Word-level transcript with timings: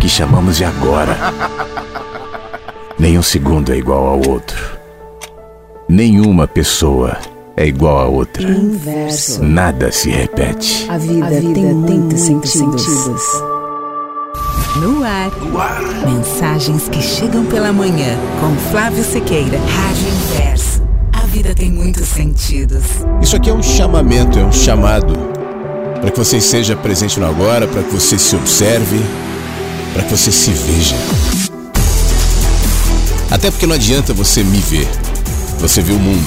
que 0.00 0.08
chamamos 0.08 0.56
de 0.56 0.64
agora? 0.64 1.16
Nenhum 2.98 3.22
segundo 3.22 3.72
é 3.72 3.76
igual 3.76 4.06
ao 4.06 4.28
outro. 4.28 4.78
Nenhuma 5.88 6.46
pessoa 6.46 7.16
é 7.56 7.66
igual 7.66 7.98
a 7.98 8.06
outra. 8.06 8.48
Inverso. 8.48 9.42
Nada 9.42 9.90
se 9.90 10.10
repete. 10.10 10.86
A 10.90 10.98
vida, 10.98 11.26
A 11.26 11.30
vida 11.30 11.52
tem, 11.54 11.64
tem 11.64 11.74
muitos 11.74 12.20
sentidos. 12.20 12.82
sentidos. 12.82 13.22
No 14.76 15.02
ar. 15.02 15.30
Mensagens 16.06 16.88
que 16.88 17.00
chegam 17.02 17.44
pela 17.46 17.72
manhã 17.72 18.16
com 18.40 18.54
Flávio 18.70 19.02
Sequeira. 19.02 19.58
Rádio 19.58 20.08
Inverso. 20.08 20.82
A 21.12 21.26
vida 21.26 21.54
tem 21.54 21.70
muitos 21.70 22.06
sentidos. 22.06 22.84
Isso 23.20 23.34
aqui 23.34 23.50
é 23.50 23.54
um 23.54 23.62
chamamento, 23.62 24.38
é 24.38 24.44
um 24.44 24.52
chamado 24.52 25.14
para 26.00 26.10
que 26.12 26.18
você 26.18 26.36
esteja 26.36 26.76
presente 26.76 27.18
no 27.18 27.26
agora, 27.26 27.66
para 27.66 27.82
que 27.82 27.92
você 27.92 28.16
se 28.18 28.36
observe, 28.36 29.00
para 29.92 30.02
que 30.02 30.10
você 30.10 30.30
se 30.32 30.50
veja. 30.50 30.96
Até 33.30 33.50
porque 33.50 33.66
não 33.66 33.74
adianta 33.74 34.14
você 34.14 34.42
me 34.42 34.58
ver, 34.58 34.88
você 35.58 35.82
vê 35.82 35.92
o 35.92 35.98
mundo, 35.98 36.26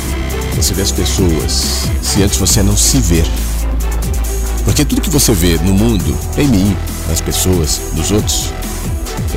você 0.56 0.73
vê 0.73 0.81
as 0.81 0.92
pessoas, 0.92 1.88
se 2.02 2.22
antes 2.22 2.38
você 2.38 2.62
não 2.62 2.78
se 2.78 3.00
ver. 3.00 3.26
Porque 4.64 4.86
tudo 4.86 5.02
que 5.02 5.10
você 5.10 5.33
vê 5.33 5.58
no 5.64 5.73
mundo, 5.73 6.17
em 6.38 6.48
mim, 6.48 6.77
nas 7.08 7.20
pessoas, 7.20 7.82
nos 7.94 8.11
outros, 8.11 8.49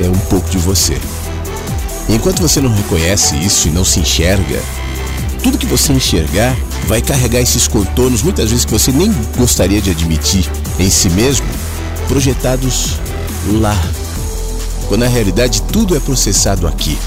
é 0.03 0.07
um 0.07 0.19
pouco 0.29 0.49
de 0.49 0.57
você. 0.57 0.97
E 2.07 2.13
enquanto 2.13 2.41
você 2.41 2.61
não 2.61 2.73
reconhece 2.73 3.35
isso 3.37 3.67
e 3.67 3.71
não 3.71 3.83
se 3.83 3.99
enxerga, 3.99 4.61
tudo 5.41 5.57
que 5.57 5.65
você 5.65 5.93
enxergar 5.93 6.55
vai 6.87 7.01
carregar 7.01 7.39
esses 7.39 7.67
contornos, 7.67 8.21
muitas 8.21 8.49
vezes 8.49 8.65
que 8.65 8.71
você 8.71 8.91
nem 8.91 9.11
gostaria 9.37 9.81
de 9.81 9.89
admitir 9.89 10.49
em 10.79 10.89
si 10.89 11.09
mesmo, 11.09 11.45
projetados 12.07 12.99
lá. 13.59 13.75
Quando 14.87 15.01
na 15.01 15.07
realidade 15.07 15.61
tudo 15.63 15.95
é 15.95 15.99
processado 15.99 16.67
aqui. 16.67 16.97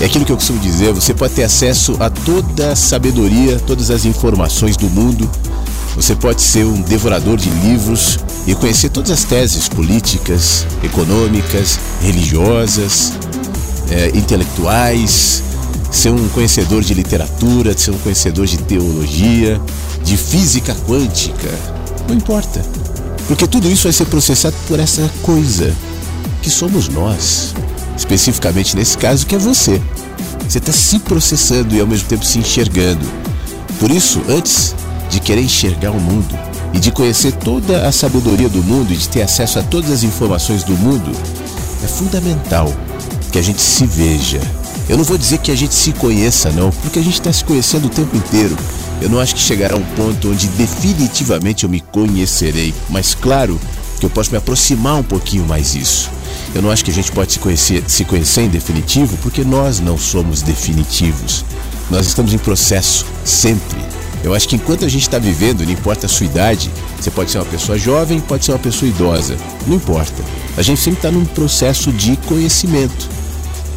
É 0.00 0.06
aquilo 0.06 0.24
que 0.24 0.32
eu 0.32 0.36
costumo 0.36 0.58
dizer, 0.58 0.92
você 0.92 1.14
pode 1.14 1.34
ter 1.34 1.44
acesso 1.44 1.96
a 2.00 2.10
toda 2.10 2.72
a 2.72 2.76
sabedoria, 2.76 3.60
todas 3.60 3.90
as 3.90 4.04
informações 4.04 4.76
do 4.76 4.90
mundo. 4.90 5.30
Você 5.94 6.16
pode 6.16 6.42
ser 6.42 6.64
um 6.64 6.80
devorador 6.80 7.36
de 7.36 7.50
livros 7.50 8.18
e 8.46 8.54
conhecer 8.54 8.88
todas 8.88 9.10
as 9.10 9.22
teses 9.22 9.68
políticas, 9.68 10.66
econômicas, 10.82 11.78
religiosas, 12.00 13.12
eh, 13.90 14.10
intelectuais, 14.14 15.42
ser 15.90 16.10
um 16.10 16.28
conhecedor 16.30 16.82
de 16.82 16.94
literatura, 16.94 17.76
ser 17.76 17.90
um 17.90 17.98
conhecedor 17.98 18.46
de 18.46 18.58
teologia, 18.58 19.60
de 20.02 20.16
física 20.16 20.74
quântica. 20.86 21.50
Não 22.08 22.16
importa. 22.16 22.64
Porque 23.28 23.46
tudo 23.46 23.70
isso 23.70 23.84
vai 23.84 23.92
ser 23.92 24.06
processado 24.06 24.56
por 24.66 24.80
essa 24.80 25.08
coisa 25.22 25.72
que 26.42 26.50
somos 26.50 26.88
nós. 26.88 27.54
Especificamente 27.96 28.76
nesse 28.76 28.98
caso, 28.98 29.24
que 29.24 29.34
é 29.34 29.38
você. 29.38 29.80
Você 30.46 30.58
está 30.58 30.72
se 30.72 30.98
processando 30.98 31.74
e 31.74 31.80
ao 31.80 31.86
mesmo 31.86 32.08
tempo 32.08 32.24
se 32.24 32.38
enxergando. 32.38 33.06
Por 33.78 33.90
isso, 33.90 34.20
antes 34.28 34.74
de 35.08 35.20
querer 35.20 35.42
enxergar 35.42 35.92
o 35.92 36.00
mundo 36.00 36.38
e 36.74 36.78
de 36.78 36.90
conhecer 36.90 37.32
toda 37.32 37.86
a 37.86 37.92
sabedoria 37.92 38.48
do 38.48 38.62
mundo 38.62 38.92
e 38.92 38.96
de 38.96 39.08
ter 39.08 39.22
acesso 39.22 39.58
a 39.58 39.62
todas 39.62 39.90
as 39.90 40.02
informações 40.02 40.64
do 40.64 40.72
mundo, 40.74 41.10
é 41.82 41.86
fundamental 41.86 42.72
que 43.30 43.38
a 43.38 43.42
gente 43.42 43.60
se 43.60 43.86
veja. 43.86 44.40
Eu 44.88 44.96
não 44.96 45.04
vou 45.04 45.16
dizer 45.16 45.38
que 45.38 45.50
a 45.50 45.54
gente 45.54 45.74
se 45.74 45.92
conheça, 45.92 46.50
não, 46.50 46.70
porque 46.70 46.98
a 46.98 47.02
gente 47.02 47.14
está 47.14 47.32
se 47.32 47.44
conhecendo 47.44 47.86
o 47.86 47.90
tempo 47.90 48.16
inteiro. 48.16 48.56
Eu 49.00 49.08
não 49.08 49.20
acho 49.20 49.34
que 49.34 49.40
chegará 49.40 49.76
um 49.76 49.84
ponto 49.96 50.30
onde 50.30 50.48
definitivamente 50.48 51.64
eu 51.64 51.70
me 51.70 51.80
conhecerei, 51.80 52.74
mas 52.88 53.14
claro 53.14 53.60
que 53.98 54.06
eu 54.06 54.10
posso 54.10 54.30
me 54.30 54.36
aproximar 54.36 54.96
um 54.96 55.02
pouquinho 55.02 55.46
mais 55.46 55.72
disso. 55.72 56.10
Eu 56.54 56.60
não 56.60 56.70
acho 56.70 56.84
que 56.84 56.90
a 56.90 56.94
gente 56.94 57.10
pode 57.12 57.32
se 57.32 57.38
conhecer, 57.38 57.82
se 57.88 58.04
conhecer 58.04 58.42
em 58.42 58.48
definitivo, 58.48 59.16
porque 59.18 59.42
nós 59.42 59.80
não 59.80 59.96
somos 59.96 60.42
definitivos. 60.42 61.44
Nós 61.90 62.06
estamos 62.06 62.34
em 62.34 62.38
processo, 62.38 63.06
sempre. 63.24 63.80
Eu 64.22 64.34
acho 64.34 64.48
que 64.48 64.56
enquanto 64.56 64.84
a 64.84 64.88
gente 64.88 65.02
está 65.02 65.18
vivendo, 65.18 65.64
não 65.64 65.72
importa 65.72 66.06
a 66.06 66.08
sua 66.08 66.26
idade, 66.26 66.70
você 66.98 67.10
pode 67.10 67.30
ser 67.30 67.38
uma 67.38 67.46
pessoa 67.46 67.76
jovem, 67.76 68.20
pode 68.20 68.44
ser 68.44 68.52
uma 68.52 68.58
pessoa 68.58 68.88
idosa, 68.88 69.36
não 69.66 69.76
importa. 69.76 70.22
A 70.56 70.62
gente 70.62 70.80
sempre 70.80 70.98
está 70.98 71.10
num 71.10 71.24
processo 71.24 71.90
de 71.90 72.16
conhecimento. 72.28 73.08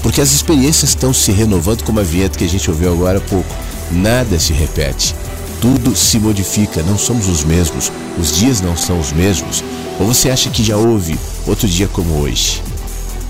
Porque 0.03 0.21
as 0.21 0.33
experiências 0.33 0.91
estão 0.91 1.11
se 1.11 1.31
renovando, 1.31 1.83
como 1.83 1.99
a 1.99 2.03
vinheta 2.03 2.37
que 2.37 2.43
a 2.43 2.49
gente 2.49 2.69
ouviu 2.69 2.93
agora 2.93 3.17
há 3.17 3.21
pouco. 3.21 3.55
Nada 3.91 4.39
se 4.39 4.53
repete. 4.53 5.15
Tudo 5.65 5.95
se 5.95 6.19
modifica, 6.19 6.83
não 6.83 6.95
somos 6.95 7.27
os 7.27 7.43
mesmos. 7.43 7.91
Os 8.19 8.37
dias 8.37 8.61
não 8.61 8.77
são 8.77 8.99
os 8.99 9.11
mesmos. 9.11 9.63
Ou 9.99 10.05
você 10.05 10.29
acha 10.29 10.47
que 10.51 10.63
já 10.63 10.77
houve 10.77 11.17
outro 11.47 11.67
dia 11.67 11.87
como 11.87 12.19
hoje? 12.19 12.61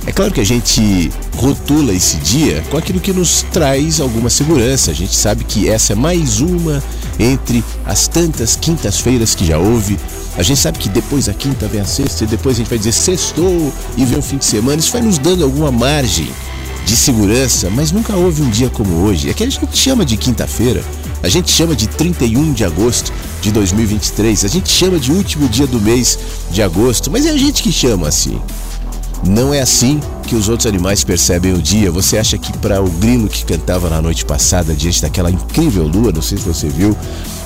É 0.05 0.11
claro 0.11 0.33
que 0.33 0.41
a 0.41 0.45
gente 0.45 1.09
rotula 1.37 1.93
esse 1.93 2.17
dia 2.17 2.61
com 2.69 2.75
aquilo 2.75 2.99
que 2.99 3.13
nos 3.13 3.45
traz 3.53 4.01
alguma 4.01 4.29
segurança. 4.29 4.91
A 4.91 4.93
gente 4.93 5.15
sabe 5.15 5.45
que 5.45 5.69
essa 5.69 5.93
é 5.93 5.95
mais 5.95 6.41
uma 6.41 6.83
entre 7.17 7.63
as 7.85 8.05
tantas 8.09 8.57
quintas-feiras 8.57 9.33
que 9.33 9.45
já 9.45 9.57
houve. 9.57 9.97
A 10.35 10.43
gente 10.43 10.59
sabe 10.59 10.77
que 10.77 10.89
depois 10.89 11.27
da 11.27 11.33
quinta 11.33 11.69
vem 11.69 11.79
a 11.79 11.85
sexta 11.85 12.25
e 12.25 12.27
depois 12.27 12.57
a 12.57 12.59
gente 12.59 12.69
vai 12.69 12.77
dizer 12.77 12.91
sextou 12.91 13.73
e 13.95 14.03
vem 14.03 14.19
o 14.19 14.21
fim 14.21 14.35
de 14.35 14.45
semana. 14.45 14.81
Isso 14.81 14.91
vai 14.91 15.01
nos 15.01 15.17
dando 15.17 15.45
alguma 15.45 15.71
margem 15.71 16.27
de 16.85 16.97
segurança, 16.97 17.69
mas 17.69 17.93
nunca 17.93 18.13
houve 18.13 18.41
um 18.41 18.49
dia 18.49 18.69
como 18.69 19.05
hoje. 19.05 19.29
É 19.29 19.33
que 19.33 19.41
a 19.41 19.49
gente 19.49 19.77
chama 19.77 20.03
de 20.03 20.17
quinta-feira, 20.17 20.83
a 21.25 21.29
gente 21.29 21.51
chama 21.51 21.75
de 21.75 21.87
31 21.87 22.53
de 22.53 22.63
agosto 22.63 23.11
de 23.41 23.51
2023, 23.51 24.45
a 24.45 24.47
gente 24.47 24.69
chama 24.69 24.99
de 24.99 25.11
último 25.11 25.49
dia 25.49 25.65
do 25.65 25.81
mês 25.81 26.19
de 26.51 26.61
agosto, 26.61 27.09
mas 27.09 27.25
é 27.25 27.31
a 27.31 27.37
gente 27.37 27.63
que 27.63 27.71
chama 27.71 28.07
assim. 28.07 28.39
Não 29.25 29.51
é 29.51 29.59
assim 29.59 29.99
que 30.25 30.35
os 30.35 30.49
outros 30.49 30.65
animais 30.65 31.03
percebem 31.03 31.53
o 31.53 31.61
dia. 31.61 31.91
Você 31.91 32.17
acha 32.17 32.37
que 32.37 32.55
para 32.57 32.81
o 32.81 32.89
grilo 32.89 33.27
que 33.27 33.45
cantava 33.45 33.89
na 33.89 34.01
noite 34.01 34.25
passada, 34.25 34.73
diante 34.73 35.01
daquela 35.01 35.29
incrível 35.29 35.87
lua, 35.87 36.11
não 36.11 36.21
sei 36.21 36.37
se 36.37 36.43
você 36.43 36.67
viu, 36.67 36.97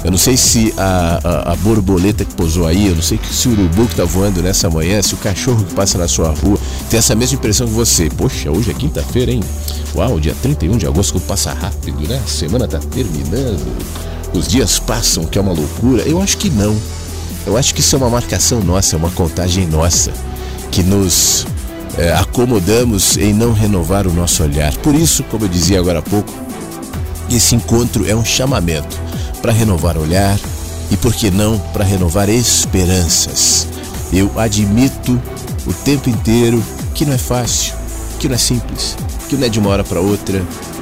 eu 0.04 0.12
não 0.12 0.18
sei 0.18 0.38
se 0.38 0.74
a, 0.78 1.20
a, 1.24 1.52
a 1.54 1.56
borboleta 1.58 2.24
que 2.24 2.34
pousou 2.34 2.66
aí, 2.66 2.88
eu 2.88 2.96
não 2.96 3.02
sei 3.02 3.20
se 3.30 3.50
o 3.50 3.52
urubu 3.52 3.86
que 3.86 3.92
está 3.92 4.06
voando 4.06 4.42
nessa 4.42 4.70
manhã, 4.70 5.02
se 5.02 5.14
o 5.14 5.18
cachorro 5.18 5.64
que 5.66 5.74
passa 5.74 5.98
na 5.98 6.08
sua 6.08 6.30
rua 6.30 6.58
tem 6.90 6.98
essa 6.98 7.14
mesma 7.14 7.38
impressão 7.38 7.68
que 7.68 7.74
você. 7.74 8.10
Poxa, 8.10 8.50
hoje 8.50 8.72
é 8.72 8.74
quinta-feira, 8.74 9.32
hein? 9.32 9.44
Uau, 9.94 10.20
dia 10.20 10.36
31 10.42 10.78
de 10.78 10.88
agosto, 10.88 11.20
passa 11.20 11.54
rápido, 11.54 12.08
né? 12.08 12.22
A 12.24 12.28
semana 12.28 12.66
está 12.66 12.80
terminando, 12.80 13.76
os 14.34 14.48
dias 14.48 14.80
passam, 14.80 15.26
que 15.26 15.38
é 15.38 15.42
uma 15.42 15.54
loucura. 15.54 16.04
Eu 16.04 16.22
acho 16.22 16.38
que 16.38 16.50
não. 16.50 16.76
Eu 17.46 17.58
acho 17.58 17.74
que 17.74 17.82
isso 17.82 17.96
é 17.96 17.98
uma 17.98 18.10
marcação 18.10 18.62
nossa, 18.62 18.96
é 18.96 18.98
uma 18.98 19.12
contagem 19.12 19.66
nossa, 19.68 20.12
que 20.72 20.84
nos 20.84 21.46
é, 22.00 22.14
acomodamos 22.14 23.18
em 23.18 23.34
não 23.34 23.52
renovar 23.52 24.08
o 24.08 24.14
nosso 24.14 24.42
olhar. 24.42 24.74
Por 24.78 24.96
isso, 24.96 25.22
como 25.24 25.44
eu 25.44 25.50
dizia 25.50 25.80
agora 25.80 26.00
há 26.00 26.02
pouco, 26.02 26.34
esse 27.30 27.56
encontro 27.56 28.10
é 28.10 28.16
um 28.16 28.24
chamamento 28.24 28.98
para 29.42 29.52
renovar 29.52 29.98
olhar 29.98 30.40
e, 30.90 30.96
por 30.96 31.14
que 31.14 31.30
não, 31.30 31.60
para 31.74 31.84
renovar 31.84 32.30
esperanças. 32.30 33.68
Eu 34.14 34.32
admito 34.40 35.22
o 35.68 35.74
tempo 35.74 36.10
inteiro 36.10 36.64
que 36.96 37.06
não 37.06 37.14
é 37.14 37.18
fácil, 37.18 37.74
que 38.18 38.30
não 38.30 38.36
é 38.36 38.38
simples, 38.38 38.96
que 39.28 39.36
não 39.36 39.46
é 39.46 39.50
de 39.50 39.60
uma 39.60 39.70
hora 39.70 39.84
para 39.84 40.00
outra, 40.00 40.42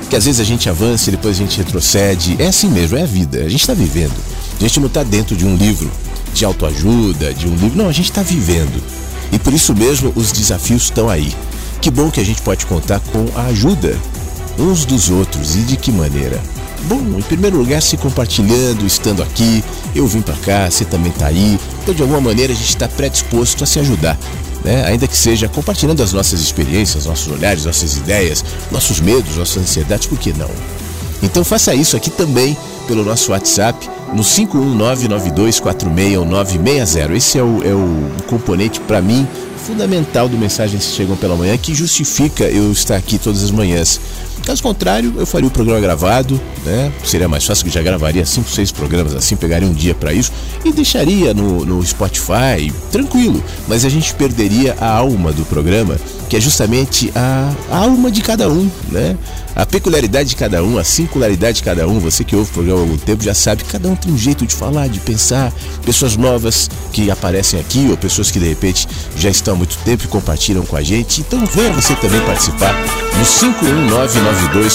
que 0.09 0.15
às 0.15 0.25
vezes 0.25 0.39
a 0.39 0.43
gente 0.43 0.69
avança 0.69 1.09
e 1.09 1.11
depois 1.11 1.35
a 1.35 1.39
gente 1.39 1.57
retrocede. 1.57 2.35
É 2.39 2.47
assim 2.47 2.69
mesmo, 2.69 2.95
é 2.95 3.01
a 3.01 3.07
vida. 3.07 3.39
A 3.39 3.49
gente 3.49 3.61
está 3.61 3.73
vivendo. 3.73 4.15
A 4.59 4.63
gente 4.63 4.79
não 4.79 4.87
está 4.87 5.03
dentro 5.03 5.35
de 5.35 5.45
um 5.45 5.55
livro 5.55 5.91
de 6.33 6.45
autoajuda, 6.45 7.33
de 7.33 7.47
um 7.47 7.55
livro. 7.55 7.75
Não, 7.75 7.89
a 7.89 7.91
gente 7.91 8.09
está 8.09 8.21
vivendo. 8.21 8.81
E 9.31 9.39
por 9.39 9.53
isso 9.53 9.75
mesmo 9.75 10.11
os 10.15 10.31
desafios 10.31 10.83
estão 10.83 11.09
aí. 11.09 11.33
Que 11.81 11.91
bom 11.91 12.09
que 12.09 12.19
a 12.19 12.25
gente 12.25 12.41
pode 12.41 12.65
contar 12.65 12.99
com 12.99 13.25
a 13.35 13.45
ajuda 13.45 13.97
uns 14.57 14.85
dos 14.85 15.09
outros 15.09 15.55
e 15.55 15.59
de 15.59 15.77
que 15.77 15.91
maneira? 15.91 16.41
Bom, 16.83 17.01
em 17.17 17.21
primeiro 17.21 17.57
lugar, 17.57 17.81
se 17.81 17.97
compartilhando, 17.97 18.85
estando 18.85 19.21
aqui, 19.21 19.63
eu 19.95 20.07
vim 20.07 20.21
para 20.21 20.35
cá, 20.35 20.69
você 20.69 20.85
também 20.85 21.11
está 21.11 21.27
aí. 21.27 21.59
Então, 21.83 21.93
de 21.93 22.01
alguma 22.01 22.21
maneira, 22.21 22.53
a 22.53 22.55
gente 22.55 22.69
está 22.69 22.87
predisposto 22.87 23.63
a 23.63 23.67
se 23.67 23.79
ajudar. 23.79 24.17
Né? 24.63 24.85
Ainda 24.85 25.07
que 25.07 25.15
seja 25.15 25.47
compartilhando 25.47 26.01
as 26.01 26.13
nossas 26.13 26.39
experiências, 26.39 27.05
nossos 27.05 27.31
olhares, 27.31 27.65
nossas 27.65 27.97
ideias, 27.97 28.43
nossos 28.71 28.99
medos, 28.99 29.35
nossas 29.35 29.57
ansiedades, 29.57 30.07
por 30.07 30.17
que 30.17 30.33
não? 30.33 30.49
Então 31.21 31.43
faça 31.43 31.73
isso 31.73 31.97
aqui 31.97 32.09
também 32.09 32.55
pelo 32.87 33.03
nosso 33.03 33.31
WhatsApp 33.31 33.89
no 34.13 34.23
51992461960. 34.23 37.15
Esse 37.15 37.37
é 37.37 37.43
o, 37.43 37.63
é 37.63 37.73
o 37.73 38.09
componente 38.27 38.81
para 38.81 39.01
mim 39.01 39.25
fundamental 39.67 40.29
do 40.29 40.37
Mensagens 40.37 40.85
que 40.85 40.91
Chegam 40.93 41.17
pela 41.17 41.35
Manhã 41.35 41.57
que 41.57 41.75
justifica 41.75 42.45
eu 42.45 42.71
estar 42.71 42.95
aqui 42.95 43.19
todas 43.19 43.43
as 43.43 43.51
manhãs. 43.51 43.99
Caso 44.45 44.63
contrário, 44.63 45.13
eu 45.17 45.25
faria 45.25 45.47
o 45.47 45.51
programa 45.51 45.81
gravado, 45.81 46.39
né? 46.63 46.89
Seria 47.03 47.27
mais 47.27 47.43
fácil 47.43 47.65
que 47.65 47.71
já 47.71 47.81
gravaria 47.81 48.25
cinco, 48.25 48.49
seis 48.49 48.71
programas 48.71 49.13
assim, 49.13 49.35
pegaria 49.35 49.67
um 49.67 49.73
dia 49.73 49.93
para 49.93 50.13
isso 50.13 50.31
e 50.63 50.71
deixaria 50.71 51.33
no, 51.33 51.65
no 51.65 51.85
Spotify, 51.85 52.71
tranquilo. 52.89 53.43
Mas 53.67 53.83
a 53.83 53.89
gente 53.89 54.13
perderia 54.13 54.73
a 54.79 54.89
alma 54.89 55.33
do 55.33 55.43
programa, 55.43 55.99
que 56.29 56.37
é 56.37 56.39
justamente 56.39 57.11
a, 57.13 57.53
a 57.69 57.77
alma 57.79 58.09
de 58.09 58.21
cada 58.21 58.49
um, 58.49 58.71
né? 58.89 59.17
A 59.53 59.65
peculiaridade 59.65 60.29
de 60.29 60.35
cada 60.35 60.63
um, 60.63 60.77
a 60.77 60.83
singularidade 60.83 61.57
de 61.57 61.63
cada 61.63 61.87
um. 61.87 61.99
Você 61.99 62.23
que 62.23 62.35
ouve 62.35 62.49
o 62.49 62.53
programa 62.53 62.79
há 62.79 62.83
algum 62.83 62.97
tempo 62.97 63.23
já 63.23 63.33
sabe 63.33 63.63
que 63.63 63.71
cada 63.71 63.89
um 63.89 63.95
tem 63.95 64.13
um 64.13 64.17
jeito 64.17 64.45
de 64.45 64.53
falar, 64.53 64.87
de 64.87 64.99
pensar. 64.99 65.51
Pessoas 65.83 66.15
novas 66.15 66.69
que 66.93 67.09
aparecem 67.09 67.59
aqui 67.59 67.87
ou 67.89 67.97
pessoas 67.97 68.29
que 68.29 68.39
de 68.39 68.47
repente 68.47 68.87
já 69.17 69.29
estão 69.31 69.56
muito 69.57 69.77
tempo 69.79 70.03
e 70.05 70.07
compartilham 70.07 70.65
com 70.65 70.77
a 70.77 70.81
gente. 70.81 71.21
Então 71.21 71.45
venha 71.45 71.73
você 71.73 71.95
também 71.95 72.21
participar 72.21 72.73
no 73.17 73.25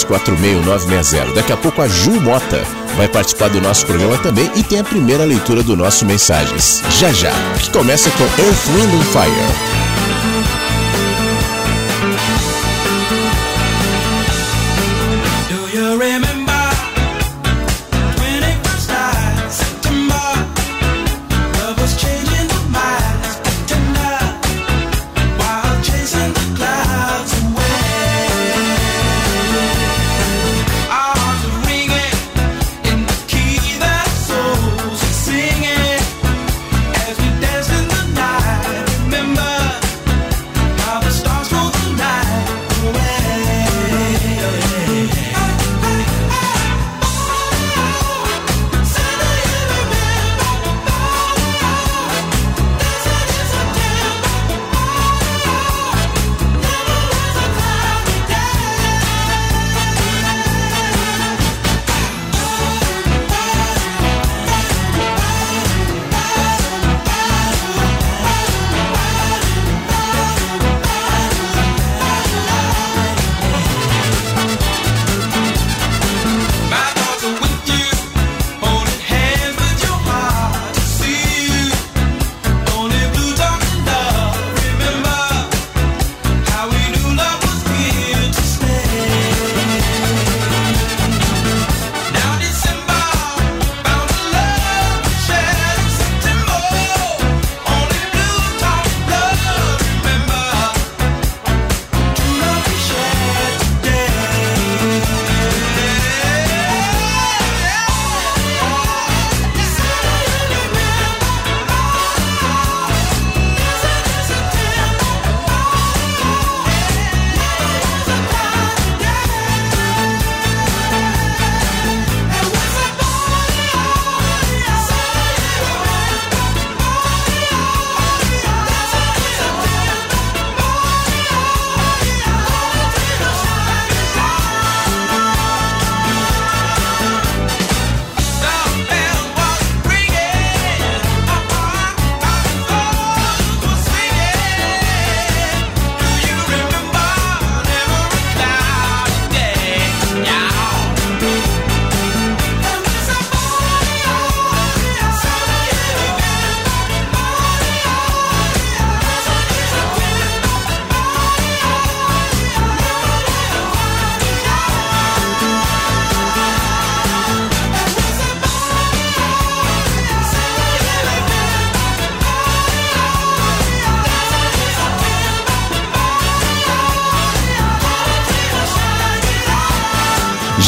51992461960. 0.04 1.34
Daqui 1.34 1.52
a 1.52 1.56
pouco 1.56 1.80
a 1.80 1.88
Ju 1.88 2.20
Mota 2.20 2.62
vai 2.96 3.08
participar 3.08 3.48
do 3.48 3.60
nosso 3.60 3.86
programa 3.86 4.18
também 4.18 4.50
e 4.56 4.62
tem 4.62 4.80
a 4.80 4.84
primeira 4.84 5.24
leitura 5.24 5.62
do 5.62 5.76
nosso 5.76 6.04
Mensagens. 6.04 6.82
Já 6.98 7.12
já, 7.12 7.32
que 7.60 7.70
começa 7.70 8.10
com 8.10 8.24
Earth, 8.24 8.66
Wind 8.74 8.92
and 8.94 9.04
Fire. 9.04 10.01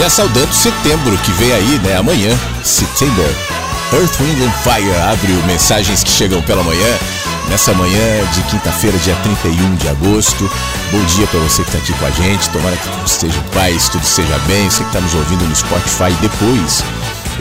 Já 0.04 0.10
saudando 0.10 0.52
setembro 0.52 1.16
que 1.16 1.30
vem 1.32 1.50
aí, 1.50 1.78
né? 1.78 1.96
Amanhã, 1.96 2.38
setembro. 2.62 3.24
Earth, 3.90 4.20
Wind 4.20 4.38
and 4.42 4.52
Fire 4.62 4.94
abre 4.96 5.32
o 5.32 5.46
Mensagens 5.46 6.04
que 6.04 6.10
Chegam 6.10 6.42
pela 6.42 6.62
Manhã. 6.62 6.98
Nessa 7.48 7.72
manhã 7.72 8.22
de 8.34 8.42
quinta-feira, 8.42 8.98
dia 8.98 9.16
31 9.22 9.76
de 9.76 9.88
agosto. 9.88 10.50
Bom 10.92 11.02
dia 11.06 11.26
para 11.28 11.40
você 11.40 11.62
que 11.62 11.70
está 11.70 11.78
aqui 11.78 11.94
com 11.94 12.04
a 12.04 12.10
gente. 12.10 12.50
Tomara 12.50 12.76
que 12.76 12.86
tudo 12.86 13.06
esteja 13.06 13.38
em 13.38 13.54
paz, 13.54 13.88
tudo 13.88 14.04
esteja 14.04 14.38
bem. 14.40 14.68
Você 14.68 14.82
que 14.82 14.90
está 14.90 15.00
nos 15.00 15.14
ouvindo 15.14 15.46
no 15.46 15.56
Spotify 15.56 16.12
depois, 16.20 16.84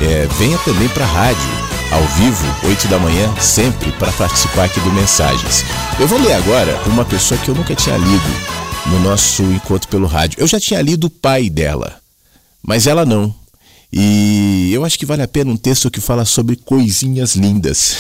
é, 0.01 0.25
venha 0.39 0.58
também 0.60 0.88
para 0.88 1.03
a 1.03 1.08
rádio 1.08 1.50
ao 1.91 2.03
vivo, 2.15 2.48
8 2.63 2.88
da 2.88 2.98
manhã, 2.98 3.29
sempre 3.41 3.91
para 3.91 4.13
participar 4.13 4.63
aqui 4.63 4.79
do 4.79 4.93
Mensagens. 4.93 5.65
Eu 6.00 6.08
vou 6.08 6.17
ler 6.17 6.32
agora 6.36 6.79
uma 6.86 7.03
pessoa 7.03 7.38
que 7.38 7.50
eu 7.50 7.55
nunca 7.55 7.75
tinha 7.75 7.98
lido 7.98 8.63
no 8.86 9.01
nosso 9.01 9.43
encontro 9.43 9.89
pelo 9.89 10.08
rádio. 10.08 10.39
Eu 10.39 10.48
já 10.48 10.62
tinha 10.62 10.82
lido 10.82 11.08
o 11.08 11.10
pai 11.10 11.50
dela, 11.50 12.01
mas 12.65 12.88
ela 12.88 13.05
não. 13.05 13.34
E 13.91 14.72
eu 14.74 14.84
acho 14.84 14.98
que 14.98 15.05
vale 15.05 15.22
a 15.22 15.27
pena 15.27 15.51
um 15.51 15.58
texto 15.58 15.91
que 15.91 16.01
fala 16.01 16.25
sobre 16.25 16.55
coisinhas 16.55 17.36
lindas. 17.36 17.96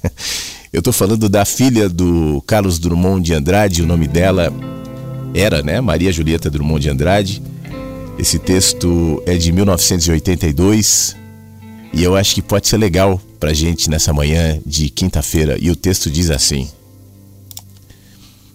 eu 0.72 0.78
estou 0.78 0.92
falando 0.92 1.28
da 1.28 1.44
filha 1.44 1.88
do 1.88 2.42
Carlos 2.46 2.78
Drummond 2.78 3.26
de 3.26 3.34
Andrade, 3.34 3.82
o 3.82 3.86
nome 3.86 4.08
dela 4.08 4.50
era, 5.34 5.62
né, 5.62 5.80
Maria 5.80 6.12
Julieta 6.12 6.48
Drummond 6.48 6.80
de 6.80 6.88
Andrade. 6.88 7.42
Esse 8.18 8.38
texto 8.38 9.22
é 9.26 9.36
de 9.36 9.52
1982 9.52 11.14
e 11.92 12.02
eu 12.02 12.16
acho 12.16 12.34
que 12.34 12.42
pode 12.42 12.68
ser 12.68 12.76
legal 12.76 13.20
pra 13.38 13.52
gente 13.52 13.88
nessa 13.88 14.12
manhã 14.12 14.58
de 14.64 14.88
quinta-feira. 14.88 15.56
E 15.60 15.70
o 15.70 15.76
texto 15.76 16.10
diz 16.10 16.30
assim: 16.30 16.68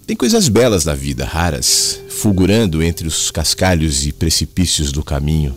Tem 0.06 0.16
coisas 0.16 0.50
belas 0.50 0.84
na 0.86 0.94
vida, 0.94 1.26
raras, 1.26 2.00
fulgurando 2.10 2.84
entre 2.84 3.08
os 3.08 3.32
cascalhos 3.32 4.06
e 4.06 4.12
precipícios 4.12 4.92
do 4.92 5.04
caminho. 5.04 5.56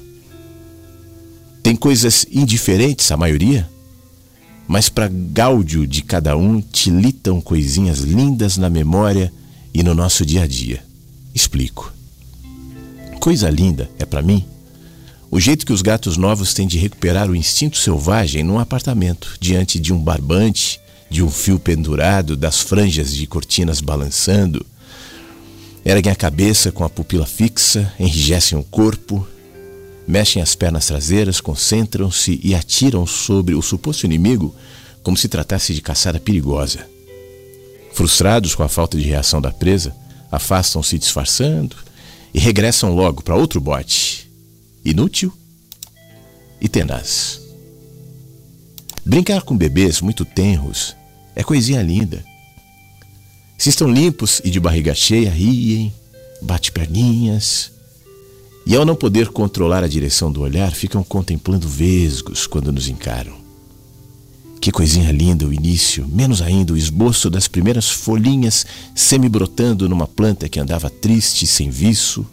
Tem 1.62 1.74
coisas 1.74 2.24
indiferentes, 2.30 3.10
a 3.10 3.16
maioria, 3.16 3.68
mas 4.68 4.88
para 4.88 5.08
gáudio 5.08 5.86
de 5.86 6.02
cada 6.02 6.36
um 6.36 6.60
tilitam 6.60 7.40
coisinhas 7.40 7.98
lindas 7.98 8.56
na 8.56 8.70
memória 8.70 9.32
e 9.74 9.82
no 9.82 9.94
nosso 9.94 10.24
dia 10.24 10.44
a 10.44 10.46
dia. 10.46 10.82
Explico. 11.34 11.92
Coisa 13.18 13.50
linda 13.50 13.90
é 13.98 14.06
para 14.06 14.22
mim 14.22 14.44
o 15.30 15.40
jeito 15.40 15.66
que 15.66 15.72
os 15.72 15.82
gatos 15.82 16.16
novos 16.16 16.54
têm 16.54 16.66
de 16.66 16.78
recuperar 16.78 17.28
o 17.28 17.36
instinto 17.36 17.76
selvagem 17.76 18.44
num 18.44 18.58
apartamento, 18.58 19.36
diante 19.40 19.78
de 19.78 19.92
um 19.92 19.98
barbante, 19.98 20.80
de 21.08 21.22
um 21.22 21.30
fio 21.30 21.58
pendurado, 21.58 22.36
das 22.36 22.60
franjas 22.60 23.12
de 23.12 23.26
cortinas 23.26 23.80
balançando. 23.80 24.64
Erguem 25.84 26.12
a 26.12 26.16
cabeça 26.16 26.72
com 26.72 26.84
a 26.84 26.90
pupila 26.90 27.26
fixa, 27.26 27.92
enrijecem 27.98 28.58
o 28.58 28.64
corpo, 28.64 29.26
mexem 30.06 30.42
as 30.42 30.54
pernas 30.54 30.86
traseiras, 30.86 31.40
concentram-se 31.40 32.40
e 32.42 32.54
atiram 32.54 33.06
sobre 33.06 33.54
o 33.54 33.62
suposto 33.62 34.04
inimigo 34.04 34.54
como 35.02 35.16
se 35.16 35.28
tratasse 35.28 35.72
de 35.72 35.80
caçada 35.80 36.18
perigosa. 36.18 36.86
Frustrados 37.92 38.54
com 38.54 38.62
a 38.62 38.68
falta 38.68 38.98
de 38.98 39.04
reação 39.04 39.40
da 39.40 39.52
presa, 39.52 39.94
afastam-se 40.30 40.98
disfarçando 40.98 41.76
e 42.34 42.38
regressam 42.38 42.94
logo 42.94 43.22
para 43.22 43.36
outro 43.36 43.60
bote, 43.60 44.28
inútil 44.84 45.32
e 46.60 46.68
tenaz. 46.68 47.45
Brincar 49.06 49.42
com 49.42 49.56
bebês 49.56 50.00
muito 50.00 50.24
tenros 50.24 50.96
é 51.36 51.44
coisinha 51.44 51.80
linda. 51.80 52.24
Se 53.56 53.68
estão 53.68 53.88
limpos 53.88 54.42
e 54.44 54.50
de 54.50 54.58
barriga 54.58 54.96
cheia, 54.96 55.30
riem, 55.30 55.94
bate 56.42 56.72
perninhas. 56.72 57.70
E 58.66 58.74
ao 58.74 58.84
não 58.84 58.96
poder 58.96 59.28
controlar 59.28 59.84
a 59.84 59.88
direção 59.88 60.32
do 60.32 60.40
olhar, 60.40 60.72
ficam 60.72 61.04
contemplando 61.04 61.68
vesgos 61.68 62.48
quando 62.48 62.72
nos 62.72 62.88
encaram. 62.88 63.36
Que 64.60 64.72
coisinha 64.72 65.12
linda 65.12 65.46
o 65.46 65.54
início, 65.54 66.04
menos 66.08 66.42
ainda 66.42 66.72
o 66.72 66.76
esboço 66.76 67.30
das 67.30 67.46
primeiras 67.46 67.88
folhinhas 67.88 68.66
semi-brotando 68.92 69.88
numa 69.88 70.08
planta 70.08 70.48
que 70.48 70.58
andava 70.58 70.90
triste 70.90 71.46
sem 71.46 71.70
viço. 71.70 72.26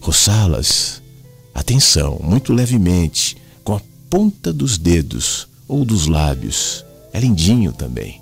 Roçá-las, 0.00 1.02
atenção, 1.54 2.18
muito 2.24 2.50
levemente, 2.54 3.36
com 3.62 3.74
a 3.74 3.80
ponta 4.08 4.54
dos 4.54 4.78
dedos 4.78 5.51
ou 5.66 5.84
dos 5.84 6.06
lábios. 6.06 6.84
É 7.12 7.20
lindinho 7.20 7.72
também. 7.72 8.20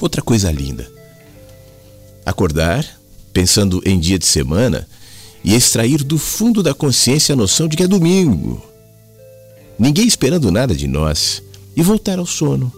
Outra 0.00 0.22
coisa 0.22 0.50
linda. 0.50 0.90
Acordar, 2.24 2.84
pensando 3.32 3.82
em 3.84 3.98
dia 3.98 4.18
de 4.18 4.26
semana, 4.26 4.86
e 5.44 5.54
extrair 5.54 6.02
do 6.02 6.18
fundo 6.18 6.62
da 6.62 6.74
consciência 6.74 7.32
a 7.32 7.36
noção 7.36 7.68
de 7.68 7.76
que 7.76 7.82
é 7.82 7.86
domingo. 7.86 8.62
Ninguém 9.78 10.06
esperando 10.06 10.50
nada 10.50 10.74
de 10.74 10.86
nós 10.86 11.42
e 11.76 11.82
voltar 11.82 12.18
ao 12.18 12.26
sono, 12.26 12.72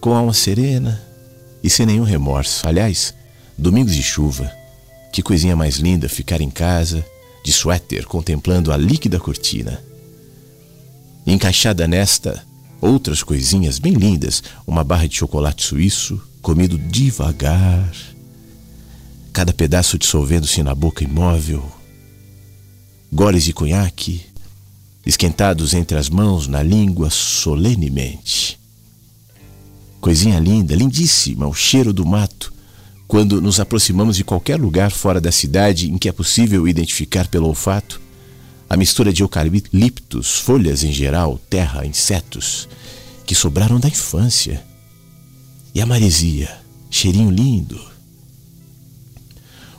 com 0.00 0.14
alma 0.14 0.32
serena 0.32 1.02
e 1.62 1.68
sem 1.68 1.84
nenhum 1.86 2.04
remorso. 2.04 2.66
Aliás, 2.66 3.14
domingos 3.56 3.94
de 3.94 4.02
chuva, 4.02 4.50
que 5.12 5.22
coisinha 5.22 5.56
mais 5.56 5.76
linda 5.76 6.08
ficar 6.08 6.40
em 6.40 6.50
casa, 6.50 7.04
de 7.44 7.52
suéter, 7.52 8.06
contemplando 8.06 8.72
a 8.72 8.76
líquida 8.76 9.20
cortina. 9.20 9.82
encaixada 11.26 11.88
nesta, 11.88 12.45
outras 12.80 13.22
coisinhas 13.22 13.78
bem 13.78 13.94
lindas, 13.94 14.42
uma 14.66 14.84
barra 14.84 15.06
de 15.08 15.16
chocolate 15.16 15.64
suíço, 15.64 16.20
comido 16.42 16.78
devagar, 16.78 17.92
cada 19.32 19.52
pedaço 19.52 19.98
dissolvendo-se 19.98 20.62
na 20.62 20.74
boca 20.74 21.04
imóvel, 21.04 21.64
goles 23.12 23.44
de 23.44 23.52
conhaque, 23.52 24.22
esquentados 25.04 25.74
entre 25.74 25.96
as 25.96 26.08
mãos 26.08 26.46
na 26.46 26.62
língua 26.62 27.10
solenemente. 27.10 28.58
Coisinha 30.00 30.38
linda, 30.38 30.74
lindíssima, 30.74 31.46
o 31.46 31.54
cheiro 31.54 31.92
do 31.92 32.04
mato, 32.04 32.52
quando 33.08 33.40
nos 33.40 33.60
aproximamos 33.60 34.16
de 34.16 34.24
qualquer 34.24 34.58
lugar 34.60 34.90
fora 34.90 35.20
da 35.20 35.30
cidade 35.30 35.90
em 35.90 35.98
que 35.98 36.08
é 36.08 36.12
possível 36.12 36.66
identificar 36.66 37.28
pelo 37.28 37.46
olfato 37.46 38.00
a 38.68 38.76
mistura 38.76 39.12
de 39.12 39.22
eucaliptos, 39.22 40.40
folhas 40.40 40.82
em 40.82 40.92
geral, 40.92 41.38
terra, 41.48 41.86
insetos, 41.86 42.68
que 43.24 43.34
sobraram 43.34 43.78
da 43.78 43.88
infância. 43.88 44.64
E 45.74 45.80
a 45.80 45.86
maresia, 45.86 46.50
cheirinho 46.90 47.30
lindo. 47.30 47.80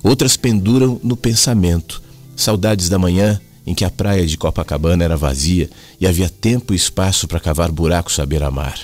Outras 0.03 0.37
penduram 0.37 0.99
no 1.03 1.17
pensamento, 1.17 2.01
saudades 2.35 2.87
da 2.87 2.99
manhã 2.99 3.41
em 3.65 3.75
que 3.75 3.83
a 3.83 3.89
praia 3.89 4.25
de 4.25 4.37
Copacabana 4.37 5.03
era 5.03 5.17
vazia 5.17 5.69
e 5.99 6.07
havia 6.07 6.29
tempo 6.29 6.73
e 6.73 6.77
espaço 6.77 7.27
para 7.27 7.39
cavar 7.39 7.69
buracos 7.69 8.17
à 8.19 8.25
beira-mar. 8.25 8.79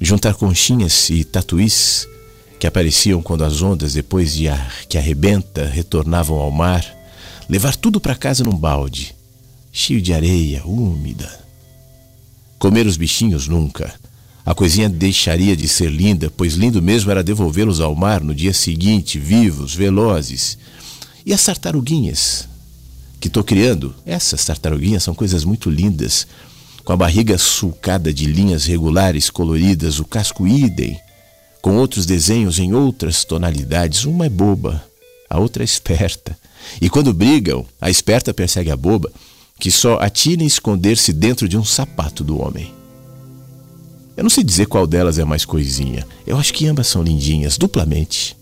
Juntar 0.00 0.34
conchinhas 0.34 1.10
e 1.10 1.24
tatuís 1.24 2.06
que 2.60 2.66
apareciam 2.66 3.20
quando 3.20 3.44
as 3.44 3.62
ondas, 3.62 3.94
depois 3.94 4.34
de 4.34 4.48
ar 4.48 4.84
que 4.88 4.98
arrebenta, 4.98 5.64
retornavam 5.64 6.38
ao 6.38 6.50
mar, 6.50 6.84
levar 7.48 7.74
tudo 7.76 8.00
para 8.00 8.14
casa 8.14 8.44
num 8.44 8.56
balde, 8.56 9.14
cheio 9.72 10.02
de 10.02 10.12
areia, 10.12 10.64
úmida. 10.66 11.28
Comer 12.58 12.86
os 12.86 12.96
bichinhos 12.96 13.48
nunca. 13.48 13.94
A 14.44 14.54
coisinha 14.54 14.88
deixaria 14.88 15.56
de 15.56 15.68
ser 15.68 15.90
linda, 15.90 16.30
pois 16.34 16.54
lindo 16.54 16.82
mesmo 16.82 17.10
era 17.10 17.22
devolvê-los 17.22 17.80
ao 17.80 17.94
mar 17.94 18.22
no 18.22 18.34
dia 18.34 18.52
seguinte, 18.52 19.18
vivos, 19.18 19.74
velozes. 19.74 20.58
E 21.24 21.32
as 21.32 21.44
tartaruguinhas, 21.44 22.48
que 23.20 23.28
estou 23.28 23.44
criando, 23.44 23.94
essas 24.04 24.44
tartaruguinhas 24.44 25.02
são 25.02 25.14
coisas 25.14 25.44
muito 25.44 25.70
lindas, 25.70 26.26
com 26.84 26.92
a 26.92 26.96
barriga 26.96 27.36
sulcada 27.36 28.12
de 28.12 28.24
linhas 28.24 28.64
regulares 28.64 29.28
coloridas, 29.28 29.98
o 29.98 30.04
casco 30.04 30.46
idem, 30.46 30.98
com 31.60 31.76
outros 31.76 32.06
desenhos 32.06 32.58
em 32.58 32.72
outras 32.72 33.24
tonalidades. 33.24 34.04
Uma 34.04 34.26
é 34.26 34.30
boba, 34.30 34.82
a 35.28 35.38
outra 35.38 35.62
é 35.62 35.66
esperta. 35.66 36.36
E 36.80 36.88
quando 36.88 37.12
brigam, 37.12 37.64
a 37.80 37.90
esperta 37.90 38.34
persegue 38.34 38.70
a 38.70 38.76
boba, 38.76 39.10
que 39.58 39.70
só 39.70 39.98
atira 40.00 40.42
em 40.42 40.46
esconder-se 40.46 41.12
dentro 41.12 41.48
de 41.48 41.56
um 41.56 41.64
sapato 41.64 42.22
do 42.22 42.40
homem. 42.40 42.72
Eu 44.16 44.22
não 44.24 44.30
sei 44.30 44.42
dizer 44.42 44.66
qual 44.66 44.86
delas 44.86 45.18
é 45.18 45.24
mais 45.24 45.44
coisinha. 45.44 46.06
Eu 46.26 46.36
acho 46.36 46.52
que 46.52 46.66
ambas 46.66 46.88
são 46.88 47.02
lindinhas, 47.02 47.56
duplamente. 47.56 48.36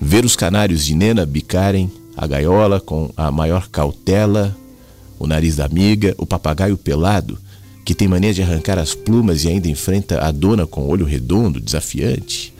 Ver 0.00 0.24
os 0.24 0.34
canários 0.34 0.84
de 0.84 0.94
Nena 0.94 1.26
bicarem 1.26 1.90
a 2.16 2.26
gaiola 2.26 2.80
com 2.80 3.10
a 3.16 3.30
maior 3.30 3.68
cautela, 3.68 4.56
o 5.18 5.26
nariz 5.26 5.56
da 5.56 5.64
amiga, 5.64 6.14
o 6.18 6.26
papagaio 6.26 6.76
pelado, 6.76 7.38
que 7.84 7.94
tem 7.94 8.08
mania 8.08 8.32
de 8.32 8.42
arrancar 8.42 8.78
as 8.78 8.94
plumas 8.94 9.44
e 9.44 9.48
ainda 9.48 9.68
enfrenta 9.68 10.24
a 10.24 10.30
dona 10.30 10.66
com 10.66 10.88
olho 10.88 11.04
redondo, 11.04 11.60
desafiante. 11.60 12.51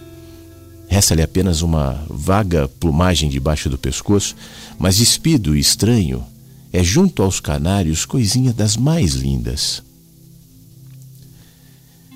Resta-lhe 0.92 1.22
apenas 1.22 1.62
uma 1.62 2.04
vaga 2.10 2.68
plumagem 2.68 3.30
debaixo 3.30 3.70
do 3.70 3.78
pescoço, 3.78 4.36
mas 4.78 4.98
despido 4.98 5.56
e 5.56 5.58
estranho, 5.58 6.22
é 6.70 6.84
junto 6.84 7.22
aos 7.22 7.40
canários 7.40 8.04
coisinha 8.04 8.52
das 8.52 8.76
mais 8.76 9.14
lindas. 9.14 9.82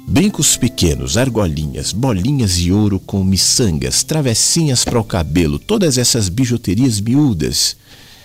Brincos 0.07 0.59
pequenos, 0.59 1.17
argolinhas, 1.17 1.91
bolinhas 1.91 2.57
de 2.57 2.71
ouro 2.71 3.01
com 3.01 3.25
miçangas, 3.25 4.03
travessinhas 4.03 4.85
para 4.85 5.01
o 5.01 5.05
cabelo, 5.05 5.59
todas 5.59 5.97
essas 5.97 6.29
bijuterias 6.29 7.01
miúdas 7.01 7.79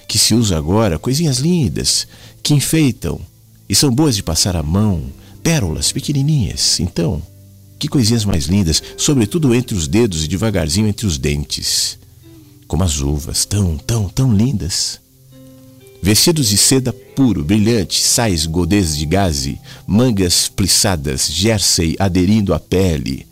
que 0.06 0.20
se 0.20 0.36
usa 0.36 0.58
agora, 0.58 1.00
coisinhas 1.00 1.38
lindas, 1.38 2.06
que 2.44 2.54
enfeitam 2.54 3.22
e 3.70 3.74
são 3.74 3.90
boas 3.90 4.18
de 4.18 4.22
passar 4.22 4.58
a 4.58 4.62
mão, 4.64 5.04
pérolas 5.42 5.94
pequenininhas. 5.94 6.78
Então, 6.82 7.22
que 7.82 7.88
coisinhas 7.88 8.24
mais 8.24 8.46
lindas, 8.46 8.82
sobretudo 8.96 9.56
entre 9.56 9.76
os 9.76 9.88
dedos 9.88 10.24
e 10.24 10.28
devagarzinho 10.28 10.88
entre 10.88 11.08
os 11.08 11.18
dentes. 11.18 11.98
Como 12.68 12.84
as 12.84 13.02
uvas, 13.02 13.44
tão, 13.44 13.76
tão, 13.76 14.08
tão 14.08 14.32
lindas. 14.32 15.02
Vestidos 16.00 16.50
de 16.50 16.60
seda 16.60 16.94
puro, 16.94 17.44
brilhante, 17.44 18.00
sais 18.04 18.46
godês 18.46 18.96
de 18.96 19.04
gaze, 19.08 19.60
mangas 19.88 20.48
plissadas, 20.48 21.28
jersey 21.28 21.96
aderindo 21.98 22.54
à 22.54 22.60
pele. 22.60 23.26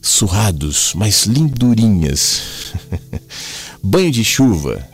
Surrados, 0.00 0.92
mas 0.94 1.24
lindurinhas. 1.24 2.42
Banho 3.82 4.12
de 4.12 4.24
chuva. 4.24 4.88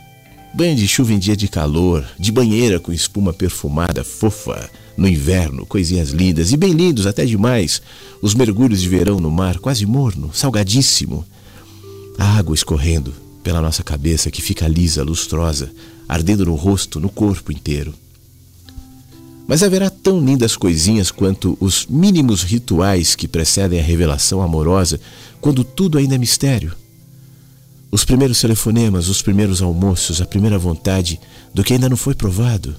Banho 0.55 0.75
de 0.75 0.87
chuva 0.87 1.13
em 1.13 1.19
dia 1.19 1.37
de 1.37 1.47
calor, 1.47 2.03
de 2.17 2.31
banheira 2.31 2.79
com 2.79 2.91
espuma 2.91 3.31
perfumada, 3.31 4.03
fofa, 4.03 4.67
no 4.97 5.07
inverno, 5.07 5.65
coisinhas 5.65 6.09
lindas 6.09 6.51
e 6.51 6.57
bem 6.57 6.73
lindos 6.73 7.05
até 7.07 7.25
demais. 7.25 7.81
Os 8.21 8.33
mergulhos 8.33 8.81
de 8.81 8.89
verão 8.89 9.19
no 9.19 9.31
mar, 9.31 9.59
quase 9.59 9.85
morno, 9.85 10.31
salgadíssimo. 10.33 11.25
A 12.17 12.37
água 12.37 12.53
escorrendo 12.53 13.13
pela 13.41 13.61
nossa 13.61 13.81
cabeça 13.81 14.29
que 14.29 14.41
fica 14.41 14.67
lisa, 14.67 15.03
lustrosa, 15.03 15.71
ardendo 16.07 16.45
no 16.45 16.55
rosto, 16.55 16.99
no 16.99 17.09
corpo 17.09 17.51
inteiro. 17.51 17.93
Mas 19.47 19.63
haverá 19.63 19.89
tão 19.89 20.23
lindas 20.23 20.55
coisinhas 20.55 21.09
quanto 21.09 21.57
os 21.59 21.87
mínimos 21.87 22.43
rituais 22.43 23.15
que 23.15 23.27
precedem 23.27 23.79
a 23.79 23.83
revelação 23.83 24.41
amorosa, 24.41 24.99
quando 25.39 25.63
tudo 25.63 25.97
ainda 25.97 26.15
é 26.15 26.17
mistério. 26.17 26.73
Os 27.89 28.03
primeiros 28.03 28.39
telefonemas, 28.39 29.07
os 29.07 29.21
primeiros 29.21 29.61
almoços, 29.61 30.21
a 30.21 30.25
primeira 30.25 30.59
vontade 30.59 31.19
do 31.53 31.63
que 31.63 31.73
ainda 31.73 31.89
não 31.89 31.97
foi 31.97 32.13
provado. 32.13 32.75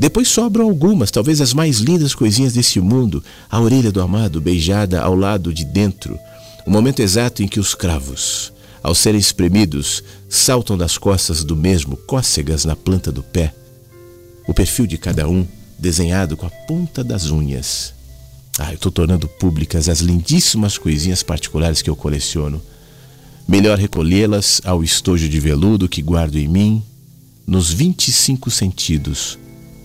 Depois 0.00 0.28
sobram 0.28 0.64
algumas, 0.64 1.10
talvez 1.10 1.42
as 1.42 1.52
mais 1.52 1.76
lindas 1.76 2.14
coisinhas 2.14 2.54
desse 2.54 2.80
mundo, 2.80 3.22
a 3.50 3.60
orelha 3.60 3.92
do 3.92 4.00
amado 4.00 4.40
beijada 4.40 4.98
ao 4.98 5.14
lado 5.14 5.52
de 5.52 5.62
dentro, 5.62 6.18
o 6.64 6.70
momento 6.70 7.00
exato 7.00 7.42
em 7.42 7.46
que 7.46 7.60
os 7.60 7.74
cravos, 7.74 8.50
ao 8.82 8.94
serem 8.94 9.20
espremidos, 9.20 10.02
saltam 10.26 10.78
das 10.78 10.96
costas 10.96 11.44
do 11.44 11.54
mesmo, 11.54 11.98
cócegas 11.98 12.64
na 12.64 12.74
planta 12.74 13.12
do 13.12 13.22
pé. 13.22 13.52
O 14.48 14.54
perfil 14.54 14.86
de 14.86 14.96
cada 14.96 15.28
um 15.28 15.46
desenhado 15.78 16.34
com 16.34 16.46
a 16.46 16.50
ponta 16.66 17.04
das 17.04 17.30
unhas. 17.30 17.92
Ah, 18.58 18.70
eu 18.70 18.76
estou 18.76 18.90
tornando 18.90 19.28
públicas 19.28 19.86
as 19.86 20.00
lindíssimas 20.00 20.78
coisinhas 20.78 21.22
particulares 21.22 21.82
que 21.82 21.90
eu 21.90 21.94
coleciono. 21.94 22.62
Melhor 23.46 23.76
recolhê-las 23.76 24.62
ao 24.64 24.82
estojo 24.82 25.28
de 25.28 25.38
veludo 25.38 25.90
que 25.90 26.00
guardo 26.00 26.36
em 26.36 26.48
mim, 26.48 26.82
nos 27.46 27.70
25 27.70 28.50
sentidos 28.50 29.38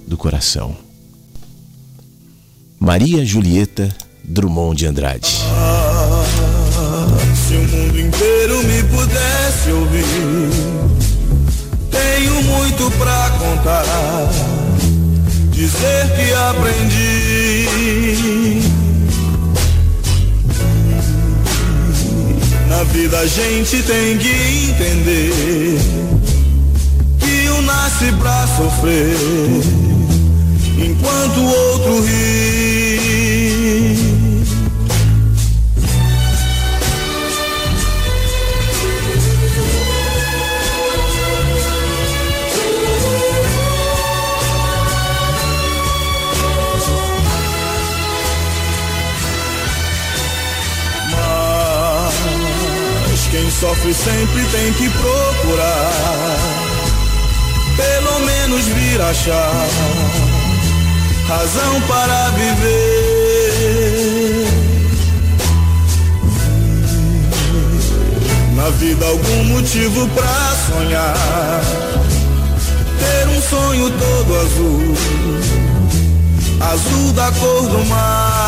do 0.07 0.17
coração. 0.17 0.75
Maria 2.79 3.25
Julieta 3.25 3.89
Drummond 4.23 4.77
de 4.77 4.85
Andrade. 4.85 5.27
Se 7.47 7.55
o 7.55 7.63
mundo 7.63 7.99
inteiro 7.99 8.63
me 8.63 8.83
pudesse 8.83 9.71
ouvir, 9.71 10.05
tenho 11.91 12.43
muito 12.43 12.91
pra 12.97 13.29
contar. 13.39 13.85
Dizer 15.51 16.11
que 16.15 16.33
aprendi. 16.33 17.65
Na 22.67 22.83
vida 22.83 23.19
a 23.19 23.25
gente 23.25 23.81
tem 23.83 24.17
que 24.17 24.27
entender 24.69 25.79
que 27.19 27.49
um 27.51 27.61
nasce 27.61 28.11
pra 28.19 28.45
sofrer, 28.47 29.15
enquanto 30.77 31.37
o 31.37 31.47
outro 31.47 32.01
ri. 32.05 32.45
Quem 53.31 53.51
sofre 53.51 53.93
sempre 53.93 54.45
tem 54.45 54.71
que 54.75 54.89
procurar, 54.91 55.91
pelo 57.75 58.19
menos 58.21 58.65
vir 58.67 59.01
achar 59.01 59.67
razão 61.27 61.81
para 61.81 62.29
viver. 62.31 63.25
Na 68.55 68.69
vida 68.69 69.05
algum 69.05 69.43
motivo 69.45 70.07
pra 70.09 70.55
sonhar, 70.67 71.61
ter 72.99 73.27
um 73.27 73.41
sonho 73.41 73.89
todo 73.91 74.35
azul, 74.39 74.95
azul 76.71 77.11
da 77.13 77.31
cor 77.31 77.67
do 77.67 77.85
mar. 77.85 78.44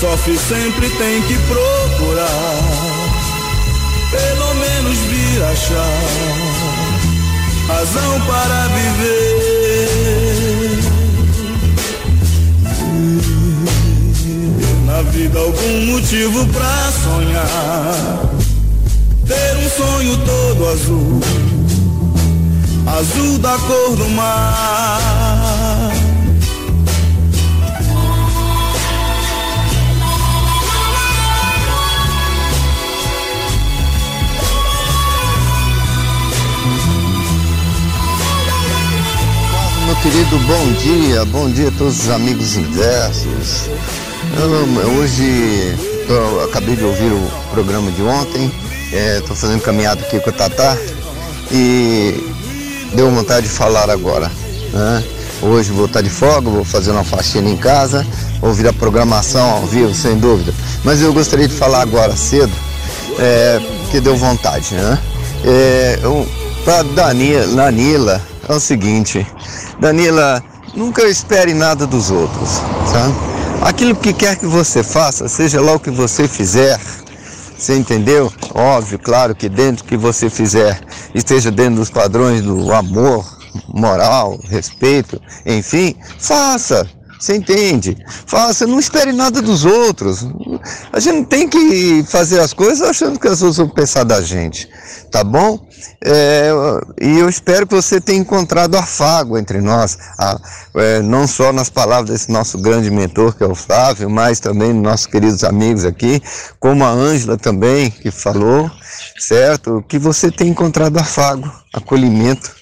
Sofre 0.00 0.36
sempre 0.36 0.90
tem 0.90 1.22
que 1.22 1.34
procurar, 1.48 2.26
pelo 4.10 4.54
menos 4.56 4.98
vir 4.98 5.42
achar 5.42 6.02
razão 7.66 8.20
para 8.26 8.68
viver. 8.68 9.86
Na 14.84 15.02
vida 15.10 15.38
algum 15.38 15.86
motivo 15.86 16.46
pra 16.48 16.92
sonhar, 17.02 18.20
ter 19.26 19.56
um 19.56 19.70
sonho 19.70 20.18
todo 20.18 20.68
azul, 20.68 21.20
azul 22.98 23.38
da 23.38 23.58
cor 23.58 23.96
do 23.96 24.08
mar. 24.10 25.15
Querido, 40.10 40.38
bom 40.38 40.72
dia, 40.74 41.24
bom 41.24 41.50
dia 41.50 41.66
a 41.66 41.72
todos 41.72 42.04
os 42.04 42.10
amigos 42.10 42.56
inversos. 42.56 43.68
Hoje 45.00 45.76
eu 46.08 46.44
acabei 46.44 46.76
de 46.76 46.84
ouvir 46.84 47.10
o 47.10 47.28
programa 47.50 47.90
de 47.90 48.02
ontem, 48.02 48.48
estou 49.18 49.34
fazendo 49.34 49.60
caminhada 49.62 50.00
aqui 50.02 50.20
com 50.20 50.30
o 50.30 50.32
Tatá 50.32 50.76
e 51.50 52.32
deu 52.94 53.10
vontade 53.10 53.48
de 53.48 53.52
falar 53.52 53.90
agora. 53.90 54.30
Né? 54.72 55.04
Hoje 55.42 55.72
vou 55.72 55.86
estar 55.86 56.02
de 56.02 56.10
folga, 56.10 56.50
vou 56.50 56.64
fazer 56.64 56.92
uma 56.92 57.02
faxina 57.02 57.50
em 57.50 57.56
casa, 57.56 58.06
ouvir 58.40 58.68
a 58.68 58.72
programação 58.72 59.50
ao 59.56 59.66
vivo, 59.66 59.92
sem 59.92 60.16
dúvida. 60.18 60.54
Mas 60.84 61.02
eu 61.02 61.12
gostaria 61.12 61.48
de 61.48 61.54
falar 61.54 61.82
agora 61.82 62.14
cedo, 62.14 62.52
é, 63.18 63.60
que 63.90 64.00
deu 64.00 64.16
vontade. 64.16 64.72
Né? 64.72 64.98
É, 65.44 65.98
Para 66.64 66.84
Danila 66.84 68.22
é 68.48 68.52
o 68.52 68.60
seguinte, 68.60 69.26
Danila, 69.80 70.42
nunca 70.74 71.02
espere 71.06 71.52
nada 71.52 71.86
dos 71.86 72.10
outros, 72.10 72.60
tá? 72.92 73.10
Aquilo 73.66 73.94
que 73.94 74.12
quer 74.12 74.36
que 74.36 74.46
você 74.46 74.82
faça, 74.82 75.28
seja 75.28 75.60
lá 75.60 75.74
o 75.74 75.80
que 75.80 75.90
você 75.90 76.26
fizer, 76.28 76.78
você 77.58 77.76
entendeu? 77.76 78.32
Óbvio, 78.54 78.98
claro 78.98 79.34
que 79.34 79.48
dentro 79.48 79.84
que 79.84 79.96
você 79.96 80.30
fizer 80.30 80.80
esteja 81.14 81.50
dentro 81.50 81.76
dos 81.76 81.90
padrões 81.90 82.42
do 82.42 82.72
amor, 82.72 83.24
moral, 83.68 84.38
respeito, 84.48 85.20
enfim, 85.44 85.94
faça. 86.18 86.86
Você 87.18 87.36
entende? 87.36 87.96
Você 88.26 88.66
não 88.66 88.78
espere 88.78 89.12
nada 89.12 89.40
dos 89.40 89.64
outros. 89.64 90.26
A 90.92 91.00
gente 91.00 91.16
não 91.16 91.24
tem 91.24 91.48
que 91.48 92.04
fazer 92.08 92.40
as 92.40 92.52
coisas 92.52 92.86
achando 92.86 93.18
que 93.18 93.26
as 93.26 93.40
outras 93.42 93.56
vão 93.56 93.68
pensar 93.68 94.04
da 94.04 94.20
gente. 94.20 94.68
Tá 95.10 95.24
bom? 95.24 95.66
É, 96.04 96.50
e 97.00 97.18
eu 97.18 97.28
espero 97.28 97.66
que 97.66 97.74
você 97.74 98.00
tenha 98.00 98.18
encontrado 98.18 98.76
afago 98.76 99.38
entre 99.38 99.60
nós, 99.60 99.96
a, 100.18 100.38
é, 100.74 101.00
não 101.00 101.26
só 101.26 101.52
nas 101.52 101.70
palavras 101.70 102.10
desse 102.10 102.30
nosso 102.30 102.58
grande 102.58 102.90
mentor, 102.90 103.34
que 103.34 103.42
é 103.42 103.46
o 103.46 103.54
Flávio, 103.54 104.10
mas 104.10 104.40
também 104.40 104.72
nos 104.72 104.82
nossos 104.82 105.06
queridos 105.06 105.42
amigos 105.42 105.84
aqui, 105.84 106.20
como 106.60 106.84
a 106.84 106.90
Ângela 106.90 107.36
também, 107.38 107.90
que 107.90 108.10
falou, 108.10 108.70
certo? 109.18 109.82
Que 109.88 109.98
você 109.98 110.30
tenha 110.30 110.50
encontrado 110.50 110.98
afago, 110.98 111.50
acolhimento, 111.72 112.54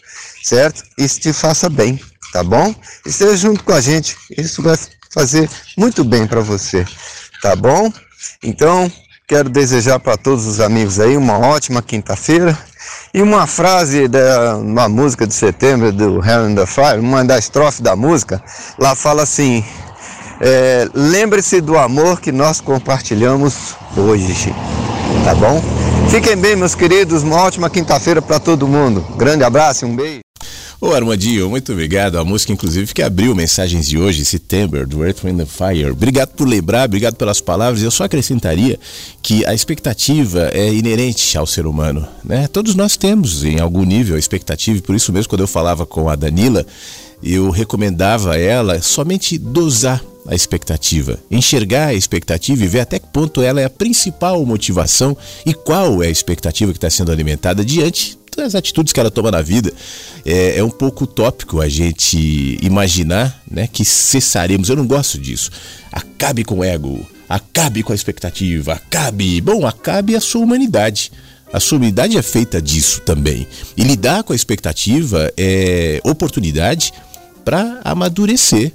certo? 0.43 0.83
Isso 0.97 1.21
te 1.21 1.33
faça 1.33 1.69
bem 1.69 1.99
tá 2.35 2.43
bom? 2.43 2.75
Esteja 3.07 3.37
junto 3.37 3.63
com 3.63 3.73
a 3.73 3.81
gente, 3.81 4.17
isso 4.37 4.61
vai 4.61 4.77
fazer 5.13 5.49
muito 5.79 6.03
bem 6.03 6.27
para 6.27 6.41
você, 6.41 6.85
tá 7.41 7.55
bom? 7.55 7.93
Então, 8.43 8.91
quero 9.29 9.49
desejar 9.49 10.01
para 10.01 10.17
todos 10.17 10.45
os 10.45 10.59
amigos 10.59 10.99
aí 10.99 11.17
uma 11.17 11.39
ótima 11.39 11.81
quinta-feira. 11.81 12.59
E 13.15 13.23
uma 13.23 13.47
frase 13.47 14.09
da 14.09 14.57
uma 14.57 14.89
música 14.89 15.25
de 15.25 15.33
setembro 15.33 15.93
do 15.93 16.23
Hell 16.23 16.51
in 16.51 16.57
the 16.57 16.67
Fire, 16.67 16.99
uma 16.99 17.25
das 17.25 17.45
estrofes 17.45 17.81
da 17.81 17.95
música, 17.95 18.43
lá 18.81 18.97
fala 18.97 19.23
assim: 19.23 19.65
é, 20.41 20.89
lembre-se 20.93 21.61
do 21.61 21.79
amor 21.79 22.21
que 22.21 22.33
nós 22.33 22.61
compartilhamos 22.61 23.77
hoje, 23.97 24.53
tá 25.25 25.33
bom? 25.37 25.63
Fiquem 26.11 26.37
bem, 26.37 26.57
meus 26.57 26.75
queridos, 26.75 27.23
uma 27.23 27.37
ótima 27.37 27.71
quinta-feira 27.71 28.21
para 28.21 28.41
todo 28.41 28.67
mundo. 28.67 29.01
Grande 29.17 29.45
abraço 29.45 29.85
e 29.85 29.89
um 29.89 29.95
beijo. 29.95 30.24
Ô 30.81 30.93
Armandinho, 30.93 31.49
muito 31.49 31.73
obrigado. 31.73 32.19
A 32.19 32.25
música, 32.25 32.53
inclusive, 32.53 32.93
que 32.93 33.03
abriu 33.03 33.35
mensagens 33.35 33.87
de 33.87 33.97
hoje, 33.97 34.25
September, 34.25 34.87
do 34.87 35.05
Earth, 35.05 35.25
Wind 35.25 35.41
and 35.41 35.47
Fire. 35.47 35.91
Obrigado 35.91 36.31
por 36.31 36.47
lembrar, 36.47 36.85
obrigado 36.85 37.15
pelas 37.15 37.41
palavras. 37.41 37.83
Eu 37.83 37.91
só 37.91 38.05
acrescentaria 38.05 38.79
que 39.23 39.47
a 39.47 39.55
expectativa 39.55 40.51
é 40.53 40.73
inerente 40.73 41.39
ao 41.39 41.47
ser 41.47 41.67
humano. 41.67 42.07
Né? 42.25 42.49
Todos 42.49 42.75
nós 42.75 42.97
temos, 42.97 43.45
em 43.45 43.61
algum 43.61 43.85
nível, 43.85 44.17
a 44.17 44.19
expectativa, 44.19 44.79
e 44.79 44.83
por 44.83 44.95
isso 44.95 45.13
mesmo, 45.13 45.29
quando 45.29 45.43
eu 45.43 45.49
falava 45.49 45.87
com 45.87 46.09
a 46.09 46.17
Danila, 46.17 46.67
eu 47.23 47.51
recomendava 47.51 48.33
a 48.33 48.39
ela 48.39 48.83
somente 48.83 49.39
dosar 49.39 50.05
a 50.27 50.35
expectativa, 50.35 51.19
enxergar 51.31 51.89
a 51.89 51.95
expectativa 51.95 52.65
e 52.65 52.69
ver 52.69 52.81
até 52.81 52.99
que 52.99 53.07
ponto 53.07 53.43
ela 53.43 53.61
é 53.61 53.65
a 53.65 53.71
principal 53.71 54.45
motivação 54.45 55.17
e 55.45 55.53
qual 55.53 56.03
é 56.03 56.09
a 56.09 56.11
expectativa 56.11 56.73
que 56.73 56.79
está 56.79 56.91
sendo 56.91 57.13
alimentada 57.13 57.65
diante 57.65 58.19
das 58.35 58.55
atitudes 58.55 58.93
que 58.93 59.01
ela 59.01 59.11
toma 59.11 59.31
na 59.31 59.43
vida. 59.43 59.73
É, 60.25 60.59
é 60.59 60.65
um 60.65 60.71
pouco 60.71 61.05
utópico 61.05 61.61
a 61.61 61.69
gente 61.69 62.59
imaginar 62.63 63.43
né, 63.51 63.67
que 63.67 63.85
cessaremos. 63.85 64.69
Eu 64.69 64.77
não 64.77 64.87
gosto 64.87 65.19
disso. 65.19 65.51
Acabe 65.93 66.45
com 66.45 66.59
o 66.59 66.65
ego, 66.65 67.07
acabe 67.29 67.83
com 67.83 67.93
a 67.93 67.95
expectativa, 67.95 68.75
acabe. 68.75 69.41
Bom, 69.41 69.67
acabe 69.67 70.17
a 70.17 70.21
sua 70.21 70.43
humanidade. 70.43 71.13
A 71.53 71.61
sua 71.61 71.79
humanidade 71.79 72.17
é 72.17 72.23
feita 72.23 72.61
disso 72.61 73.01
também. 73.03 73.47
E 73.77 73.85
lidar 73.85 74.25
com 74.25 74.33
a 74.33 74.37
expectativa 74.37 75.33
é 75.37 76.01
oportunidade 76.03 76.93
para 77.45 77.81
amadurecer, 77.85 78.73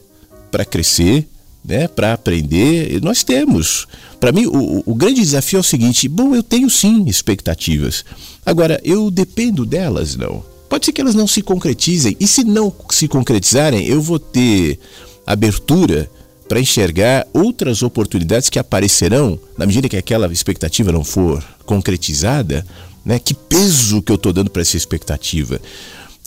para 0.49 0.63
crescer, 0.63 1.27
né, 1.69 1.87
para 1.87 2.13
aprender. 2.13 2.99
Nós 3.01 3.23
temos. 3.23 3.87
Para 4.19 4.31
mim, 4.31 4.47
o, 4.47 4.83
o, 4.85 4.95
grande 4.95 5.21
desafio 5.21 5.57
é 5.57 5.59
o 5.59 5.63
seguinte: 5.63 6.09
bom, 6.09 6.35
eu 6.35 6.41
tenho 6.41 6.69
sim 6.69 7.05
expectativas. 7.07 8.03
Agora, 8.43 8.81
eu 8.83 9.11
dependo 9.11 9.65
delas, 9.65 10.15
não. 10.15 10.43
Pode 10.67 10.85
ser 10.85 10.91
que 10.91 10.99
elas 10.99 11.15
não 11.15 11.27
se 11.27 11.41
concretizem. 11.41 12.17
E 12.19 12.27
se 12.27 12.43
não 12.43 12.73
se 12.89 13.07
concretizarem, 13.07 13.85
eu 13.85 14.01
vou 14.01 14.19
ter 14.19 14.79
abertura 15.25 16.09
para 16.47 16.59
enxergar 16.59 17.27
outras 17.31 17.83
oportunidades 17.83 18.49
que 18.49 18.57
aparecerão 18.57 19.39
na 19.55 19.67
medida 19.67 19.87
que 19.87 19.97
aquela 19.97 20.31
expectativa 20.31 20.91
não 20.91 21.03
for 21.03 21.43
concretizada. 21.65 22.65
Né? 23.05 23.19
Que 23.19 23.33
peso 23.33 24.01
que 24.01 24.11
eu 24.11 24.15
estou 24.15 24.33
dando 24.33 24.49
para 24.49 24.63
essa 24.63 24.75
expectativa? 24.75 25.61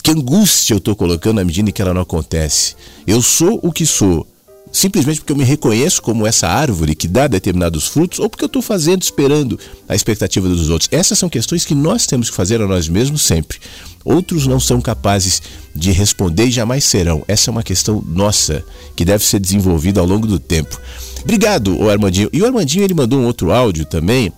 Que 0.01 0.11
angústia 0.11 0.73
eu 0.73 0.79
estou 0.79 0.95
colocando 0.95 1.35
na 1.35 1.45
medida 1.45 1.71
que 1.71 1.81
ela 1.81 1.93
não 1.93 2.01
acontece? 2.01 2.75
Eu 3.07 3.21
sou 3.21 3.59
o 3.63 3.71
que 3.71 3.85
sou 3.85 4.27
simplesmente 4.73 5.21
porque 5.21 5.31
eu 5.31 5.37
me 5.37 5.43
reconheço 5.43 6.01
como 6.01 6.25
essa 6.25 6.47
árvore 6.47 6.95
que 6.95 7.07
dá 7.07 7.27
determinados 7.27 7.87
frutos 7.87 8.17
ou 8.17 8.27
porque 8.27 8.43
eu 8.43 8.47
estou 8.47 8.61
fazendo, 8.61 9.03
esperando 9.03 9.57
a 9.87 9.95
expectativa 9.95 10.49
dos 10.49 10.69
outros. 10.69 10.89
Essas 10.91 11.19
são 11.19 11.29
questões 11.29 11.63
que 11.63 11.75
nós 11.75 12.07
temos 12.07 12.31
que 12.31 12.35
fazer 12.35 12.59
a 12.59 12.67
nós 12.67 12.89
mesmos 12.89 13.21
sempre. 13.21 13.59
Outros 14.03 14.47
não 14.47 14.59
são 14.59 14.81
capazes 14.81 15.43
de 15.75 15.91
responder 15.91 16.45
e 16.45 16.51
jamais 16.51 16.83
serão. 16.83 17.23
Essa 17.27 17.49
é 17.49 17.51
uma 17.51 17.63
questão 17.63 18.03
nossa 18.05 18.65
que 18.95 19.05
deve 19.05 19.23
ser 19.23 19.39
desenvolvida 19.39 20.01
ao 20.01 20.07
longo 20.07 20.25
do 20.25 20.39
tempo. 20.39 20.81
Obrigado, 21.21 21.77
o 21.79 21.89
Armandinho. 21.89 22.29
E 22.33 22.41
o 22.41 22.45
Armandinho 22.45 22.83
ele 22.83 22.95
mandou 22.95 23.19
um 23.19 23.25
outro 23.25 23.51
áudio 23.51 23.85
também. 23.85 24.33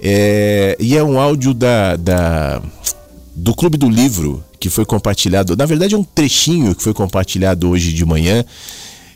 É, 0.00 0.76
e 0.80 0.96
é 0.96 1.02
um 1.02 1.18
áudio 1.18 1.54
da, 1.54 1.96
da 1.96 2.62
do 3.34 3.54
Clube 3.54 3.78
do 3.78 3.88
Livro 3.88 4.44
que 4.58 4.68
foi 4.68 4.84
compartilhado. 4.84 5.56
Na 5.56 5.64
verdade, 5.64 5.94
é 5.94 5.98
um 5.98 6.04
trechinho 6.04 6.74
que 6.74 6.82
foi 6.82 6.92
compartilhado 6.92 7.68
hoje 7.70 7.92
de 7.92 8.04
manhã. 8.04 8.44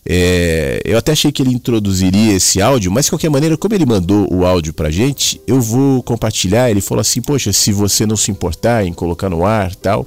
É, 0.04 0.82
eu 0.84 0.98
até 0.98 1.12
achei 1.12 1.30
que 1.30 1.40
ele 1.40 1.54
introduziria 1.54 2.32
esse 2.32 2.60
áudio, 2.60 2.90
mas 2.90 3.04
de 3.04 3.12
qualquer 3.12 3.30
maneira, 3.30 3.56
como 3.56 3.72
ele 3.74 3.86
mandou 3.86 4.26
o 4.32 4.44
áudio 4.44 4.72
pra 4.72 4.90
gente, 4.90 5.40
eu 5.46 5.60
vou 5.60 6.02
compartilhar. 6.02 6.70
Ele 6.70 6.80
falou 6.80 7.00
assim: 7.00 7.22
Poxa, 7.22 7.52
se 7.52 7.72
você 7.72 8.04
não 8.04 8.16
se 8.16 8.30
importar 8.30 8.84
em 8.84 8.92
colocar 8.92 9.30
no 9.30 9.44
ar 9.44 9.74
tal, 9.76 10.06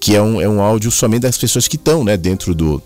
que 0.00 0.16
é 0.16 0.22
um, 0.22 0.40
é 0.40 0.48
um 0.48 0.60
áudio 0.60 0.90
somente 0.90 1.22
das 1.22 1.38
pessoas 1.38 1.68
que 1.68 1.76
estão 1.76 2.02
né, 2.02 2.16
dentro 2.16 2.54
do, 2.54 2.82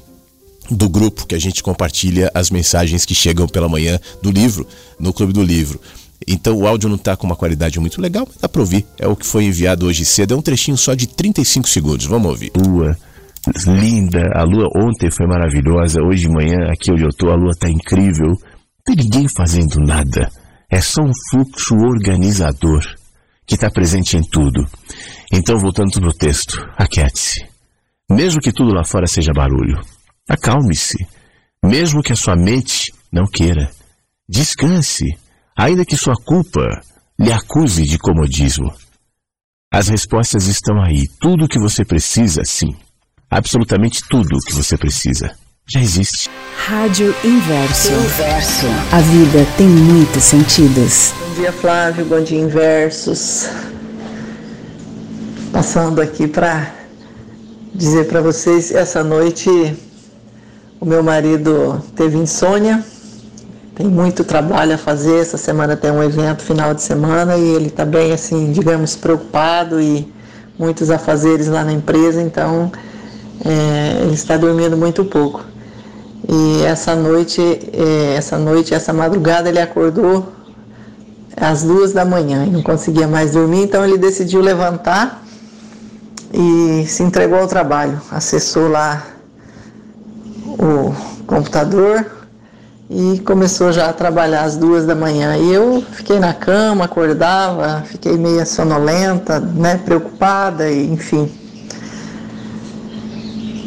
do 0.70 0.88
grupo 0.88 1.26
que 1.26 1.34
a 1.34 1.40
gente 1.40 1.62
compartilha 1.62 2.30
as 2.34 2.50
mensagens 2.50 3.06
que 3.06 3.14
chegam 3.14 3.48
pela 3.48 3.68
manhã 3.68 3.98
do 4.20 4.30
livro, 4.30 4.66
no 4.98 5.14
Clube 5.14 5.32
do 5.32 5.42
Livro. 5.42 5.80
Então 6.28 6.54
o 6.58 6.66
áudio 6.66 6.90
não 6.90 6.96
está 6.96 7.16
com 7.16 7.26
uma 7.26 7.36
qualidade 7.36 7.80
muito 7.80 8.02
legal, 8.02 8.26
mas 8.28 8.36
dá 8.38 8.46
para 8.46 8.60
ouvir. 8.60 8.84
É 8.98 9.08
o 9.08 9.16
que 9.16 9.24
foi 9.24 9.44
enviado 9.44 9.86
hoje 9.86 10.04
cedo. 10.04 10.34
É 10.34 10.36
um 10.36 10.42
trechinho 10.42 10.76
só 10.76 10.92
de 10.92 11.06
35 11.06 11.66
segundos. 11.66 12.04
Vamos 12.04 12.28
ouvir. 12.28 12.52
Lua 12.54 12.98
linda. 13.66 14.30
A 14.34 14.42
lua 14.44 14.68
ontem 14.76 15.10
foi 15.10 15.26
maravilhosa. 15.26 16.02
Hoje 16.02 16.22
de 16.22 16.28
manhã, 16.28 16.70
aqui 16.70 16.92
onde 16.92 17.04
eu 17.04 17.10
tô, 17.10 17.30
a 17.30 17.36
lua 17.36 17.52
tá 17.58 17.68
incrível. 17.68 18.28
Não 18.28 18.84
tem 18.84 18.96
ninguém 18.96 19.26
fazendo 19.28 19.80
nada. 19.80 20.30
É 20.70 20.80
só 20.80 21.02
um 21.02 21.12
fluxo 21.30 21.74
organizador 21.76 22.82
que 23.46 23.54
está 23.54 23.70
presente 23.70 24.16
em 24.16 24.22
tudo. 24.22 24.66
Então, 25.32 25.58
voltando 25.58 25.90
para 25.92 26.08
o 26.08 26.12
texto, 26.12 26.56
aquiete-se. 26.76 27.44
Mesmo 28.10 28.40
que 28.40 28.52
tudo 28.52 28.72
lá 28.72 28.84
fora 28.84 29.06
seja 29.06 29.32
barulho, 29.32 29.80
acalme-se. 30.28 30.98
Mesmo 31.64 32.02
que 32.02 32.12
a 32.12 32.16
sua 32.16 32.36
mente 32.36 32.92
não 33.12 33.24
queira, 33.24 33.70
descanse, 34.28 35.04
ainda 35.56 35.84
que 35.84 35.96
sua 35.96 36.14
culpa 36.24 36.80
lhe 37.18 37.32
acuse 37.32 37.84
de 37.84 37.98
comodismo. 37.98 38.72
As 39.72 39.88
respostas 39.88 40.46
estão 40.46 40.82
aí. 40.82 41.06
Tudo 41.20 41.44
o 41.44 41.48
que 41.48 41.58
você 41.58 41.84
precisa, 41.84 42.42
sim, 42.44 42.74
Absolutamente 43.30 44.02
tudo 44.08 44.36
o 44.36 44.40
que 44.40 44.52
você 44.52 44.76
precisa 44.76 45.30
já 45.72 45.80
existe. 45.80 46.28
Rádio 46.66 47.14
Inverso. 47.22 47.92
Inverso. 47.92 48.66
A 48.90 48.98
vida 48.98 49.46
tem 49.56 49.68
muitos 49.68 50.24
sentidos. 50.24 51.14
Bom 51.16 51.34
dia, 51.36 51.52
Flávio. 51.52 52.04
Bom 52.06 52.20
dia, 52.20 52.40
Inversos. 52.40 53.48
Passando 55.52 56.00
aqui 56.00 56.26
para 56.26 56.74
dizer 57.72 58.08
para 58.08 58.20
vocês, 58.20 58.74
essa 58.74 59.04
noite 59.04 59.48
o 60.80 60.84
meu 60.84 61.04
marido 61.04 61.80
teve 61.94 62.18
insônia. 62.18 62.84
Tem 63.76 63.86
muito 63.86 64.24
trabalho 64.24 64.74
a 64.74 64.78
fazer. 64.78 65.20
Essa 65.20 65.38
semana 65.38 65.76
tem 65.76 65.92
um 65.92 66.02
evento 66.02 66.42
final 66.42 66.74
de 66.74 66.82
semana 66.82 67.36
e 67.36 67.48
ele 67.54 67.68
está 67.68 67.84
bem 67.84 68.10
assim, 68.10 68.50
digamos, 68.50 68.96
preocupado 68.96 69.80
e 69.80 70.12
muitos 70.58 70.90
afazeres 70.90 71.46
lá 71.46 71.62
na 71.62 71.72
empresa, 71.72 72.20
então 72.20 72.72
é, 73.44 74.02
ele 74.02 74.14
está 74.14 74.36
dormindo 74.36 74.76
muito 74.76 75.04
pouco. 75.04 75.44
E 76.28 76.62
essa 76.64 76.94
noite, 76.94 77.40
é, 77.72 78.14
essa 78.16 78.38
noite, 78.38 78.74
essa 78.74 78.92
madrugada 78.92 79.48
ele 79.48 79.60
acordou 79.60 80.32
às 81.36 81.62
duas 81.62 81.92
da 81.92 82.04
manhã 82.04 82.44
e 82.46 82.50
não 82.50 82.62
conseguia 82.62 83.08
mais 83.08 83.32
dormir, 83.32 83.62
então 83.62 83.84
ele 83.84 83.96
decidiu 83.96 84.40
levantar 84.40 85.22
e 86.32 86.84
se 86.86 87.02
entregou 87.02 87.38
ao 87.38 87.48
trabalho. 87.48 88.00
Acessou 88.10 88.68
lá 88.68 89.04
o 90.46 90.94
computador 91.26 92.06
e 92.88 93.20
começou 93.20 93.72
já 93.72 93.88
a 93.88 93.92
trabalhar 93.92 94.42
às 94.42 94.56
duas 94.56 94.84
da 94.84 94.94
manhã. 94.94 95.36
E 95.36 95.52
eu 95.52 95.82
fiquei 95.92 96.18
na 96.18 96.34
cama, 96.34 96.84
acordava, 96.84 97.82
fiquei 97.86 98.16
meio 98.16 98.44
sonolenta, 98.44 99.40
né, 99.40 99.80
preocupada, 99.84 100.68
e, 100.68 100.92
enfim. 100.92 101.39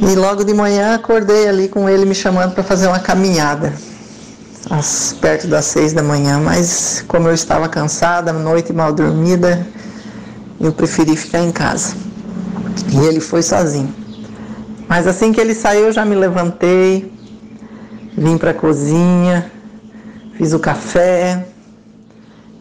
E 0.06 0.16
logo 0.16 0.44
de 0.44 0.54
manhã 0.54 0.96
acordei 0.96 1.48
ali 1.48 1.70
com 1.70 1.88
ele 1.88 2.06
me 2.06 2.14
chamando 2.14 2.54
para 2.54 2.62
fazer 2.62 2.88
uma 2.88 3.00
caminhada, 3.00 3.74
às, 4.70 5.14
perto 5.14 5.48
das 5.48 5.64
seis 5.64 5.94
da 5.94 6.04
manhã. 6.04 6.40
Mas 6.40 7.06
como 7.08 7.30
eu 7.30 7.34
estava 7.34 7.70
cansada, 7.70 8.34
noite 8.34 8.74
mal 8.74 8.92
dormida, 8.92 9.66
eu 10.60 10.74
preferi 10.74 11.16
ficar 11.16 11.40
em 11.40 11.54
casa. 11.54 11.96
E 12.92 12.98
ele 13.06 13.22
foi 13.22 13.42
sozinho. 13.42 13.96
Mas 14.90 15.08
assim 15.08 15.32
que 15.32 15.40
ele 15.40 15.56
saiu, 15.56 15.86
eu 15.86 15.94
já 15.94 16.04
me 16.04 16.16
levantei, 16.16 17.10
vim 18.18 18.38
para 18.38 18.52
a 18.52 18.54
cozinha, 18.54 19.50
fiz 20.36 20.52
o 20.52 20.60
café 20.60 21.46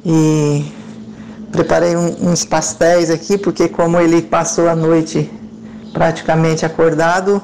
e 0.07 0.64
preparei 1.50 1.96
um, 1.96 2.31
uns 2.31 2.44
pastéis 2.44 3.11
aqui, 3.11 3.37
porque 3.37 3.68
como 3.68 3.98
ele 3.98 4.22
passou 4.22 4.68
a 4.68 4.76
noite 4.76 5.28
praticamente 5.92 6.64
acordado, 6.64 7.42